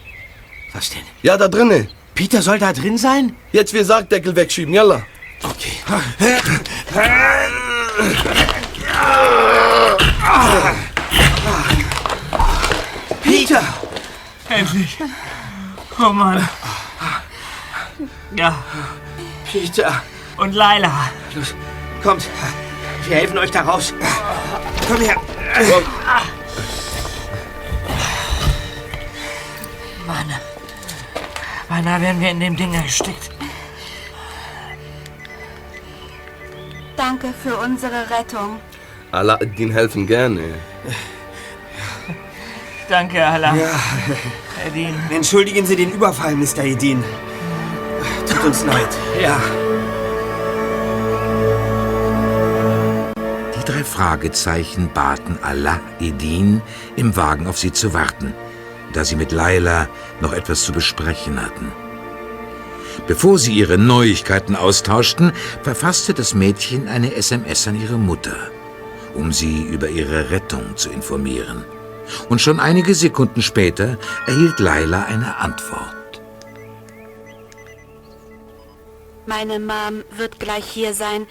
Was 0.72 0.90
denn? 0.90 1.02
Ja, 1.22 1.36
da 1.36 1.48
drinnen. 1.48 1.88
Peter 2.14 2.42
soll 2.42 2.58
da 2.58 2.72
drin 2.72 2.98
sein? 2.98 3.36
Jetzt 3.52 3.72
wir 3.72 3.84
Sargdeckel 3.84 4.34
wegschieben, 4.34 4.74
yalla. 4.74 5.02
Okay. 5.42 5.72
Peter! 13.22 13.62
Endlich. 14.48 14.98
Oh 15.98 16.12
Mann. 16.12 16.48
Ja. 18.36 18.56
Peter. 19.50 20.02
Und 20.36 20.54
Laila. 20.54 21.10
Los, 21.34 21.54
kommt. 22.02 22.28
Wir 23.06 23.16
helfen 23.16 23.38
euch 23.38 23.50
da 23.50 23.62
raus. 23.62 23.94
Komm 24.88 25.00
her. 25.00 25.16
Mann. 30.06 30.26
Beinahe 31.68 32.00
wären 32.00 32.20
wir 32.20 32.30
in 32.30 32.40
dem 32.40 32.56
Ding 32.56 32.74
erstickt. 32.74 33.30
Danke 36.96 37.34
für 37.42 37.56
unsere 37.56 38.08
Rettung. 38.10 38.60
Aladdin 39.10 39.70
helfen 39.70 40.06
gerne. 40.06 40.42
Danke, 42.88 43.24
Allah. 43.24 43.54
Ja. 43.54 43.80
Edin. 44.66 44.94
Entschuldigen 45.10 45.66
Sie 45.66 45.76
den 45.76 45.92
Überfall, 45.92 46.34
Mr. 46.34 46.64
Edin. 46.64 47.02
Tut 48.28 48.44
uns 48.44 48.64
leid. 48.64 48.88
Ja. 49.20 49.38
Die 53.56 53.64
drei 53.64 53.84
Fragezeichen 53.84 54.90
baten 54.92 55.38
Allah 55.42 55.80
Edin, 56.00 56.60
im 56.96 57.16
Wagen 57.16 57.46
auf 57.46 57.58
sie 57.58 57.72
zu 57.72 57.94
warten, 57.94 58.34
da 58.94 59.04
sie 59.04 59.16
mit 59.16 59.32
Laila 59.32 59.88
noch 60.20 60.32
etwas 60.32 60.62
zu 60.64 60.72
besprechen 60.72 61.42
hatten. 61.42 61.70
Bevor 63.06 63.38
sie 63.38 63.52
ihre 63.52 63.76
Neuigkeiten 63.76 64.56
austauschten, 64.56 65.32
verfasste 65.62 66.14
das 66.14 66.32
Mädchen 66.32 66.88
eine 66.88 67.14
SMS 67.14 67.68
an 67.68 67.80
ihre 67.80 67.98
Mutter, 67.98 68.36
um 69.14 69.32
sie 69.32 69.62
über 69.62 69.88
ihre 69.88 70.30
Rettung 70.30 70.76
zu 70.76 70.90
informieren. 70.90 71.64
Und 72.28 72.40
schon 72.40 72.60
einige 72.60 72.94
Sekunden 72.94 73.42
später 73.42 73.98
erhielt 74.26 74.58
Laila 74.58 75.04
eine 75.04 75.36
Antwort. 75.36 76.22
Meine 79.26 79.58
Mom 79.58 80.04
wird 80.16 80.38
gleich 80.38 80.66
hier 80.66 80.94
sein. 80.94 81.26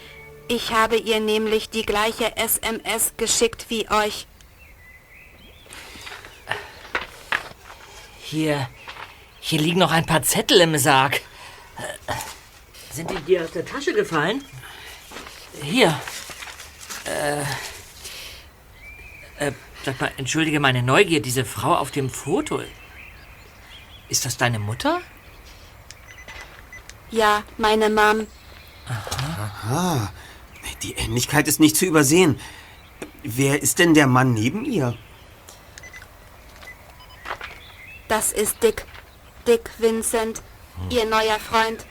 Ich 0.48 0.72
habe 0.72 0.96
ihr 0.96 1.20
nämlich 1.20 1.70
die 1.70 1.86
gleiche 1.86 2.36
SMS 2.36 3.12
geschickt 3.16 3.66
wie 3.68 3.88
euch. 3.88 4.26
Hier. 8.34 8.68
Hier 9.38 9.60
liegen 9.60 9.78
noch 9.78 9.92
ein 9.92 10.06
paar 10.06 10.24
Zettel 10.24 10.60
im 10.60 10.76
Sarg. 10.76 11.20
Sind 12.90 13.08
die 13.08 13.20
dir 13.20 13.44
aus 13.44 13.52
der 13.52 13.64
Tasche 13.64 13.92
gefallen? 13.92 14.42
Hier. 15.62 15.96
Äh. 17.04 17.42
Äh, 19.38 19.52
sag 19.84 20.00
mal, 20.00 20.10
entschuldige 20.16 20.58
meine 20.58 20.82
Neugier, 20.82 21.22
diese 21.22 21.44
Frau 21.44 21.76
auf 21.76 21.92
dem 21.92 22.10
Foto. 22.10 22.60
Ist 24.08 24.24
das 24.24 24.36
deine 24.36 24.58
Mutter? 24.58 25.00
Ja, 27.12 27.44
meine 27.56 27.88
Mom. 27.88 28.26
Aha. 28.88 30.12
Die 30.82 30.94
Ähnlichkeit 30.94 31.46
ist 31.46 31.60
nicht 31.60 31.76
zu 31.76 31.86
übersehen. 31.86 32.40
Wer 33.22 33.62
ist 33.62 33.78
denn 33.78 33.94
der 33.94 34.08
Mann 34.08 34.34
neben 34.34 34.64
ihr? 34.64 34.98
Das 38.14 38.30
ist 38.30 38.62
Dick. 38.62 38.84
Dick 39.44 39.68
Vincent, 39.78 40.40
ihr 40.88 41.04
neuer 41.04 41.40
Freund. 41.40 41.84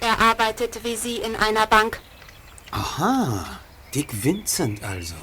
Er 0.00 0.18
arbeitet 0.20 0.84
wie 0.84 0.96
Sie 0.96 1.16
in 1.16 1.36
einer 1.36 1.66
Bank. 1.66 2.00
Aha. 2.70 3.44
Dick 3.94 4.08
Vincent 4.24 4.82
also. 4.82 5.16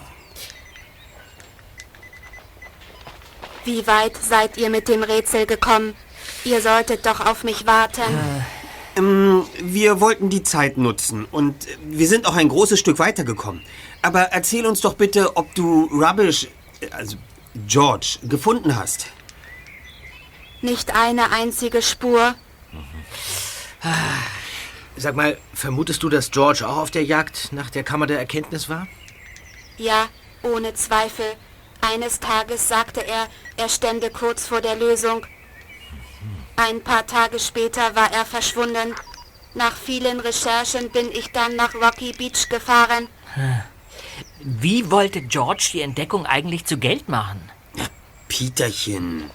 Wie 3.65 3.87
weit 3.87 4.15
seid 4.15 4.57
ihr 4.57 4.69
mit 4.69 4.89
dem 4.89 5.01
Rätsel 5.01 5.47
gekommen? 5.47 5.95
Ihr 6.45 6.61
solltet 6.61 7.07
doch 7.07 7.19
auf 7.25 7.43
mich 7.43 7.65
warten. 7.65 8.03
Ähm, 8.95 9.45
wir 9.59 10.01
wollten 10.01 10.29
die 10.29 10.43
Zeit 10.43 10.77
nutzen 10.77 11.25
und 11.31 11.67
wir 11.83 12.07
sind 12.07 12.27
auch 12.27 12.35
ein 12.35 12.49
großes 12.49 12.79
Stück 12.79 12.99
weitergekommen. 12.99 13.63
Aber 14.03 14.25
erzähl 14.25 14.67
uns 14.67 14.81
doch 14.81 14.93
bitte, 14.93 15.35
ob 15.35 15.55
du 15.55 15.85
Rubbish, 15.85 16.47
äh, 16.79 16.91
also 16.91 17.17
George, 17.65 18.19
gefunden 18.21 18.75
hast. 18.75 19.07
Nicht 20.63 20.95
eine 20.95 21.29
einzige 21.31 21.81
Spur. 21.81 22.35
Sag 24.95 25.13
mal, 25.13 25.37
vermutest 25.53 26.01
du, 26.03 26.09
dass 26.09 26.31
George 26.31 26.65
auch 26.65 26.77
auf 26.77 26.89
der 26.89 27.03
Jagd 27.03 27.51
nach 27.51 27.69
der 27.69 27.83
Kammer 27.83 28.07
der 28.07 28.17
Erkenntnis 28.17 28.69
war? 28.69 28.87
Ja, 29.77 30.07
ohne 30.41 30.73
Zweifel. 30.73 31.25
Eines 31.81 32.21
Tages 32.21 32.69
sagte 32.69 33.05
er, 33.05 33.27
er 33.57 33.67
stände 33.67 34.09
kurz 34.09 34.47
vor 34.47 34.61
der 34.61 34.77
Lösung. 34.77 35.25
Ein 36.55 36.81
paar 36.81 37.05
Tage 37.05 37.39
später 37.39 37.93
war 37.93 38.13
er 38.13 38.23
verschwunden. 38.23 38.95
Nach 39.55 39.75
vielen 39.75 40.21
Recherchen 40.21 40.91
bin 40.91 41.11
ich 41.11 41.33
dann 41.33 41.57
nach 41.57 41.75
Rocky 41.75 42.13
Beach 42.13 42.47
gefahren. 42.47 43.09
Wie 44.39 44.89
wollte 44.89 45.23
George 45.23 45.71
die 45.73 45.81
Entdeckung 45.81 46.25
eigentlich 46.25 46.63
zu 46.63 46.77
Geld 46.77 47.09
machen? 47.09 47.51
Peterchen. 48.33 49.29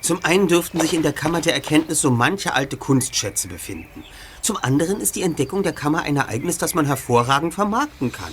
Zum 0.00 0.24
einen 0.24 0.48
dürften 0.48 0.80
sich 0.80 0.94
in 0.94 1.02
der 1.02 1.12
Kammer 1.12 1.42
der 1.42 1.52
Erkenntnis 1.52 2.00
so 2.00 2.10
manche 2.10 2.54
alte 2.54 2.78
Kunstschätze 2.78 3.46
befinden. 3.46 4.04
Zum 4.40 4.56
anderen 4.56 5.02
ist 5.02 5.16
die 5.16 5.22
Entdeckung 5.22 5.62
der 5.62 5.74
Kammer 5.74 6.04
ein 6.04 6.16
Ereignis, 6.16 6.56
das 6.56 6.72
man 6.72 6.86
hervorragend 6.86 7.52
vermarkten 7.52 8.10
kann. 8.10 8.32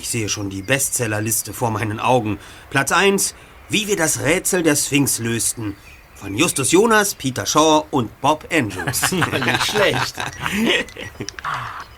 Ich 0.00 0.08
sehe 0.08 0.28
schon 0.28 0.50
die 0.50 0.62
Bestsellerliste 0.62 1.52
vor 1.52 1.70
meinen 1.70 2.00
Augen. 2.00 2.40
Platz 2.70 2.90
1, 2.90 3.36
wie 3.68 3.86
wir 3.86 3.96
das 3.96 4.20
Rätsel 4.20 4.64
der 4.64 4.74
Sphinx 4.74 5.20
lösten. 5.20 5.76
Von 6.16 6.34
Justus 6.34 6.72
Jonas, 6.72 7.14
Peter 7.14 7.46
Shaw 7.46 7.84
und 7.92 8.20
Bob 8.20 8.48
Andrews. 8.52 9.12
Nicht 9.12 9.64
schlecht. 9.64 10.16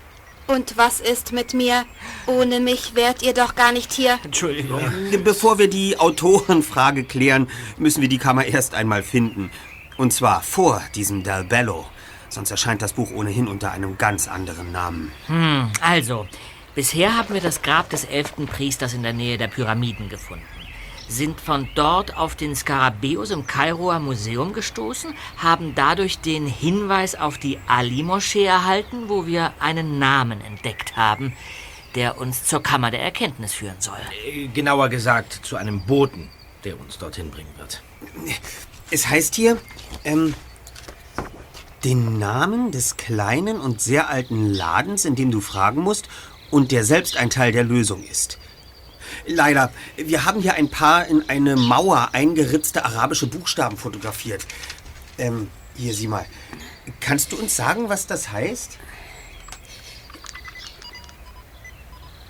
Und 0.47 0.76
was 0.76 1.01
ist 1.01 1.32
mit 1.32 1.55
mir? 1.55 1.84
Ohne 2.26 2.61
mich 2.61 2.95
wärt 2.95 3.22
ihr 3.22 3.34
doch 3.34 3.55
gar 3.55 3.72
nicht 3.72 3.93
hier. 3.93 4.18
Entschuldigung. 4.24 4.82
Bevor 5.24 5.59
wir 5.59 5.68
die 5.68 5.99
Autorenfrage 5.99 7.05
klären, 7.05 7.49
müssen 7.78 8.03
wir 8.03 8.09
die 8.09 8.18
Kammer 8.18 8.45
erst 8.45 8.74
einmal 8.74 9.03
finden. 9.03 9.51
Und 9.97 10.12
zwar 10.12 10.43
vor 10.43 10.82
diesem 10.95 11.22
Del 11.22 11.45
Bello. 11.45 11.86
Sonst 12.28 12.51
erscheint 12.51 12.82
das 12.82 12.95
Buch 12.95 13.11
ohnehin 13.12 13.47
unter 13.47 13.72
einem 13.72 13.99
ganz 13.99 14.26
anderen 14.26 14.72
Namen. 14.72 15.12
Hm, 15.26 15.70
also, 15.80 16.26
bisher 16.74 17.16
haben 17.16 17.34
wir 17.34 17.43
das 17.43 17.62
Grab 17.62 17.90
des 17.90 18.05
elften 18.05 18.47
Priesters 18.47 18.95
in 18.95 19.03
der 19.03 19.12
Nähe 19.12 19.36
der 19.36 19.49
Pyramiden 19.49 20.09
gefunden. 20.09 20.45
Sind 21.12 21.42
von 21.42 21.68
dort 21.74 22.16
auf 22.16 22.36
den 22.36 22.56
Skarabäus 22.56 23.32
im 23.32 23.46
Kairoer 23.46 23.98
Museum 23.98 24.54
gestoßen, 24.54 25.12
haben 25.36 25.74
dadurch 25.74 26.20
den 26.20 26.46
Hinweis 26.46 27.14
auf 27.14 27.36
die 27.36 27.58
Ali-Moschee 27.66 28.46
erhalten, 28.46 29.10
wo 29.10 29.26
wir 29.26 29.52
einen 29.60 29.98
Namen 29.98 30.40
entdeckt 30.40 30.96
haben, 30.96 31.34
der 31.96 32.16
uns 32.16 32.44
zur 32.44 32.62
Kammer 32.62 32.90
der 32.90 33.02
Erkenntnis 33.02 33.52
führen 33.52 33.76
soll. 33.78 33.98
Äh, 34.26 34.46
Genauer 34.48 34.88
gesagt, 34.88 35.40
zu 35.42 35.56
einem 35.56 35.84
Boten, 35.84 36.30
der 36.64 36.80
uns 36.80 36.96
dorthin 36.96 37.30
bringen 37.30 37.52
wird. 37.58 37.82
Es 38.90 39.06
heißt 39.06 39.34
hier, 39.34 39.58
ähm, 40.04 40.32
den 41.84 42.18
Namen 42.18 42.70
des 42.70 42.96
kleinen 42.96 43.60
und 43.60 43.82
sehr 43.82 44.08
alten 44.08 44.46
Ladens, 44.46 45.04
in 45.04 45.14
dem 45.14 45.30
du 45.30 45.42
fragen 45.42 45.82
musst 45.82 46.08
und 46.50 46.72
der 46.72 46.84
selbst 46.84 47.18
ein 47.18 47.28
Teil 47.28 47.52
der 47.52 47.64
Lösung 47.64 48.02
ist. 48.02 48.38
Leider, 49.27 49.73
wir 49.97 50.25
haben 50.25 50.41
hier 50.41 50.55
ein 50.55 50.68
paar 50.68 51.07
in 51.07 51.29
eine 51.29 51.57
Mauer 51.57 52.11
eingeritzte 52.12 52.85
arabische 52.85 53.27
Buchstaben 53.27 53.77
fotografiert. 53.77 54.47
Ähm, 55.18 55.49
hier, 55.77 55.95
sieh 55.95 56.09
mal. 56.09 56.27
Kannst 57.01 57.33
du 57.33 57.37
uns 57.37 57.55
sagen, 57.55 57.89
was 57.89 58.07
das 58.07 58.33
heißt? 58.33 58.79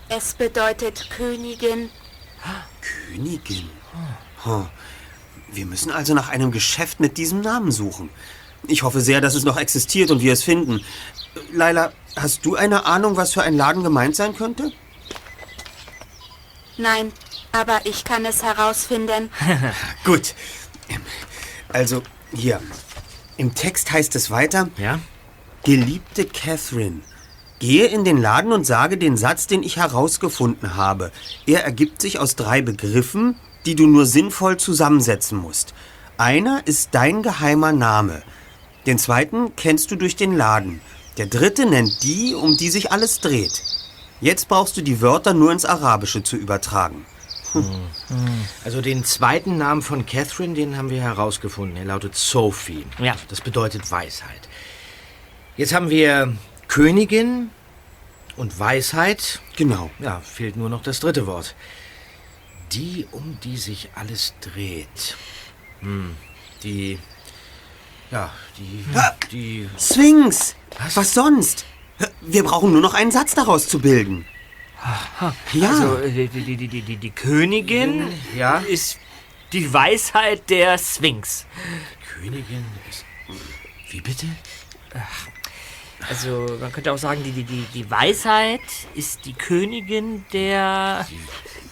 Es 0.09 0.35
bedeutet 0.35 1.09
Königin. 1.17 1.89
Königin? 3.09 3.71
Hm. 4.45 4.67
Wir 5.51 5.67
müssen 5.67 5.91
also 5.91 6.13
nach 6.15 6.29
einem 6.29 6.51
Geschäft 6.51 7.01
mit 7.01 7.17
diesem 7.17 7.41
Namen 7.41 7.73
suchen. 7.73 8.11
Ich 8.69 8.83
hoffe 8.83 9.01
sehr, 9.01 9.21
dass 9.21 9.35
es 9.35 9.45
noch 9.45 9.57
existiert 9.57 10.11
und 10.11 10.21
wir 10.21 10.33
es 10.33 10.43
finden. 10.43 10.85
Laila, 11.53 11.93
hast 12.17 12.45
du 12.45 12.57
eine 12.57 12.85
Ahnung, 12.85 13.17
was 13.17 13.33
für 13.33 13.43
ein 13.43 13.57
Laden 13.57 13.83
gemeint 13.83 14.15
sein 14.15 14.37
könnte? 14.37 14.73
Nein, 16.79 17.13
aber 17.53 17.81
ich 17.85 18.05
kann 18.05 18.25
es 18.25 18.43
herausfinden. 18.43 19.31
Gut. 20.05 20.35
Also, 21.69 22.03
Hier. 22.35 22.61
Im 23.37 23.55
Text 23.55 23.91
heißt 23.91 24.15
es 24.17 24.31
weiter. 24.31 24.69
Ja? 24.77 25.01
Geliebte 25.65 26.25
Catherine, 26.25 27.01
gehe 27.59 27.87
in 27.87 28.05
den 28.05 28.21
Laden 28.21 28.53
und 28.53 28.67
sage 28.67 28.99
den 28.99 29.17
Satz, 29.17 29.47
den 29.47 29.63
ich 29.63 29.77
herausgefunden 29.77 30.77
habe. 30.77 31.13
Er 31.47 31.65
ergibt 31.65 32.03
sich 32.03 32.19
aus 32.19 32.37
drei 32.37 32.63
Begriffen, 32.63 33.37
die 33.65 33.75
du 33.75 33.87
nur 33.87 34.07
sinnvoll 34.07 34.57
zusammensetzen 34.57 35.39
musst. 35.39 35.75
Einer 36.19 36.67
ist 36.67 36.91
dein 36.93 37.23
geheimer 37.23 37.73
Name. 37.73 38.23
Den 38.87 38.99
zweiten 38.99 39.55
kennst 39.57 39.91
du 39.91 39.97
durch 39.97 40.17
den 40.17 40.37
Laden. 40.37 40.81
Der 41.17 41.27
dritte 41.27 41.67
nennt 41.67 42.03
die, 42.03 42.35
um 42.35 42.57
die 42.57 42.71
sich 42.71 42.91
alles 42.91 43.21
dreht. 43.21 43.63
Jetzt 44.23 44.47
brauchst 44.47 44.77
du 44.77 44.83
die 44.83 45.01
Wörter 45.01 45.35
nur 45.35 45.51
ins 45.51 45.65
Arabische 45.65 46.23
zu 46.23 46.37
übertragen. 46.37 47.05
Also 48.65 48.81
den 48.81 49.05
zweiten 49.05 49.59
Namen 49.59 49.83
von 49.83 50.07
Catherine, 50.07 50.55
den 50.55 50.77
haben 50.77 50.91
wir 50.91 51.03
herausgefunden. 51.03 51.77
Er 51.77 51.85
lautet 51.85 52.15
Sophie. 52.15 52.87
Ja. 52.99 53.17
Das 53.29 53.41
bedeutet 53.41 53.91
Weisheit. 53.91 54.49
Jetzt 55.57 55.75
haben 55.75 55.91
wir 55.91 56.35
Königin 56.69 57.51
und 58.37 58.59
Weisheit. 58.61 59.41
Genau. 59.57 59.91
Ja, 59.99 60.21
fehlt 60.21 60.57
nur 60.57 60.71
noch 60.71 60.83
das 60.83 61.01
dritte 61.01 61.27
Wort. 61.27 61.57
Die, 62.71 63.07
um 63.11 63.39
die 63.43 63.57
sich 63.57 63.91
alles 63.97 64.35
dreht. 64.41 65.17
Hm, 65.81 66.15
die. 66.63 66.99
Ja, 68.13 68.31
die. 68.57 68.85
Die. 69.33 69.69
Sphinx! 69.79 70.55
Was? 70.95 71.13
sonst? 71.13 71.67
Wir 72.21 72.45
brauchen 72.45 72.73
nur 72.73 72.81
noch 72.81 72.95
einen 72.95 73.11
Satz 73.11 73.35
daraus 73.35 73.69
zu 73.69 73.79
bilden. 73.79 74.25
Ja. 75.53 75.69
Also, 75.71 75.97
äh, 75.99 76.11
die, 76.11 76.29
die, 76.29 76.57
die, 76.57 76.69
die, 76.69 76.83
die, 76.83 76.97
die 76.97 77.11
Königin 77.11 78.09
Ja? 78.37 78.59
ist 78.59 78.99
die 79.53 79.73
Weisheit 79.73 80.49
der 80.51 80.77
Sphinx. 80.79 81.47
Königin 82.15 82.65
ist. 82.91 83.05
Wie 83.91 84.01
bitte? 84.01 84.27
Also, 86.09 86.47
man 86.61 86.73
könnte 86.73 86.91
auch 86.93 86.99
sagen, 86.99 87.23
die, 87.23 87.31
die, 87.31 87.45
die, 87.45 87.65
die 87.75 87.91
Weisheit 87.91 88.61
ist 88.95 89.25
die 89.25 89.35
Königin 89.35 90.25
der. 90.33 91.07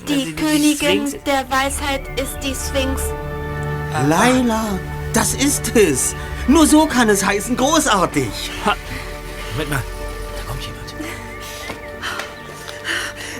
Die 0.09 0.15
Also, 0.15 0.33
Königin 0.37 1.07
Sphinx- 1.09 1.25
der 1.25 1.51
Weisheit 1.51 2.03
ist 2.21 2.39
die 2.43 2.55
Sphinx. 2.55 3.03
Laila, 4.09 4.79
das 5.13 5.35
ist 5.35 5.75
es. 5.77 6.15
Nur 6.47 6.67
so 6.67 6.87
kann 6.87 7.09
es 7.09 7.25
heißen. 7.25 7.57
Großartig. 7.57 8.29
Moment 9.53 9.71
mal, 9.71 9.83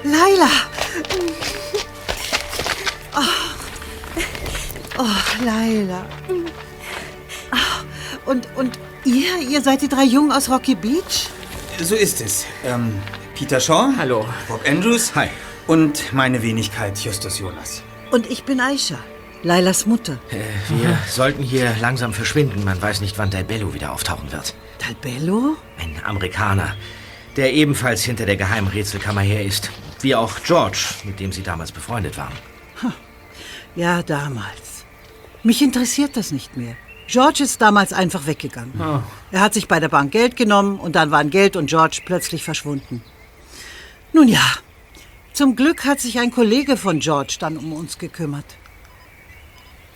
Laila! 0.05 0.49
Oh, 3.17 3.23
oh 4.99 5.45
Laila. 5.45 6.07
Ah, 7.51 7.57
Und, 8.27 8.49
und 8.57 8.79
ihr, 9.05 9.39
ihr 9.49 9.61
seid 9.63 9.83
die 9.83 9.89
drei 9.89 10.05
Jungen 10.05 10.33
aus 10.33 10.49
Rocky 10.49 10.75
Beach? 10.75 11.29
So 11.83 11.95
ist 11.95 12.21
es. 12.21 12.47
Ähm, 12.65 12.95
Peter 13.35 13.61
Shaw. 13.61 13.93
Hallo. 13.99 14.27
Bob 14.49 14.67
Andrews. 14.67 15.15
Hi. 15.15 15.29
Und 15.67 16.13
meine 16.13 16.43
Wenigkeit 16.43 16.99
Justus 16.99 17.39
Jonas. 17.39 17.83
Und 18.11 18.29
ich 18.31 18.45
bin 18.45 18.61
Aisha, 18.61 18.99
Lailas 19.43 19.87
Mutter. 19.87 20.19
Wir 20.69 20.99
sollten 21.09 21.43
hier 21.43 21.75
langsam 21.81 22.13
verschwinden. 22.13 22.65
Man 22.65 22.81
weiß 22.81 23.01
nicht, 23.01 23.19
wann 23.19 23.31
Bello 23.45 23.73
wieder 23.73 23.93
auftauchen 23.93 24.33
wird. 24.33 24.55
Dalbello? 24.79 25.57
Ein 25.79 26.01
Amerikaner, 26.05 26.75
der 27.37 27.53
ebenfalls 27.53 28.03
hinter 28.03 28.27
der 28.27 28.37
Geheimrätselkammer 28.37 29.21
her 29.21 29.45
ist. 29.45 29.71
Wie 30.03 30.15
auch 30.15 30.43
George, 30.43 30.79
mit 31.05 31.21
dem 31.21 31.33
sie 31.33 31.43
damals 31.43 31.73
befreundet 31.73 32.17
waren. 32.17 32.33
Ja, 33.77 34.03
damals. 34.03 34.85
Mich 35.43 35.63
interessiert 35.63 36.17
das 36.17 36.33
nicht 36.33 36.57
mehr. 36.57 36.77
George 37.07 37.43
ist 37.43 37.61
damals 37.61 37.93
einfach 37.93 38.27
weggegangen. 38.27 38.81
Ah. 38.81 39.03
Er 39.31 39.41
hat 39.41 39.55
sich 39.55 39.69
bei 39.69 39.81
der 39.81 39.89
Bank 39.89 40.13
Geld 40.13 40.37
genommen 40.37 40.79
und 40.79 40.97
dann 40.97 41.11
waren 41.11 41.31
Geld 41.31 41.57
und 41.57 41.67
George 41.67 42.03
plötzlich 42.05 42.43
verschwunden. 42.43 43.03
Nun 44.13 44.29
ja, 44.29 44.45
zum 45.33 45.57
Glück 45.57 45.85
hat 45.85 46.01
sich 46.01 46.19
ein 46.19 46.31
Kollege 46.31 46.77
von 46.77 47.01
George 47.01 47.37
dann 47.41 47.57
um 47.57 47.73
uns 47.73 47.99
gekümmert. 47.99 48.57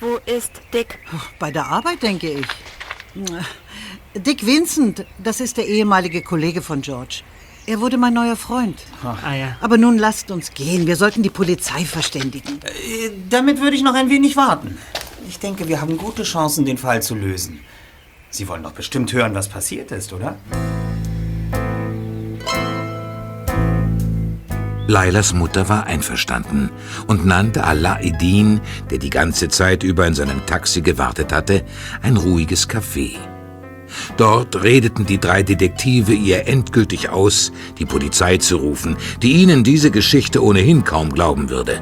Wo 0.01 0.19
ist 0.27 0.53
Dick? 0.73 0.99
Ach, 1.17 1.31
Bei 1.39 1.51
der 1.51 1.67
Arbeit, 1.67 2.03
denke 2.03 2.31
ich. 2.31 2.47
Dick 4.15 4.45
Vincent, 4.45 5.07
das 5.19 5.41
ist 5.41 5.57
der 5.57 5.67
ehemalige 5.67 6.23
Kollege 6.23 6.63
von 6.63 6.83
George. 6.83 7.23
Er 7.67 7.81
wurde 7.81 7.97
mein 7.97 8.13
neuer 8.13 8.37
Freund. 8.37 8.77
Ah 9.03 9.35
ja. 9.35 9.57
Aber 9.61 9.79
nun 9.79 9.97
lasst 9.97 10.31
uns 10.31 10.53
gehen. 10.53 10.87
Wir 10.87 10.97
sollten 10.97 11.23
die 11.23 11.31
Polizei 11.31 11.87
verständigen. 11.87 12.61
Äh, 12.63 13.11
damit 13.31 13.61
würde 13.61 13.75
ich 13.75 13.83
noch 13.83 13.95
ein 13.95 14.11
wenig 14.11 14.37
warten. 14.37 14.77
Ich 15.27 15.39
denke, 15.39 15.67
wir 15.67 15.81
haben 15.81 15.97
gute 15.97 16.25
Chancen, 16.25 16.67
den 16.67 16.77
Fall 16.77 17.03
zu 17.03 17.15
lösen. 17.15 17.61
Sie 18.29 18.49
wollen 18.49 18.63
doch 18.63 18.73
bestimmt 18.73 19.13
hören, 19.15 19.35
was 19.35 19.49
passiert 19.49 19.93
ist, 19.93 20.13
oder? 20.13 20.37
Lailas 24.87 25.33
Mutter 25.33 25.71
war 25.71 25.87
einverstanden 25.87 26.71
und 27.07 27.25
nannte 27.25 27.65
Alaeddin, 27.65 28.61
der 28.91 28.99
die 28.99 29.09
ganze 29.09 29.49
Zeit 29.49 29.83
über 29.83 30.07
in 30.07 30.15
seinem 30.15 30.45
Taxi 30.45 30.83
gewartet 30.83 31.33
hatte, 31.33 31.65
ein 32.03 32.19
ruhiges 32.19 32.69
Café. 32.69 33.13
Dort 34.17 34.63
redeten 34.63 35.07
die 35.07 35.19
drei 35.19 35.43
Detektive 35.43 36.13
ihr 36.13 36.47
endgültig 36.47 37.09
aus, 37.09 37.53
die 37.79 37.85
Polizei 37.85 38.39
zu 38.39 38.57
rufen, 38.57 38.97
die 39.23 39.33
ihnen 39.33 39.65
diese 39.65 39.91
Geschichte 39.91 40.43
ohnehin 40.43 40.85
kaum 40.85 41.13
glauben 41.13 41.51
würde. 41.51 41.81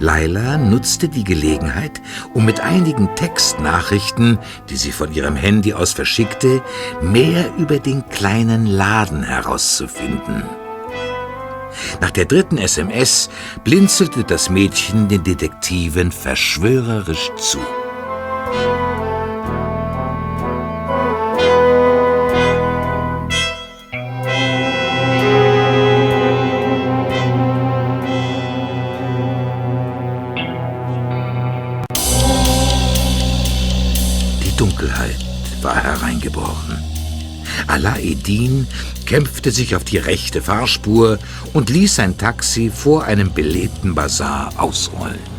Laila 0.00 0.58
nutzte 0.58 1.08
die 1.08 1.24
Gelegenheit, 1.24 2.00
um 2.34 2.44
mit 2.44 2.60
einigen 2.60 3.14
Textnachrichten, 3.16 4.38
die 4.70 4.76
sie 4.76 4.92
von 4.92 5.12
ihrem 5.12 5.36
Handy 5.36 5.72
aus 5.72 5.92
verschickte, 5.92 6.62
mehr 7.00 7.50
über 7.58 7.78
den 7.78 8.08
kleinen 8.08 8.66
Laden 8.66 9.22
herauszufinden. 9.22 10.42
Nach 12.00 12.10
der 12.10 12.24
dritten 12.24 12.58
SMS 12.58 13.30
blinzelte 13.64 14.24
das 14.24 14.50
Mädchen 14.50 15.08
den 15.08 15.22
Detektiven 15.22 16.12
verschwörerisch 16.12 17.30
zu. 17.36 17.58
Hereingebrochen. 36.38 36.84
Alaeddin 37.66 38.66
kämpfte 39.06 39.50
sich 39.50 39.74
auf 39.74 39.84
die 39.84 39.98
rechte 39.98 40.42
Fahrspur 40.42 41.18
und 41.52 41.70
ließ 41.70 41.96
sein 41.96 42.16
Taxi 42.16 42.70
vor 42.74 43.04
einem 43.04 43.32
belebten 43.32 43.94
Bazar 43.94 44.52
ausrollen. 44.56 45.38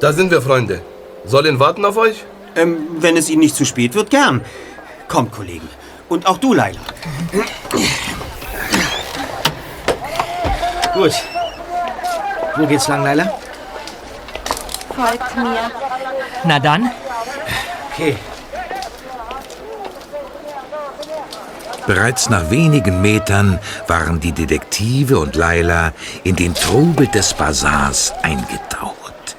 Da 0.00 0.12
sind 0.12 0.30
wir, 0.30 0.40
Freunde. 0.40 0.80
Sollen 1.26 1.58
warten 1.58 1.84
auf 1.84 1.98
euch? 1.98 2.24
Ähm, 2.56 2.78
wenn 2.98 3.16
es 3.18 3.28
Ihnen 3.28 3.40
nicht 3.40 3.54
zu 3.54 3.66
spät 3.66 3.94
wird, 3.94 4.10
gern. 4.10 4.40
Kommt, 5.08 5.30
Kollegen. 5.32 5.68
Und 6.08 6.26
auch 6.26 6.38
du, 6.38 6.54
Laila. 6.54 6.80
Gut. 10.94 11.12
Wo 12.56 12.66
geht's 12.66 12.88
lang, 12.88 13.04
Laila? 13.04 13.38
Folgt 14.96 15.36
mir. 15.36 15.89
Na 16.44 16.58
dann. 16.58 16.90
Okay. 17.92 18.16
Bereits 21.86 22.30
nach 22.30 22.50
wenigen 22.50 23.02
Metern 23.02 23.58
waren 23.88 24.20
die 24.20 24.32
Detektive 24.32 25.18
und 25.18 25.34
Laila 25.34 25.92
in 26.22 26.36
den 26.36 26.54
Trubel 26.54 27.08
des 27.08 27.34
Bazars 27.34 28.12
eingetaucht. 28.22 29.36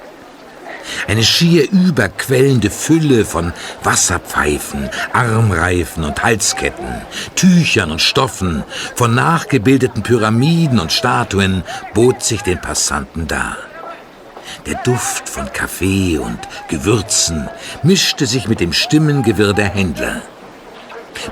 Eine 1.08 1.24
schier 1.24 1.72
überquellende 1.72 2.70
Fülle 2.70 3.26
von 3.26 3.54
Wasserpfeifen, 3.84 4.89
Armreifen 5.14 6.04
und 6.04 6.22
Halsketten, 6.22 7.02
Tüchern 7.36 7.91
und 7.91 8.02
Stoffen, 8.02 8.64
von 8.95 9.16
nachgebildeten 9.16 10.04
Pyramiden 10.04 10.80
und 10.80 10.91
Statuen 10.91 11.64
bot 11.93 12.22
sich 12.22 12.41
den 12.41 12.60
Passanten 12.60 13.28
dar. 13.28 13.58
Der 14.66 14.76
Duft 14.84 15.28
von 15.28 15.51
Kaffee 15.51 16.20
und 16.20 16.39
Gewürzen 16.68 17.49
mischte 17.82 18.28
sich 18.28 18.47
mit 18.47 18.59
dem 18.59 18.74
Stimmengewirr 18.74 19.53
der 19.53 19.70
Händler. 19.70 20.22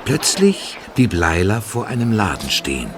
Plötzlich 0.04 0.78
blieb 0.94 1.12
Laila 1.12 1.60
vor 1.60 1.86
einem 1.86 2.12
Laden 2.12 2.50
stehen. 2.50 2.90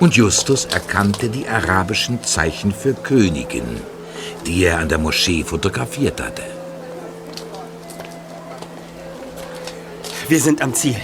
Und 0.00 0.16
Justus 0.16 0.66
erkannte 0.66 1.28
die 1.28 1.48
arabischen 1.48 2.22
Zeichen 2.22 2.72
für 2.72 2.94
Königin, 2.94 3.80
die 4.46 4.64
er 4.64 4.78
an 4.78 4.88
der 4.88 4.98
Moschee 4.98 5.44
fotografiert 5.44 6.20
hatte. 6.20 6.42
Wir 10.28 10.40
sind 10.40 10.62
am 10.62 10.74
Ziel. 10.74 10.96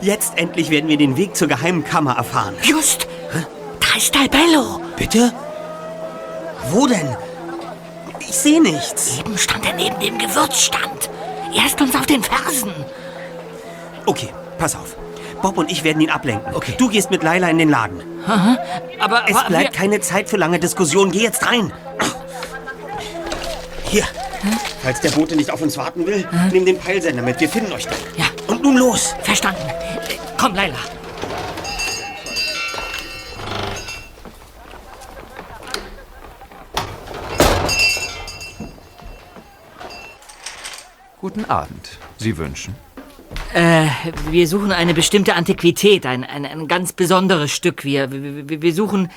Jetzt 0.00 0.36
endlich 0.36 0.70
werden 0.70 0.88
wir 0.88 0.96
den 0.96 1.16
Weg 1.16 1.36
zur 1.36 1.48
geheimen 1.48 1.84
Kammer 1.84 2.16
erfahren. 2.16 2.54
Just! 2.62 3.06
Da 3.80 3.96
ist 3.96 4.14
Dalbello! 4.14 4.80
Bitte? 4.96 5.32
Wo 6.70 6.86
denn? 6.86 7.16
Ich 8.32 8.38
sehe 8.38 8.62
nichts. 8.62 9.18
Eben 9.18 9.36
stand 9.36 9.66
er 9.66 9.74
neben 9.74 10.00
dem 10.00 10.16
Gewürzstand. 10.18 11.10
Er 11.54 11.66
ist 11.66 11.78
uns 11.82 11.94
auf 11.94 12.06
den 12.06 12.22
Fersen. 12.22 12.72
Okay, 14.06 14.30
pass 14.56 14.74
auf. 14.74 14.96
Bob 15.42 15.58
und 15.58 15.70
ich 15.70 15.84
werden 15.84 16.00
ihn 16.00 16.08
ablenken. 16.08 16.54
Okay. 16.54 16.72
Du 16.78 16.88
gehst 16.88 17.10
mit 17.10 17.22
Laila 17.22 17.48
in 17.50 17.58
den 17.58 17.68
Laden. 17.68 18.00
Aha. 18.26 18.56
Aber 19.00 19.24
Es 19.28 19.36
aber 19.36 19.48
bleibt 19.48 19.72
wir- 19.74 19.78
keine 19.78 20.00
Zeit 20.00 20.30
für 20.30 20.38
lange 20.38 20.58
Diskussionen. 20.58 21.10
Geh 21.12 21.20
jetzt 21.24 21.46
rein. 21.46 21.74
Hier. 23.84 24.04
Falls 24.82 25.00
der 25.02 25.10
Bote 25.10 25.36
nicht 25.36 25.50
auf 25.50 25.60
uns 25.60 25.76
warten 25.76 26.06
will, 26.06 26.26
nimm 26.52 26.64
den 26.64 26.78
Peilsender 26.78 27.22
mit. 27.22 27.38
Wir 27.38 27.50
finden 27.50 27.70
euch 27.72 27.84
dann. 27.84 27.98
Ja. 28.16 28.24
Und 28.46 28.62
nun 28.62 28.78
los. 28.78 29.14
Verstanden. 29.22 29.60
Komm, 30.40 30.54
Leila. 30.54 30.78
Guten 41.22 41.44
Abend. 41.44 42.00
Sie 42.18 42.36
wünschen? 42.36 42.74
Äh, 43.54 43.86
wir 44.30 44.48
suchen 44.48 44.72
eine 44.72 44.92
bestimmte 44.92 45.34
Antiquität, 45.34 46.04
ein, 46.04 46.24
ein, 46.24 46.44
ein 46.44 46.66
ganz 46.66 46.92
besonderes 46.92 47.52
Stück. 47.52 47.84
Wir, 47.84 48.10
wir, 48.10 48.60
wir 48.60 48.74
suchen 48.74 49.08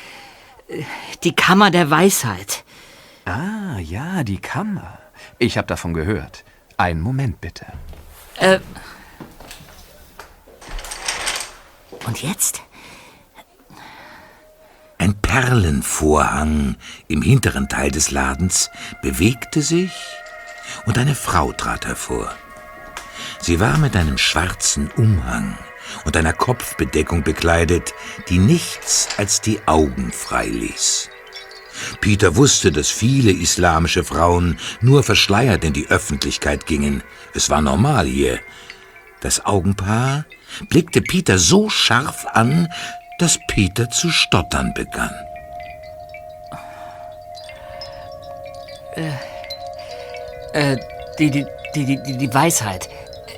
äh, 0.68 0.84
die 1.24 1.34
Kammer 1.36 1.72
der 1.72 1.90
Weisheit. 1.90 2.64
Ah, 3.26 3.80
ja, 3.80 4.24
die 4.24 4.38
Kammer. 4.38 5.00
Ich 5.40 5.58
habe 5.58 5.66
davon 5.66 5.96
gehört. 5.96 6.44
Einen 6.78 7.02
Moment 7.02 7.42
bitte. 7.42 7.66
Äh, 8.38 8.60
und 12.06 12.22
jetzt? 12.22 12.62
Ein 15.00 15.16
Perlenvorhang 15.24 16.76
im 17.08 17.24
hinteren 17.24 17.68
Teil 17.68 17.90
des 17.90 18.12
Ladens 18.12 18.70
bewegte 19.02 19.64
sich 19.64 19.92
und 20.86 20.98
eine 20.98 21.16
Frau 21.16 21.52
trat 21.54 21.86
hervor. 21.86 22.36
Sie 23.40 23.60
war 23.60 23.78
mit 23.78 23.96
einem 23.96 24.18
schwarzen 24.18 24.90
Umhang 24.98 25.58
und 26.04 26.18
einer 26.18 26.34
Kopfbedeckung 26.34 27.24
bekleidet, 27.24 27.94
die 28.30 28.40
nichts 28.40 29.08
als 29.18 29.42
die 29.42 29.60
Augen 29.68 30.12
freiließ. 30.12 31.10
Peter 32.00 32.36
wusste, 32.36 32.72
dass 32.72 32.90
viele 32.90 33.32
islamische 33.32 34.04
Frauen 34.04 34.58
nur 34.82 35.04
verschleiert 35.04 35.64
in 35.64 35.74
die 35.74 35.88
Öffentlichkeit 35.88 36.66
gingen. 36.66 37.04
Es 37.34 37.50
war 37.50 37.62
normal 37.62 38.06
hier. 38.06 38.40
Das 39.20 39.46
Augenpaar 39.46 40.26
blickte 40.70 41.02
Peter 41.02 41.38
so 41.38 41.70
scharf 41.70 42.26
an, 42.26 42.70
dass 43.20 43.40
Peter 43.48 43.90
zu 43.90 44.10
stottern 44.10 44.74
begann. 44.74 45.14
Äh, 48.96 49.12
äh, 50.56 50.78
die, 51.20 51.30
die, 51.32 51.46
die, 51.76 51.86
die, 51.86 52.18
die- 52.18 52.34
Weisheit. 52.34 52.90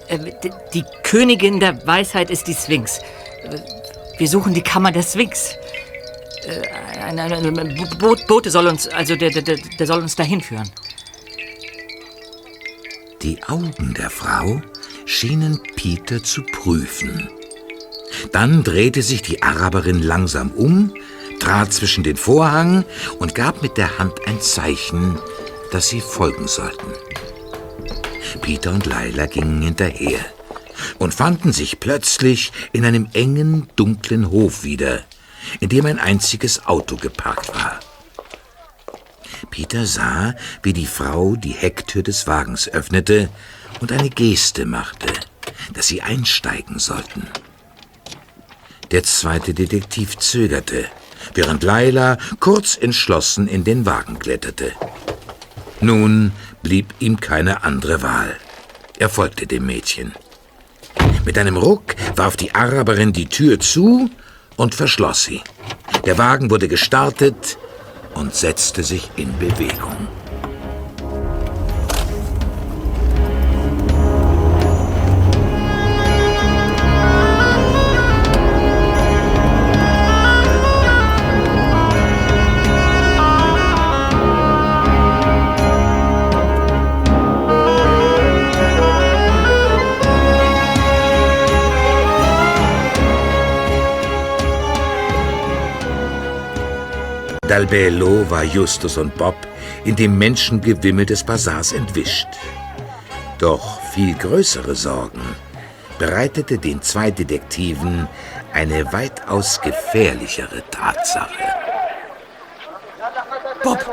Äh, 0.08 0.20
die, 0.44 0.52
die 0.74 0.86
Königin 1.04 1.60
der 1.60 1.86
Weisheit 1.86 2.30
ist 2.30 2.48
die 2.48 2.54
Sphinx. 2.54 3.00
Äh, 3.44 3.58
Wir 4.20 4.28
suchen 4.28 4.54
die 4.54 4.62
Kammer 4.64 4.92
der 4.92 5.04
Sphinx. 5.04 5.56
Äh, 6.48 6.62
Ein, 7.08 7.20
ein, 7.20 7.60
ein, 7.60 7.76
Bo 8.00 8.16
Bote 8.28 8.50
soll 8.52 8.68
uns, 8.68 8.88
also 8.88 9.16
der, 9.16 9.30
der 9.32 9.44
der 9.80 9.88
soll 9.88 10.02
uns 10.02 10.16
dahin 10.16 10.42
führen. 10.42 10.70
Die 13.22 13.42
Augen 13.48 13.94
der 13.98 14.10
Frau 14.10 14.62
schienen 15.06 15.60
Peter 15.76 16.24
zu 16.24 16.44
prüfen. 16.44 17.30
Dann 18.32 18.64
drehte 18.64 19.02
sich 19.02 19.22
die 19.22 19.42
Araberin 19.44 20.02
langsam 20.02 20.52
um, 20.52 20.94
trat 21.40 21.72
zwischen 21.74 22.04
den 22.04 22.18
Vorhang 22.18 22.84
und 23.20 23.36
gab 23.36 23.62
mit 23.62 23.78
der 23.78 23.98
Hand 24.00 24.14
ein 24.28 24.40
Zeichen, 24.42 25.18
dass 25.72 25.90
sie 25.90 26.02
folgen 26.02 26.48
sollten. 26.48 26.94
Peter 28.42 28.72
und 28.72 28.86
Laila 28.86 29.26
gingen 29.26 29.62
hinterher 29.62 30.20
und 31.00 31.14
fanden 31.14 31.52
sich 31.52 31.80
plötzlich 31.80 32.52
in 32.72 32.86
einem 32.86 33.08
engen, 33.14 33.68
dunklen 33.76 34.30
Hof 34.32 34.64
wieder, 34.64 35.02
in 35.60 35.70
dem 35.70 35.86
ein 35.86 36.00
einziges 36.00 36.66
Auto 36.66 36.96
geparkt 36.96 37.54
war. 37.56 37.80
Peter 39.50 39.86
sah, 39.86 40.36
wie 40.64 40.74
die 40.74 40.86
Frau 40.86 41.36
die 41.36 41.52
Hecktür 41.52 42.04
des 42.04 42.28
Wagens 42.28 42.68
öffnete 42.68 43.30
und 43.80 43.92
eine 43.92 44.10
Geste 44.10 44.66
machte, 44.66 45.08
dass 45.74 45.88
sie 45.88 46.02
einsteigen 46.02 46.80
sollten. 46.80 47.28
Der 48.92 49.04
zweite 49.04 49.54
Detektiv 49.54 50.18
zögerte, 50.18 50.86
während 51.34 51.64
Laila 51.64 52.18
kurz 52.40 52.78
entschlossen 52.78 53.48
in 53.48 53.64
den 53.64 53.86
Wagen 53.86 54.18
kletterte. 54.20 54.74
Nun 55.80 56.32
blieb 56.64 56.94
ihm 57.00 57.20
keine 57.20 57.64
andere 57.64 58.02
Wahl. 58.02 58.36
Er 58.98 59.10
folgte 59.10 59.46
dem 59.46 59.66
Mädchen. 59.66 60.14
Mit 61.26 61.38
einem 61.38 61.58
Ruck 61.58 61.96
warf 62.16 62.36
die 62.36 62.56
Araberin 62.56 63.14
die 63.14 63.28
Tür 63.28 63.60
zu 63.60 64.10
und 64.56 64.76
verschloss 64.76 65.24
sie. 65.24 65.42
Der 66.06 66.18
Wagen 66.18 66.50
wurde 66.50 66.68
gestartet 66.68 67.58
und 68.16 68.34
setzte 68.34 68.84
sich 68.84 69.12
in 69.18 69.38
Bewegung. 69.38 70.08
Dalbello 97.48 98.30
war 98.30 98.44
Justus 98.44 98.98
und 98.98 99.16
Bob 99.16 99.36
in 99.86 99.96
dem 99.96 100.18
Menschengewimmel 100.18 101.06
des 101.06 101.24
Bazars 101.24 101.72
entwischt. 101.72 102.28
Doch 103.40 103.82
viel 103.94 104.16
größere 104.16 104.76
Sorgen 104.76 105.22
bereitete 105.98 106.58
den 106.58 106.82
zwei 106.82 107.10
Detektiven 107.10 108.08
eine 108.54 108.92
weitaus 108.92 109.62
gefährlichere 109.62 110.62
Tatsache. 110.72 111.44
Bob, 113.64 113.86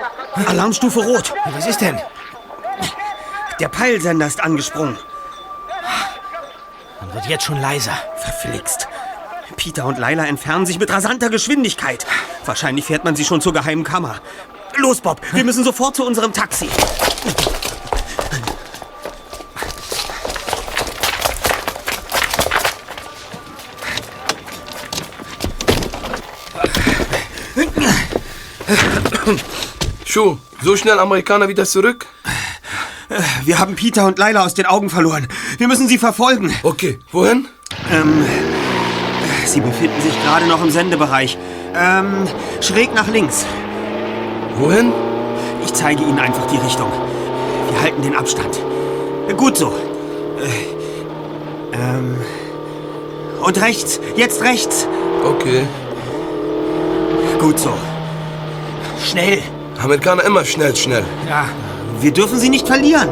Alarmstufe 0.47 1.01
Rot. 1.01 1.33
Was 1.53 1.67
ist 1.67 1.81
denn? 1.81 2.01
Der 3.61 3.69
Peilsender 3.69 4.27
ist 4.27 4.43
angesprungen. 4.43 4.99
Man 7.01 7.15
wird 7.15 7.27
jetzt 7.27 7.45
schon 7.45 7.61
leiser. 7.61 7.97
Verflixt. 8.17 8.89
Peter 9.57 9.87
und 9.87 9.99
Laila 9.99 10.27
entfernen 10.27 10.67
sich 10.67 10.79
mit 10.81 10.91
rasanter 10.91 11.31
Geschwindigkeit. 11.31 12.05
Wahrscheinlich 12.47 12.84
fährt 12.84 13.05
man 13.05 13.16
sie 13.16 13.24
schon 13.24 13.40
zur 13.40 13.53
geheimen 13.53 13.84
Kammer. 13.84 14.20
Los, 14.76 15.01
Bob, 15.01 15.20
wir 15.32 15.45
müssen 15.45 15.64
sofort 15.64 15.97
zu 15.97 16.05
unserem 16.05 16.32
Taxi. 16.32 16.68
Schuh, 30.05 30.38
so 30.62 30.76
schnell 30.76 30.99
Amerikaner 30.99 31.49
wieder 31.49 31.64
zurück? 31.64 32.07
Wir 33.45 33.59
haben 33.59 33.74
Peter 33.74 34.07
und 34.07 34.18
Laila 34.18 34.45
aus 34.45 34.55
den 34.55 34.66
Augen 34.66 34.90
verloren. 34.90 35.28
Wir 35.59 35.68
müssen 35.68 35.88
sie 35.88 35.99
verfolgen. 35.99 36.55
Okay, 36.62 37.01
wohin? 37.11 37.49
Ähm, 37.90 38.24
sie 39.49 39.61
befinden 39.61 40.01
sich 40.01 40.12
gerade 40.24 40.47
noch 40.47 40.62
im 40.62 40.70
Sendebereich. 40.70 41.38
Ähm, 41.74 42.26
schräg 42.61 42.95
nach 42.95 43.09
links. 43.09 43.47
Wohin? 44.59 44.92
Ich 45.64 45.72
zeige 45.72 46.03
Ihnen 46.03 46.18
einfach 46.18 46.47
die 46.47 46.57
Richtung. 46.57 46.90
Wir 47.70 47.82
halten 47.82 48.03
den 48.03 48.14
Abstand. 48.14 48.61
Gut 49.36 49.57
so. 49.57 49.72
Äh, 50.38 51.76
ähm, 51.76 52.16
und 53.45 53.61
rechts. 53.61 54.01
Jetzt 54.16 54.42
rechts. 54.42 54.86
Okay. 55.24 55.66
Gut 57.40 57.59
so. 57.59 57.72
Schnell. 59.05 59.42
Amerikaner 59.82 60.24
immer 60.24 60.45
schnell, 60.45 60.74
schnell. 60.76 61.05
Ja. 61.28 61.47
Wir 62.01 62.12
dürfen 62.12 62.38
sie 62.38 62.49
nicht 62.49 62.66
verlieren. 62.66 63.09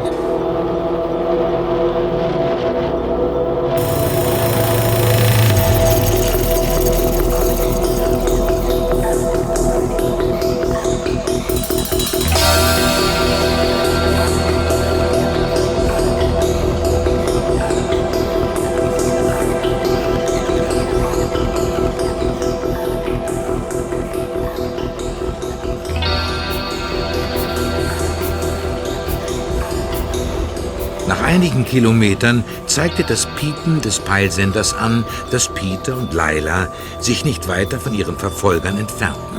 Nach 31.42 31.48
einigen 31.48 31.64
Kilometern 31.64 32.44
zeigte 32.68 33.02
das 33.02 33.26
Piepen 33.34 33.80
des 33.80 33.98
Peilsenders 33.98 34.74
an, 34.74 35.04
dass 35.32 35.52
Peter 35.52 35.96
und 35.96 36.14
Laila 36.14 36.72
sich 37.00 37.24
nicht 37.24 37.48
weiter 37.48 37.80
von 37.80 37.94
ihren 37.94 38.16
Verfolgern 38.16 38.78
entfernten. 38.78 39.38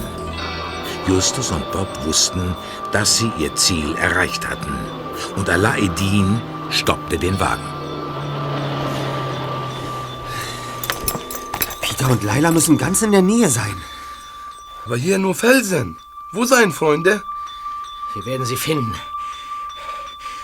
Justus 1.08 1.52
und 1.52 1.72
Bob 1.72 1.88
wussten, 2.04 2.58
dass 2.92 3.20
sie 3.20 3.32
ihr 3.38 3.56
Ziel 3.56 3.96
erreicht 3.96 4.46
hatten. 4.50 4.74
Und 5.38 5.50
Alaeddin 5.50 6.42
stoppte 6.72 7.18
den 7.18 7.40
Wagen. 7.40 7.64
Peter 11.80 12.10
und 12.10 12.22
Laila 12.22 12.52
müssen 12.52 12.78
ganz 12.78 13.02
in 13.02 13.14
der 13.14 13.22
Nähe 13.22 13.50
sein. 13.50 13.82
Aber 14.86 14.98
hier 14.98 15.20
nur 15.20 15.36
Felsen. 15.36 15.98
Wo 16.34 16.44
sein, 16.44 16.74
Freunde? 16.74 17.24
Wir 18.14 18.26
werden 18.26 18.46
sie 18.46 18.58
finden. 18.58 18.94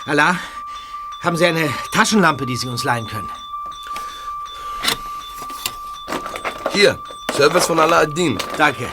Allah, 0.06 0.38
haben 1.20 1.36
Sie 1.36 1.46
eine 1.46 1.72
Taschenlampe, 1.90 2.46
die 2.46 2.56
Sie 2.56 2.68
uns 2.68 2.84
leihen 2.84 3.06
können? 3.06 3.30
Hier, 6.72 6.98
Service 7.36 7.66
von 7.66 7.78
Aladdin. 7.78 8.38
Danke. 8.56 8.88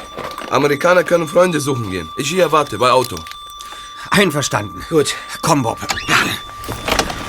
Amerikaner 0.49 1.03
können 1.03 1.27
Freunde 1.27 1.59
suchen 1.59 1.89
gehen. 1.89 2.09
Ich 2.15 2.29
hier 2.29 2.51
warte 2.51 2.77
bei 2.77 2.91
Auto. 2.91 3.17
Einverstanden. 4.09 4.83
Gut. 4.89 5.15
Komm, 5.41 5.63
Bob. 5.63 5.77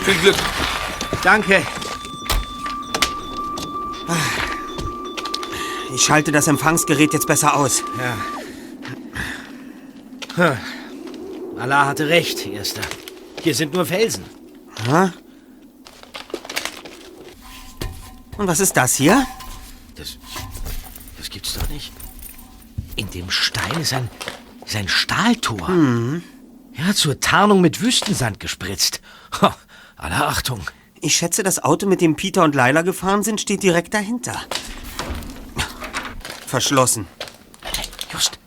Viel 0.05 0.15
Glück. 0.15 0.37
Danke. 1.23 1.63
Ich 5.95 6.03
schalte 6.03 6.33
das 6.33 6.47
Empfangsgerät 6.47 7.13
jetzt 7.13 7.27
besser 7.27 7.57
aus. 7.57 7.83
Ja. 7.99 8.17
Hm. 10.51 10.59
Allah 11.59 11.87
hatte 11.87 12.09
recht, 12.09 12.47
Erster. 12.47 12.83
Hier 13.43 13.55
sind 13.55 13.75
nur 13.75 13.85
Felsen. 13.85 14.38
Ha? 14.87 15.13
Und 18.37 18.47
was 18.47 18.61
ist 18.61 18.77
das 18.77 18.95
hier? 18.95 19.27
Das, 19.97 20.17
das 21.17 21.29
gibt's 21.29 21.55
doch 21.55 21.69
nicht. 21.69 21.93
In 22.95 23.11
dem 23.11 23.31
Stein 23.31 23.81
ist 23.81 23.93
ein, 23.93 24.09
ist 24.65 24.77
ein 24.77 24.89
Stahltor. 24.89 25.69
Mhm. 25.69 26.23
Ja, 26.75 26.95
zur 26.95 27.19
Tarnung 27.19 27.61
mit 27.61 27.81
Wüstensand 27.81 28.39
gespritzt. 28.39 29.01
Ha, 29.43 29.57
alle 29.97 30.27
Achtung. 30.27 30.61
Ich 31.01 31.17
schätze, 31.17 31.43
das 31.43 31.63
Auto, 31.63 31.87
mit 31.87 32.01
dem 32.01 32.15
Peter 32.15 32.45
und 32.45 32.55
Laila 32.55 32.83
gefahren 32.83 33.25
sind, 33.25 33.41
steht 33.41 33.63
direkt 33.65 33.95
dahinter. 33.95 34.41
Verschlossen. 36.47 37.07
Just. 38.13 38.39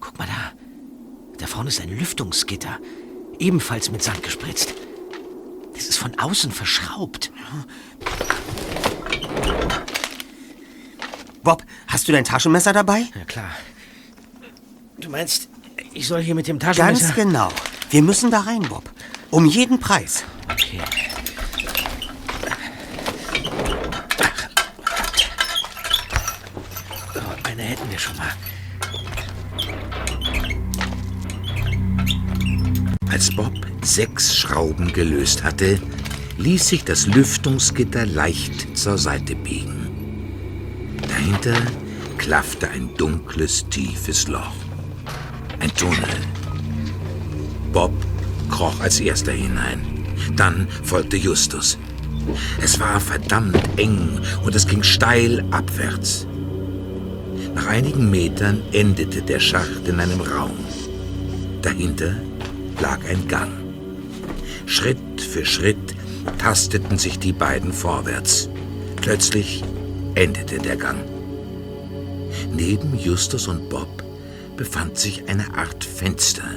Guck 0.00 0.18
mal 0.18 0.26
da. 0.26 0.52
Da 1.38 1.46
vorne 1.46 1.68
ist 1.68 1.80
ein 1.80 1.90
Lüftungsgitter. 1.90 2.78
Ebenfalls 3.38 3.90
mit 3.90 4.02
Sand 4.02 4.22
gespritzt. 4.22 4.74
Das 5.76 5.86
ist 5.86 5.98
von 5.98 6.18
außen 6.18 6.50
verschraubt. 6.50 7.30
Bob, 11.42 11.62
hast 11.86 12.08
du 12.08 12.12
dein 12.12 12.24
Taschenmesser 12.24 12.72
dabei? 12.72 13.04
Ja, 13.14 13.24
klar. 13.26 13.50
Du 14.98 15.10
meinst, 15.10 15.48
ich 15.92 16.08
soll 16.08 16.22
hier 16.22 16.34
mit 16.34 16.48
dem 16.48 16.58
Taschenmesser... 16.58 17.06
Ganz 17.08 17.14
genau. 17.14 17.48
Wir 17.90 18.02
müssen 18.02 18.30
da 18.30 18.40
rein, 18.40 18.62
Bob. 18.62 18.90
Um 19.30 19.44
jeden 19.44 19.78
Preis. 19.78 20.24
Okay. 20.50 20.80
Eine 27.44 27.62
hätten 27.62 27.90
wir 27.90 27.98
schon 27.98 28.16
mal. 28.16 28.32
Als 33.10 33.34
Bob 33.34 33.52
sechs 33.82 34.36
Schrauben 34.36 34.92
gelöst 34.92 35.44
hatte, 35.44 35.78
ließ 36.38 36.68
sich 36.68 36.84
das 36.84 37.06
Lüftungsgitter 37.06 38.04
leicht 38.04 38.76
zur 38.76 38.98
Seite 38.98 39.34
biegen. 39.34 39.86
Dahinter 41.08 41.56
klaffte 42.18 42.68
ein 42.68 42.90
dunkles, 42.96 43.68
tiefes 43.68 44.28
Loch. 44.28 44.52
Ein 45.60 45.72
Tunnel. 45.74 46.08
Bob 47.72 47.92
kroch 48.50 48.80
als 48.80 49.00
erster 49.00 49.32
hinein. 49.32 49.80
Dann 50.34 50.66
folgte 50.82 51.16
Justus. 51.16 51.78
Es 52.60 52.80
war 52.80 53.00
verdammt 53.00 53.56
eng 53.76 54.20
und 54.44 54.54
es 54.54 54.66
ging 54.66 54.82
steil 54.82 55.44
abwärts. 55.52 56.26
Nach 57.54 57.66
einigen 57.66 58.10
Metern 58.10 58.62
endete 58.72 59.22
der 59.22 59.40
Schacht 59.40 59.86
in 59.86 60.00
einem 60.00 60.20
Raum. 60.20 60.56
Dahinter 61.62 62.16
lag 62.80 63.04
ein 63.08 63.28
Gang. 63.28 63.52
Schritt 64.66 65.20
für 65.20 65.44
Schritt 65.44 65.94
tasteten 66.38 66.98
sich 66.98 67.18
die 67.18 67.32
beiden 67.32 67.72
vorwärts. 67.72 68.48
Plötzlich 68.96 69.62
endete 70.14 70.58
der 70.58 70.76
Gang. 70.76 71.04
Neben 72.52 72.98
Justus 72.98 73.48
und 73.48 73.68
Bob 73.68 74.02
befand 74.56 74.98
sich 74.98 75.28
eine 75.28 75.54
Art 75.54 75.84
Fenster. 75.84 76.48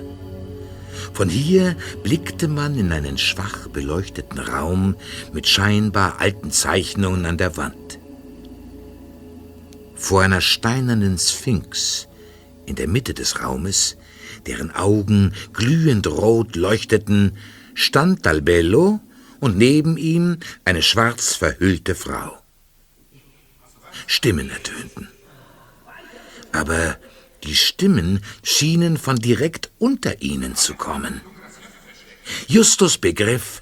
Von 1.14 1.30
hier 1.30 1.76
blickte 2.04 2.48
man 2.48 2.78
in 2.78 2.92
einen 2.92 3.18
schwach 3.18 3.68
beleuchteten 3.68 4.40
Raum 4.40 4.96
mit 5.34 5.48
scheinbar 5.48 6.20
alten 6.20 6.52
Zeichnungen 6.52 7.26
an 7.26 7.38
der 7.38 7.58
Wand. 7.58 8.00
Vor 9.96 10.22
einer 10.22 10.42
steinernen 10.42 11.18
Sphinx 11.18 12.08
in 12.66 12.76
der 12.76 12.88
Mitte 12.88 13.14
des 13.14 13.44
Raumes, 13.44 13.98
deren 14.48 14.72
Augen 14.72 15.34
glühend 15.54 16.08
rot 16.08 16.56
leuchteten, 16.56 17.38
stand 17.74 18.26
Dalbello 18.26 19.00
und 19.40 19.58
neben 19.58 19.98
ihm 19.98 20.38
eine 20.66 20.82
schwarz 20.82 21.36
verhüllte 21.36 21.96
Frau. 21.96 22.38
Stimmen 24.08 24.50
ertönten. 24.50 25.08
Aber 26.52 26.98
die 27.44 27.56
Stimmen 27.56 28.22
schienen 28.44 28.98
von 28.98 29.18
direkt 29.18 29.72
unter 29.78 30.22
ihnen 30.22 30.56
zu 30.56 30.76
kommen. 30.76 31.22
Justus 32.48 32.98
begriff, 32.98 33.62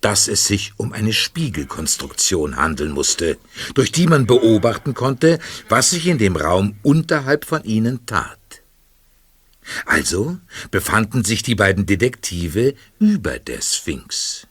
dass 0.00 0.28
es 0.28 0.46
sich 0.46 0.72
um 0.78 0.92
eine 0.92 1.12
Spiegelkonstruktion 1.12 2.56
handeln 2.56 2.92
musste, 2.92 3.38
durch 3.74 3.92
die 3.92 4.06
man 4.06 4.26
beobachten 4.26 4.94
konnte, 4.94 5.38
was 5.68 5.90
sich 5.90 6.06
in 6.06 6.18
dem 6.18 6.36
Raum 6.36 6.76
unterhalb 6.82 7.44
von 7.44 7.62
ihnen 7.64 8.06
tat. 8.06 8.39
Also 9.86 10.38
befanden 10.70 11.24
sich 11.24 11.42
die 11.42 11.54
beiden 11.54 11.86
Detektive 11.86 12.74
über 12.98 13.38
der 13.38 13.60
Sphinx. 13.60 14.46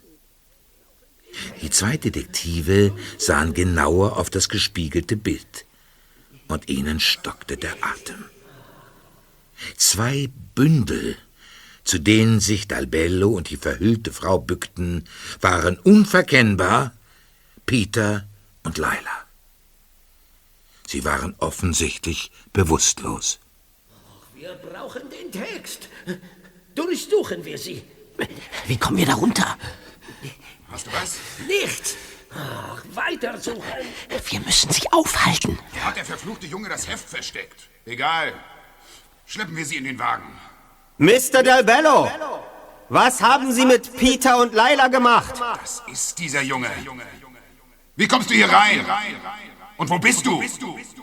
Die 1.61 1.69
zwei 1.69 1.97
Detektive 1.97 2.93
sahen 3.17 3.53
genauer 3.53 4.17
auf 4.17 4.29
das 4.29 4.49
gespiegelte 4.49 5.15
Bild, 5.15 5.65
und 6.47 6.69
ihnen 6.69 6.99
stockte 6.99 7.57
der 7.57 7.73
Atem. 7.81 8.25
Zwei 9.77 10.29
Bündel, 10.55 11.17
zu 11.83 11.99
denen 11.99 12.39
sich 12.39 12.67
Dalbello 12.67 13.29
und 13.29 13.49
die 13.49 13.57
verhüllte 13.57 14.11
Frau 14.11 14.39
bückten, 14.39 15.05
waren 15.41 15.77
unverkennbar 15.77 16.93
Peter 17.65 18.27
und 18.63 18.77
Laila. 18.77 19.25
Sie 20.87 21.05
waren 21.05 21.35
offensichtlich 21.37 22.31
bewusstlos. 22.51 23.39
Wir 24.39 24.53
brauchen 24.53 25.09
den 25.09 25.29
Text. 25.33 25.89
Durchsuchen 26.73 27.43
wir 27.43 27.57
sie. 27.57 27.83
Wie 28.67 28.77
kommen 28.77 28.95
wir 28.95 29.05
da 29.05 29.15
runter? 29.15 29.57
Hast 30.71 30.87
du 30.87 30.93
was? 30.93 31.17
Nichts. 31.45 31.97
Ach, 32.33 32.81
weitersuchen. 32.93 33.61
Wir 34.29 34.39
müssen 34.39 34.71
sie 34.71 34.89
aufhalten. 34.93 35.59
Wo 35.73 35.81
hat 35.81 35.97
der 35.97 36.05
verfluchte 36.05 36.47
Junge 36.47 36.69
das 36.69 36.87
Heft 36.87 37.09
versteckt? 37.09 37.67
Egal. 37.85 38.33
Schleppen 39.25 39.57
wir 39.57 39.65
sie 39.65 39.75
in 39.75 39.83
den 39.83 39.99
Wagen. 39.99 40.39
Mr. 40.99 41.43
Dalbello, 41.43 42.09
was 42.87 43.21
haben 43.21 43.51
Sie 43.51 43.65
mit 43.65 43.93
Peter 43.97 44.37
und 44.37 44.53
Laila 44.53 44.87
gemacht? 44.87 45.33
Das 45.37 45.83
ist 45.91 46.17
dieser 46.17 46.41
Junge. 46.43 46.69
Wie 47.97 48.07
kommst 48.07 48.29
du 48.29 48.35
hier 48.35 48.49
rein? 48.49 48.85
Und 49.79 49.89
wo 49.89 49.97
bist 49.97 50.25
du? 50.25 50.43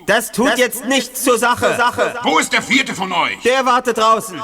Das 0.04 0.30
tut 0.30 0.58
jetzt 0.58 0.84
nichts 0.84 1.24
zur 1.24 1.38
Sache. 1.38 1.78
Wo 2.22 2.38
ist 2.38 2.52
der 2.52 2.60
vierte 2.62 2.94
von 2.94 3.10
euch? 3.10 3.40
Der 3.42 3.64
wartet 3.64 3.96
draußen. 3.96 4.40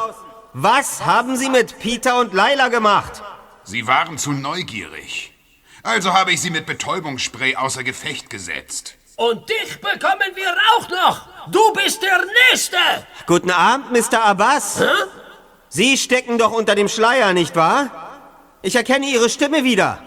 Was 0.54 1.04
haben 1.04 1.36
Sie 1.36 1.50
mit 1.50 1.78
Peter 1.78 2.18
und 2.18 2.32
Laila 2.32 2.68
gemacht? 2.68 3.22
Sie 3.64 3.86
waren 3.86 4.16
zu 4.16 4.32
neugierig. 4.32 5.34
Also 5.82 6.14
habe 6.14 6.32
ich 6.32 6.40
sie 6.40 6.50
mit 6.50 6.64
Betäubungsspray 6.64 7.56
außer 7.56 7.84
Gefecht 7.84 8.30
gesetzt. 8.30 8.96
Und 9.16 9.48
dich 9.50 9.80
bekommen 9.80 10.30
wir 10.34 10.54
auch 10.76 10.88
noch. 10.88 11.28
Du 11.50 11.72
bist 11.74 12.02
der 12.02 12.24
Nächste. 12.50 12.76
Guten 13.26 13.50
Abend, 13.50 13.92
Mr. 13.92 14.24
Abbas. 14.24 14.80
Hä? 14.80 14.84
Sie 15.68 15.98
stecken 15.98 16.38
doch 16.38 16.52
unter 16.52 16.74
dem 16.74 16.88
Schleier, 16.88 17.34
nicht 17.34 17.54
wahr? 17.54 17.90
Ich 18.62 18.76
erkenne 18.76 19.06
Ihre 19.06 19.28
Stimme 19.28 19.64
wieder. 19.64 20.02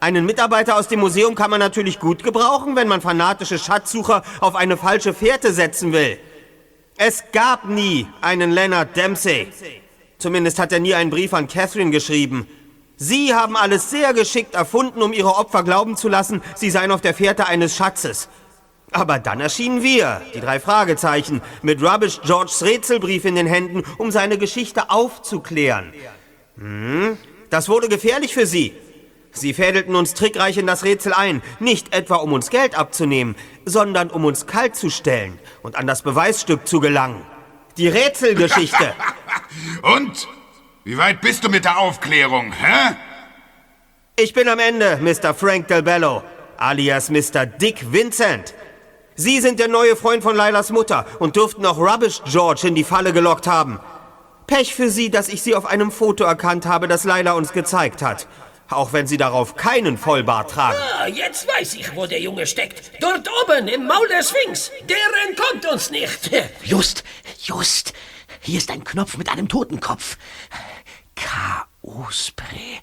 Einen 0.00 0.24
Mitarbeiter 0.24 0.78
aus 0.78 0.88
dem 0.88 1.00
Museum 1.00 1.34
kann 1.34 1.50
man 1.50 1.60
natürlich 1.60 2.00
gut 2.00 2.24
gebrauchen, 2.24 2.74
wenn 2.74 2.88
man 2.88 3.02
fanatische 3.02 3.58
Schatzsucher 3.58 4.22
auf 4.40 4.54
eine 4.56 4.78
falsche 4.78 5.12
Fährte 5.12 5.52
setzen 5.52 5.92
will. 5.92 6.18
Es 6.96 7.24
gab 7.32 7.66
nie 7.66 8.06
einen 8.22 8.50
Leonard 8.50 8.96
Dempsey. 8.96 9.48
Zumindest 10.16 10.58
hat 10.58 10.72
er 10.72 10.80
nie 10.80 10.94
einen 10.94 11.10
Brief 11.10 11.34
an 11.34 11.48
Catherine 11.48 11.90
geschrieben. 11.90 12.48
Sie 12.96 13.34
haben 13.34 13.56
alles 13.56 13.90
sehr 13.90 14.14
geschickt 14.14 14.54
erfunden, 14.54 15.02
um 15.02 15.12
Ihre 15.12 15.36
Opfer 15.36 15.62
glauben 15.62 15.98
zu 15.98 16.08
lassen, 16.08 16.42
sie 16.54 16.70
seien 16.70 16.92
auf 16.92 17.00
der 17.02 17.14
Fährte 17.14 17.46
eines 17.46 17.76
Schatzes. 17.76 18.28
Aber 18.92 19.18
dann 19.18 19.40
erschienen 19.40 19.82
wir, 19.82 20.22
die 20.34 20.40
drei 20.40 20.60
Fragezeichen, 20.60 21.42
mit 21.62 21.82
Rubbish 21.82 22.20
Georges 22.22 22.62
Rätselbrief 22.62 23.26
in 23.26 23.34
den 23.34 23.46
Händen, 23.46 23.84
um 23.98 24.10
seine 24.10 24.38
Geschichte 24.38 24.90
aufzuklären. 24.90 25.92
Hm, 26.56 27.18
das 27.50 27.68
wurde 27.68 27.88
gefährlich 27.88 28.34
für 28.34 28.46
Sie. 28.46 28.74
Sie 29.32 29.54
fädelten 29.54 29.94
uns 29.94 30.14
trickreich 30.14 30.58
in 30.58 30.66
das 30.66 30.84
Rätsel 30.84 31.12
ein, 31.12 31.42
nicht 31.60 31.94
etwa 31.94 32.16
um 32.16 32.32
uns 32.32 32.50
Geld 32.50 32.76
abzunehmen, 32.76 33.36
sondern 33.64 34.10
um 34.10 34.24
uns 34.24 34.46
kalt 34.46 34.76
zu 34.76 34.90
stellen 34.90 35.38
und 35.62 35.76
an 35.76 35.86
das 35.86 36.02
Beweisstück 36.02 36.66
zu 36.66 36.80
gelangen. 36.80 37.24
Die 37.76 37.88
Rätselgeschichte. 37.88 38.94
Und? 39.82 40.28
Wie 40.84 40.98
weit 40.98 41.20
bist 41.20 41.44
du 41.44 41.48
mit 41.48 41.64
der 41.64 41.78
Aufklärung, 41.78 42.52
hä? 42.52 42.96
Ich 44.16 44.32
bin 44.32 44.48
am 44.48 44.58
Ende, 44.58 44.98
Mr. 45.00 45.34
Frank 45.34 45.68
Del 45.68 45.82
Bello, 45.82 46.22
alias 46.56 47.10
Mr. 47.10 47.46
Dick 47.46 47.92
Vincent. 47.92 48.54
Sie 49.14 49.40
sind 49.40 49.60
der 49.60 49.68
neue 49.68 49.96
Freund 49.96 50.22
von 50.22 50.34
Lailas 50.34 50.70
Mutter 50.70 51.06
und 51.18 51.36
dürften 51.36 51.64
auch 51.64 51.78
Rubbish 51.78 52.22
George 52.24 52.66
in 52.66 52.74
die 52.74 52.84
Falle 52.84 53.12
gelockt 53.12 53.46
haben. 53.46 53.78
Pech 54.46 54.74
für 54.74 54.90
Sie, 54.90 55.10
dass 55.10 55.28
ich 55.28 55.42
Sie 55.42 55.54
auf 55.54 55.66
einem 55.66 55.90
Foto 55.90 56.24
erkannt 56.24 56.66
habe, 56.66 56.88
das 56.88 57.04
Laila 57.04 57.32
uns 57.32 57.52
gezeigt 57.52 58.02
hat. 58.02 58.26
Auch 58.70 58.92
wenn 58.92 59.06
Sie 59.06 59.16
darauf 59.16 59.56
keinen 59.56 59.98
Vollbart 59.98 60.52
tragen. 60.52 60.78
Ah, 60.98 61.06
jetzt 61.08 61.46
weiß 61.48 61.74
ich, 61.74 61.94
wo 61.96 62.06
der 62.06 62.20
Junge 62.20 62.46
steckt. 62.46 62.92
Dort 63.00 63.28
oben 63.42 63.66
im 63.66 63.86
Maul 63.86 64.06
der 64.08 64.22
Sphinx. 64.22 64.70
Der 64.88 64.96
entkommt 65.28 65.66
uns 65.66 65.90
nicht. 65.90 66.30
Just, 66.62 67.02
just. 67.42 67.92
Hier 68.40 68.58
ist 68.58 68.70
ein 68.70 68.84
Knopf 68.84 69.16
mit 69.16 69.28
einem 69.28 69.48
Totenkopf. 69.48 70.16
K.O.-Spray. 71.16 72.80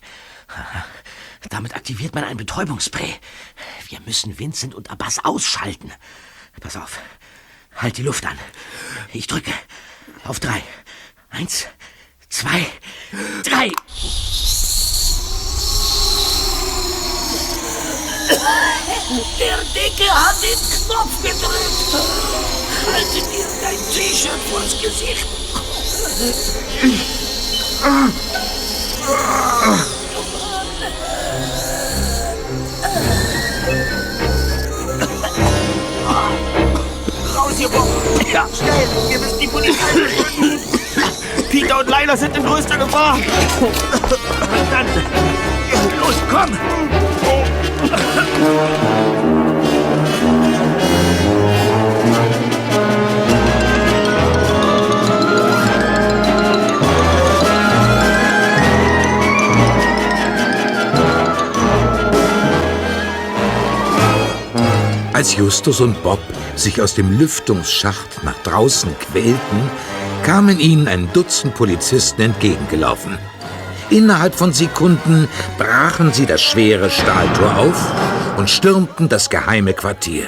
Damit 1.50 1.74
aktiviert 1.76 2.14
man 2.14 2.26
ein 2.26 2.38
Betäubungsspray. 2.38 3.16
Wir 3.88 4.00
müssen 4.02 4.38
Vincent 4.38 4.76
und 4.76 4.92
Abbas 4.92 5.24
ausschalten. 5.24 5.94
Pass 6.60 6.76
auf. 6.76 7.00
Halt 7.76 7.98
die 7.98 8.04
Luft 8.04 8.26
an. 8.26 8.38
Ich 9.14 9.28
drücke. 9.28 9.54
Auf 10.26 10.40
drei. 10.40 10.62
Eins, 11.30 11.68
zwei, 12.30 12.66
drei. 13.44 13.72
Der 18.30 19.58
Dicke 19.74 20.10
hat 20.12 20.36
den 20.42 20.60
Knopf 20.86 21.22
gedrückt. 21.24 21.96
Halte 22.92 23.22
dir 23.30 23.46
dein 23.62 23.78
T-Shirt 23.94 24.42
vors 24.52 24.82
Gesicht. 24.82 25.28
Raus 37.34 37.54
hier, 37.56 37.70
Bob! 37.70 37.88
Ja, 38.34 38.48
schnell! 38.54 38.88
Wir 39.10 39.20
müssen 39.20 39.40
die 39.40 39.48
Polizei 39.48 39.94
beschützen! 39.94 40.60
Peter 41.50 41.80
und 41.80 41.90
Leila 41.90 42.18
sind 42.18 42.36
in 42.36 42.44
größter 42.44 42.78
Gefahr! 42.78 43.18
Dann... 44.70 44.88
Los, 46.02 46.16
komm! 46.30 46.58
Als 65.18 65.36
Justus 65.36 65.82
und 65.82 66.04
Bob 66.04 66.20
sich 66.56 66.80
aus 66.80 66.94
dem 66.94 67.18
Lüftungsschacht 67.18 68.24
nach 68.24 68.38
draußen 68.44 68.96
quälten, 69.00 69.70
kamen 70.22 70.60
ihnen 70.60 70.88
ein 70.88 71.10
Dutzend 71.12 71.56
Polizisten 71.56 72.22
entgegengelaufen. 72.22 73.18
Innerhalb 73.90 74.36
von 74.36 74.52
Sekunden 74.52 75.30
brachen 75.58 76.12
sie 76.12 76.26
das 76.26 76.42
schwere 76.42 76.90
Stahltor 76.90 77.58
auf 77.58 77.92
und 78.38 78.50
stürmten 78.50 79.08
das 79.08 79.30
geheime 79.30 79.74
Quartier. 79.74 80.28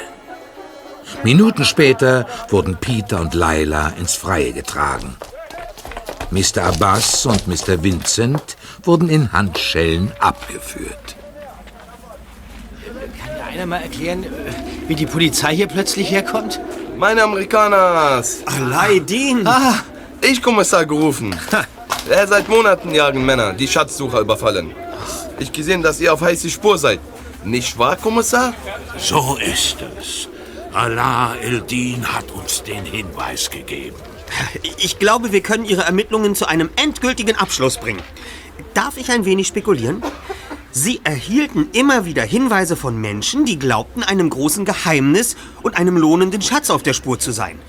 Minuten 1.24 1.66
später 1.66 2.26
wurden 2.50 2.78
Peter 2.78 3.20
und 3.20 3.34
Laila 3.34 3.90
ins 4.00 4.16
Freie 4.16 4.54
getragen. 4.54 5.18
Mr. 6.32 6.64
Abbas 6.64 7.26
und 7.26 7.48
Mr. 7.48 7.84
Vincent 7.84 8.56
wurden 8.84 9.10
in 9.10 9.34
Handschellen 9.34 10.12
abgeführt. 10.20 11.16
Kann 13.20 13.36
mir 13.36 13.44
einer 13.44 13.66
mal 13.66 13.82
erklären, 13.82 14.24
äh, 14.24 14.28
wie 14.88 14.96
die 14.96 15.06
Polizei 15.06 15.56
hier 15.56 15.68
plötzlich 15.68 16.12
herkommt? 16.12 16.60
Meine 16.98 17.24
Amerikaners! 17.24 18.40
Aladdin! 18.46 19.46
Ah, 19.48 19.76
ich 20.22 20.42
Kommissar 20.42 20.86
gerufen. 20.86 21.36
Er 22.10 22.28
seit 22.28 22.50
Monaten 22.50 22.94
jagen 22.94 23.24
Männer, 23.24 23.54
die 23.54 23.68
Schatzsucher 23.68 24.20
überfallen. 24.22 24.74
Ich 25.38 25.52
gesehen, 25.52 25.84
dass 25.84 26.02
ihr 26.02 26.12
auf 26.12 26.22
heiße 26.22 26.50
Spur 26.50 26.80
seid. 26.80 27.00
Nicht 27.44 27.78
wahr, 27.78 27.98
Kommissar? 27.98 28.54
So 28.98 29.38
ist 29.38 29.78
es. 30.00 30.28
Allah 30.74 31.36
el-Din 31.42 32.12
hat 32.12 32.32
uns 32.32 32.64
den 32.64 32.84
Hinweis 32.84 33.50
gegeben. 33.50 33.96
Ich 34.78 34.98
glaube, 34.98 35.32
wir 35.32 35.42
können 35.42 35.66
Ihre 35.66 35.84
Ermittlungen 35.84 36.34
zu 36.36 36.48
einem 36.48 36.70
endgültigen 36.76 37.36
Abschluss 37.36 37.78
bringen. 37.78 38.02
Darf 38.74 38.98
ich 38.98 39.12
ein 39.12 39.26
wenig 39.26 39.48
spekulieren? 39.48 40.02
Sie 40.72 41.02
erhielten 41.04 41.70
immer 41.74 42.06
wieder 42.06 42.24
Hinweise 42.24 42.76
von 42.76 43.00
Menschen, 43.00 43.46
die 43.46 43.60
glaubten, 43.60 44.04
einem 44.04 44.30
großen 44.30 44.66
Geheimnis 44.66 45.36
und 45.64 45.78
einem 45.78 45.98
lohnenden 45.98 46.42
Schatz 46.42 46.70
auf 46.70 46.84
der 46.84 46.94
Spur 46.94 47.20
zu 47.20 47.32
sein. 47.32 47.60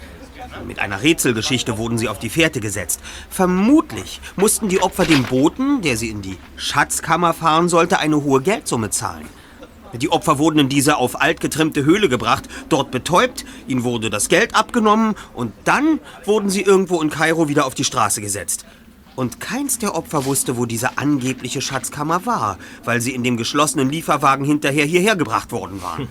Mit 0.67 0.79
einer 0.79 1.03
Rätselgeschichte 1.03 1.79
wurden 1.79 1.99
sie 1.99 2.09
auf 2.09 2.19
die 2.19 2.31
Fährte 2.31 2.61
gesetzt. 2.61 3.01
Vermutlich 3.29 4.21
mussten 4.37 4.69
die 4.69 4.83
Opfer 4.83 5.05
dem 5.05 5.25
Boten, 5.25 5.83
der 5.83 5.97
sie 5.97 6.09
in 6.09 6.23
die 6.23 6.39
Schatzkammer 6.57 7.35
fahren 7.35 7.69
sollte, 7.69 7.99
eine 7.99 8.23
hohe 8.23 8.41
Geldsumme 8.41 8.91
zahlen. 8.91 9.27
Die 9.95 10.11
Opfer 10.11 10.39
wurden 10.39 10.61
in 10.61 10.69
diese 10.69 10.97
auf 10.97 11.21
alt 11.21 11.41
getrimmte 11.41 11.85
Höhle 11.85 12.09
gebracht, 12.09 12.49
dort 12.69 12.91
betäubt, 12.91 13.45
ihnen 13.67 13.83
wurde 13.83 14.09
das 14.09 14.29
Geld 14.29 14.55
abgenommen 14.55 15.17
und 15.35 15.53
dann 15.65 15.99
wurden 16.25 16.49
sie 16.49 16.63
irgendwo 16.63 17.03
in 17.03 17.11
Kairo 17.11 17.49
wieder 17.49 17.67
auf 17.67 17.75
die 17.75 17.85
Straße 17.85 18.21
gesetzt. 18.21 18.65
Und 19.17 19.41
keins 19.41 19.79
der 19.79 19.97
Opfer 19.97 20.25
wusste, 20.25 20.57
wo 20.57 20.65
diese 20.67 20.97
angebliche 20.97 21.61
Schatzkammer 21.61 22.25
war, 22.25 22.59
weil 22.85 23.01
sie 23.01 23.15
in 23.15 23.25
dem 23.25 23.37
geschlossenen 23.37 23.91
Lieferwagen 23.91 24.45
hinterher 24.45 24.85
hierher 24.85 25.17
gebracht 25.17 25.51
worden 25.51 25.83
waren. 25.83 26.09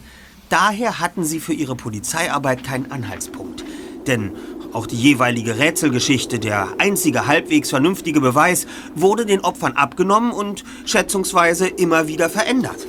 Daher 0.50 1.00
hatten 1.00 1.24
sie 1.24 1.40
für 1.40 1.54
ihre 1.54 1.76
Polizeiarbeit 1.76 2.64
keinen 2.64 2.92
Anhaltspunkt. 2.92 3.64
Denn 4.10 4.32
auch 4.74 4.88
die 4.88 4.96
jeweilige 4.98 5.60
Rätselgeschichte, 5.60 6.40
der 6.40 6.68
einzige 6.80 7.28
halbwegs 7.28 7.70
vernünftige 7.70 8.20
Beweis, 8.20 8.66
wurde 8.96 9.26
den 9.28 9.42
Opfern 9.42 9.74
abgenommen 9.74 10.32
und 10.32 10.64
schätzungsweise 10.86 11.68
immer 11.68 12.08
wieder 12.08 12.28
verändert. 12.30 12.88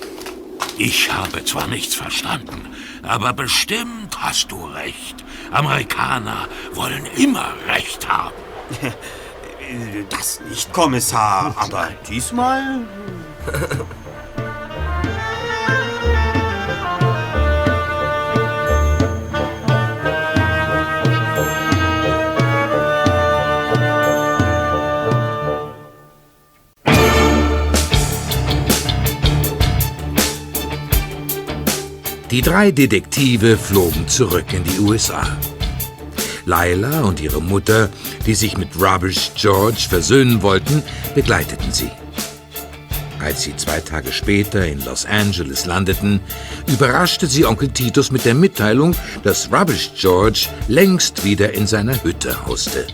Ich 0.79 1.13
habe 1.13 1.45
zwar 1.45 1.67
nichts 1.67 1.95
verstanden, 1.95 2.63
aber 3.03 3.35
bestimmt 3.35 4.17
hast 4.19 4.51
du 4.51 4.65
recht. 4.65 5.25
Amerikaner 5.51 6.49
wollen 6.73 7.05
immer 7.17 7.53
Recht 7.69 8.09
haben. 8.09 8.35
Das 10.09 10.41
nicht, 10.49 10.73
Kommissar, 10.73 11.55
aber 11.57 11.91
diesmal... 12.09 12.81
Die 32.31 32.43
drei 32.43 32.70
Detektive 32.70 33.59
flogen 33.59 34.07
zurück 34.07 34.52
in 34.52 34.62
die 34.62 34.78
USA. 34.78 35.36
Lila 36.47 37.01
und 37.01 37.20
ihre 37.20 37.43
Mutter, 37.43 37.89
die 38.24 38.36
sich 38.36 38.57
mit 38.57 38.69
Rubbish 38.81 39.32
George 39.35 39.85
versöhnen 39.89 40.40
wollten, 40.40 40.85
begleiteten 41.16 41.73
sie. 41.73 41.90
Als 43.19 43.43
sie 43.43 43.57
zwei 43.57 43.81
Tage 43.81 44.12
später 44.12 44.65
in 44.65 44.85
Los 44.85 45.07
Angeles 45.07 45.66
landeten, 45.66 46.20
überraschte 46.69 47.27
sie 47.27 47.44
Onkel 47.44 47.70
Titus 47.70 48.12
mit 48.12 48.24
der 48.24 48.35
Mitteilung, 48.35 48.94
dass 49.24 49.51
Rubbish 49.52 49.90
George 49.98 50.47
längst 50.69 51.24
wieder 51.24 51.52
in 51.52 51.66
seiner 51.66 52.01
Hütte 52.05 52.47
hauste. 52.47 52.86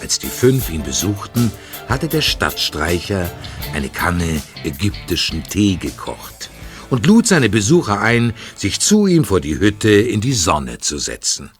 Als 0.00 0.20
die 0.20 0.28
fünf 0.28 0.70
ihn 0.70 0.84
besuchten, 0.84 1.50
hatte 1.88 2.06
der 2.06 2.22
Stadtstreicher 2.22 3.28
eine 3.74 3.88
Kanne 3.88 4.40
ägyptischen 4.62 5.42
Tee 5.42 5.74
gekocht 5.74 6.37
und 6.90 7.06
lud 7.06 7.26
seine 7.26 7.48
Besucher 7.48 8.00
ein, 8.00 8.32
sich 8.56 8.80
zu 8.80 9.06
ihm 9.06 9.24
vor 9.24 9.40
die 9.40 9.58
Hütte 9.58 9.90
in 9.90 10.20
die 10.20 10.32
Sonne 10.32 10.78
zu 10.78 10.98
setzen. 10.98 11.50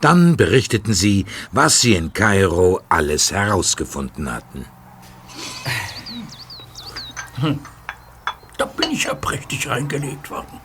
Dann 0.00 0.36
berichteten 0.36 0.94
sie, 0.94 1.26
was 1.52 1.80
sie 1.80 1.94
in 1.94 2.12
Kairo 2.12 2.80
alles 2.88 3.32
herausgefunden 3.32 4.32
hatten. 4.32 4.66
Da 8.58 8.64
bin 8.66 8.90
ich 8.90 9.04
ja 9.04 9.14
prächtig 9.14 9.68
reingelegt 9.68 10.30
worden. 10.30 10.60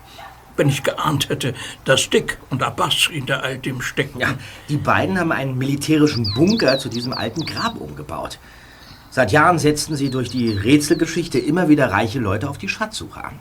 Wenn 0.57 0.69
ich 0.69 0.83
geahnt 0.83 1.29
hätte, 1.29 1.53
dass 1.83 2.09
Dick 2.09 2.37
und 2.49 2.63
Abbas 2.63 2.93
hinter 3.11 3.43
all 3.43 3.57
dem 3.57 3.81
stecken. 3.81 4.19
Ja, 4.19 4.35
die 4.69 4.77
beiden 4.77 5.19
haben 5.19 5.31
einen 5.31 5.57
militärischen 5.57 6.33
Bunker 6.33 6.77
zu 6.77 6.89
diesem 6.89 7.13
alten 7.13 7.45
Grab 7.45 7.75
umgebaut. 7.79 8.39
Seit 9.11 9.31
Jahren 9.31 9.59
setzten 9.59 9.95
sie 9.95 10.09
durch 10.09 10.29
die 10.29 10.49
Rätselgeschichte 10.49 11.39
immer 11.39 11.69
wieder 11.69 11.91
reiche 11.91 12.19
Leute 12.19 12.49
auf 12.49 12.57
die 12.57 12.69
Schatzsuche 12.69 13.23
an. 13.23 13.39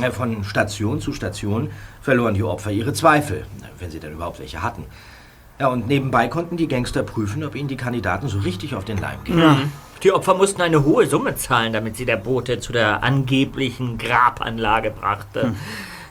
Ja, 0.00 0.10
Von 0.10 0.42
Station 0.44 1.00
zu 1.00 1.12
Station 1.12 1.70
verloren 2.02 2.34
die 2.34 2.42
Opfer 2.42 2.70
ihre 2.72 2.92
Zweifel, 2.92 3.46
wenn 3.78 3.90
sie 3.90 4.00
denn 4.00 4.12
überhaupt 4.12 4.40
welche 4.40 4.62
hatten. 4.62 4.84
Ja, 5.60 5.68
und 5.68 5.86
nebenbei 5.86 6.26
konnten 6.26 6.56
die 6.56 6.66
Gangster 6.66 7.04
prüfen, 7.04 7.44
ob 7.44 7.54
ihnen 7.54 7.68
die 7.68 7.76
Kandidaten 7.76 8.26
so 8.28 8.38
richtig 8.38 8.74
auf 8.74 8.84
den 8.84 8.98
Leim 8.98 9.22
gehen. 9.22 9.36
Mhm. 9.36 9.72
Die 10.02 10.12
Opfer 10.12 10.34
mussten 10.34 10.60
eine 10.62 10.84
hohe 10.84 11.06
Summe 11.06 11.36
zahlen, 11.36 11.72
damit 11.72 11.96
sie 11.96 12.04
der 12.04 12.16
Bote 12.16 12.58
zu 12.58 12.72
der 12.72 13.04
angeblichen 13.04 13.96
Grabanlage 13.96 14.90
brachte. 14.90 15.54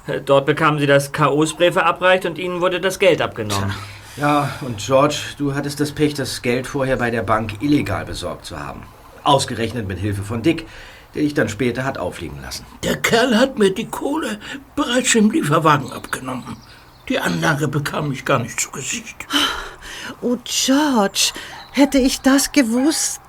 Äh, 0.07 0.22
Dort 0.22 0.45
bekamen 0.45 0.80
sie 0.80 0.88
das 0.88 1.11
K.O.-Spray 1.11 1.72
verabreicht 1.73 2.26
und 2.26 2.38
ihnen 2.38 2.61
wurde 2.61 2.80
das 2.80 2.99
Geld 2.99 3.22
abgenommen. 3.22 3.73
Ja, 4.15 4.49
und 4.61 4.77
George, 4.77 5.15
du 5.38 5.55
hattest 5.55 5.80
das 5.80 5.91
Pech, 5.91 6.14
das 6.14 6.41
Geld 6.41 6.68
vorher 6.68 6.97
bei 6.97 7.10
der 7.11 7.23
Bank 7.23 7.61
illegal 7.61 8.05
besorgt 8.05 8.45
zu 8.45 8.60
haben. 8.60 8.84
Ausgerechnet 9.23 9.88
mit 9.88 9.99
Hilfe 9.99 10.23
von 10.23 10.41
Dick, 10.41 10.68
der 11.14 11.23
dich 11.23 11.34
dann 11.34 11.49
später 11.49 11.84
hat 11.84 11.98
auffliegen 11.98 12.41
lassen. 12.41 12.65
Der 12.84 12.98
Kerl 12.98 13.38
hat 13.38 13.57
mir 13.57 13.73
die 13.73 13.88
Kohle 13.88 14.40
bereits 14.76 15.15
im 15.15 15.31
Lieferwagen 15.31 15.91
abgenommen. 15.91 16.57
Die 17.10 17.19
Anlage 17.19 17.68
bekam 17.68 18.11
ich 18.11 18.26
gar 18.26 18.40
nicht 18.40 18.60
zu 18.60 18.72
Gesicht. 18.72 19.27
Oh, 20.22 20.38
George, 20.44 21.31
hätte 21.72 21.98
ich 21.98 22.22
das 22.22 22.52
gewusst. 22.52 23.22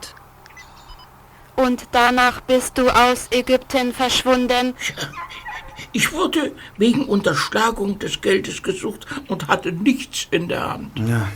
Und 1.57 1.85
danach 1.93 2.41
bist 2.41 2.79
du 2.79 2.89
aus 2.89 3.29
Ägypten 3.31 3.93
verschwunden. 3.93 4.75
Ich 5.93 6.13
wurde 6.13 6.53
wegen 6.77 7.05
Unterschlagung 7.05 7.99
des 8.01 8.21
Geldes 8.21 8.63
gesucht 8.63 9.07
und 9.29 9.47
hatte 9.49 9.71
nichts 9.71 10.27
in 10.31 10.49
der 10.49 10.73
Hand. 10.73 10.99
Ja. 10.99 11.29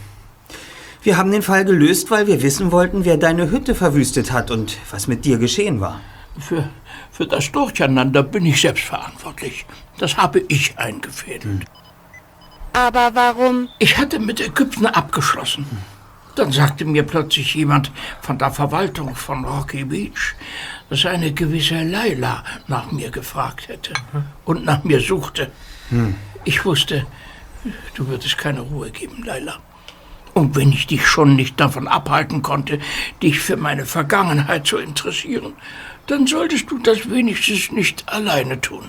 Wir 1.02 1.16
haben 1.16 1.30
den 1.30 1.42
Fall 1.42 1.64
gelöst, 1.64 2.10
weil 2.10 2.26
wir 2.26 2.42
wissen 2.42 2.72
wollten, 2.72 3.04
wer 3.04 3.16
deine 3.16 3.50
Hütte 3.50 3.76
verwüstet 3.76 4.32
hat 4.32 4.50
und 4.50 4.76
was 4.90 5.06
mit 5.06 5.24
dir 5.24 5.38
geschehen 5.38 5.80
war. 5.80 6.00
Für, 6.38 6.68
für 7.10 7.26
das 7.26 7.50
Durcheinander 7.50 8.22
bin 8.22 8.46
ich 8.46 8.60
selbst 8.60 8.84
verantwortlich. 8.84 9.66
Das 9.98 10.16
habe 10.16 10.40
ich 10.48 10.78
eingefädelt. 10.78 11.64
Aber 12.72 13.10
warum? 13.14 13.68
Ich 13.78 13.98
hatte 13.98 14.18
mit 14.18 14.40
Ägypten 14.40 14.86
abgeschlossen. 14.86 15.66
Dann 16.36 16.52
sagte 16.52 16.84
mir 16.84 17.02
plötzlich 17.02 17.54
jemand 17.56 17.90
von 18.20 18.38
der 18.38 18.52
Verwaltung 18.52 19.16
von 19.16 19.44
Rocky 19.44 19.84
Beach, 19.84 20.36
dass 20.88 21.04
eine 21.04 21.32
gewisse 21.32 21.82
Laila 21.82 22.44
nach 22.68 22.92
mir 22.92 23.10
gefragt 23.10 23.66
hätte 23.66 23.92
und 24.44 24.64
nach 24.64 24.84
mir 24.84 25.00
suchte. 25.00 25.50
Hm. 25.90 26.14
Ich 26.44 26.64
wusste, 26.64 27.06
du 27.94 28.06
würdest 28.06 28.38
keine 28.38 28.60
Ruhe 28.60 28.90
geben, 28.90 29.24
Laila. 29.24 29.56
Und 30.34 30.54
wenn 30.54 30.70
ich 30.70 30.86
dich 30.86 31.04
schon 31.04 31.34
nicht 31.34 31.58
davon 31.58 31.88
abhalten 31.88 32.42
konnte, 32.42 32.78
dich 33.20 33.40
für 33.40 33.56
meine 33.56 33.86
Vergangenheit 33.86 34.68
zu 34.68 34.78
interessieren, 34.78 35.54
dann 36.08 36.26
solltest 36.26 36.70
du 36.70 36.78
das 36.78 37.08
wenigstens 37.10 37.70
nicht 37.70 38.08
alleine 38.08 38.60
tun. 38.60 38.88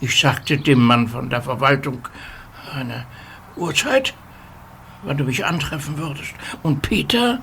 Ich 0.00 0.18
sagte 0.18 0.56
dem 0.58 0.80
Mann 0.80 1.08
von 1.08 1.28
der 1.28 1.42
Verwaltung 1.42 2.08
eine 2.74 3.04
Uhrzeit, 3.56 4.14
wann 5.02 5.16
du 5.18 5.24
mich 5.24 5.44
antreffen 5.44 5.98
würdest. 5.98 6.32
Und 6.62 6.82
Peter 6.82 7.40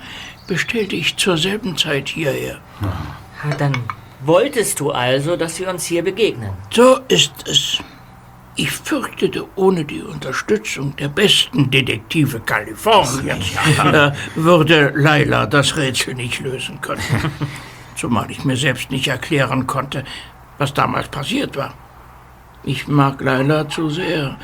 bestellte 0.47 0.95
ich 0.95 1.17
zur 1.17 1.37
selben 1.37 1.77
Zeit 1.77 2.09
hierher. 2.09 2.59
Ah, 2.81 3.53
Dann 3.57 3.73
wolltest 4.21 4.79
du 4.79 4.91
also, 4.91 5.35
dass 5.35 5.59
wir 5.59 5.69
uns 5.69 5.85
hier 5.85 6.03
begegnen. 6.03 6.51
So 6.73 6.99
ist 7.09 7.47
es. 7.47 7.79
Ich 8.57 8.71
fürchtete, 8.71 9.45
ohne 9.57 9.83
die 9.83 10.01
Unterstützung 10.01 10.95
der 10.95 11.09
besten 11.09 11.69
Detektive 11.69 12.39
Kaliforniens 12.39 13.47
äh, 13.83 14.11
würde 14.35 14.93
Laila 14.95 15.45
das 15.45 15.75
Rätsel 15.75 16.13
nicht 16.15 16.39
lösen 16.39 16.79
können. 16.79 17.01
Zumal 17.95 18.29
ich 18.29 18.43
mir 18.43 18.57
selbst 18.57 18.91
nicht 18.91 19.07
erklären 19.07 19.67
konnte, 19.67 20.03
was 20.57 20.73
damals 20.73 21.07
passiert 21.07 21.55
war. 21.55 21.73
Ich 22.63 22.87
mag 22.87 23.21
Laila 23.21 23.69
zu 23.69 23.89
sehr, 23.89 24.37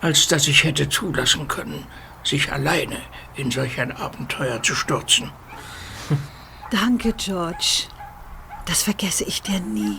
als 0.00 0.28
dass 0.28 0.46
ich 0.46 0.64
hätte 0.64 0.88
zulassen 0.88 1.48
können, 1.48 1.86
sich 2.22 2.52
alleine 2.52 2.98
in 3.34 3.50
solch 3.50 3.80
ein 3.80 3.92
Abenteuer 3.92 4.62
zu 4.62 4.74
stürzen. 4.74 5.30
Danke, 6.70 7.14
George. 7.14 7.84
Das 8.66 8.82
vergesse 8.82 9.24
ich 9.24 9.42
dir 9.42 9.60
nie. 9.60 9.98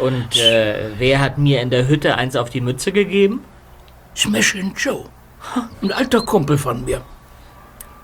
Und 0.00 0.36
äh, 0.36 0.90
wer 0.98 1.20
hat 1.20 1.38
mir 1.38 1.60
in 1.60 1.70
der 1.70 1.88
Hütte 1.88 2.16
eins 2.16 2.36
auf 2.36 2.50
die 2.50 2.60
Mütze 2.60 2.92
gegeben? 2.92 3.44
Smashin' 4.14 4.74
Joe. 4.76 5.04
Ein 5.82 5.92
alter 5.92 6.22
Kumpel 6.22 6.58
von 6.58 6.84
mir. 6.84 7.02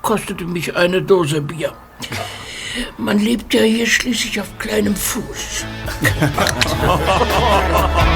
Kostete 0.03 0.45
mich 0.45 0.77
eine 0.77 1.01
Dose 1.01 1.41
Bier. 1.41 1.73
Man 2.99 3.19
lebt 3.19 3.55
ja 3.55 3.63
hier 3.63 3.87
schließlich 3.87 4.41
auf 4.41 4.59
kleinem 4.59 4.97
Fuß. 4.97 5.65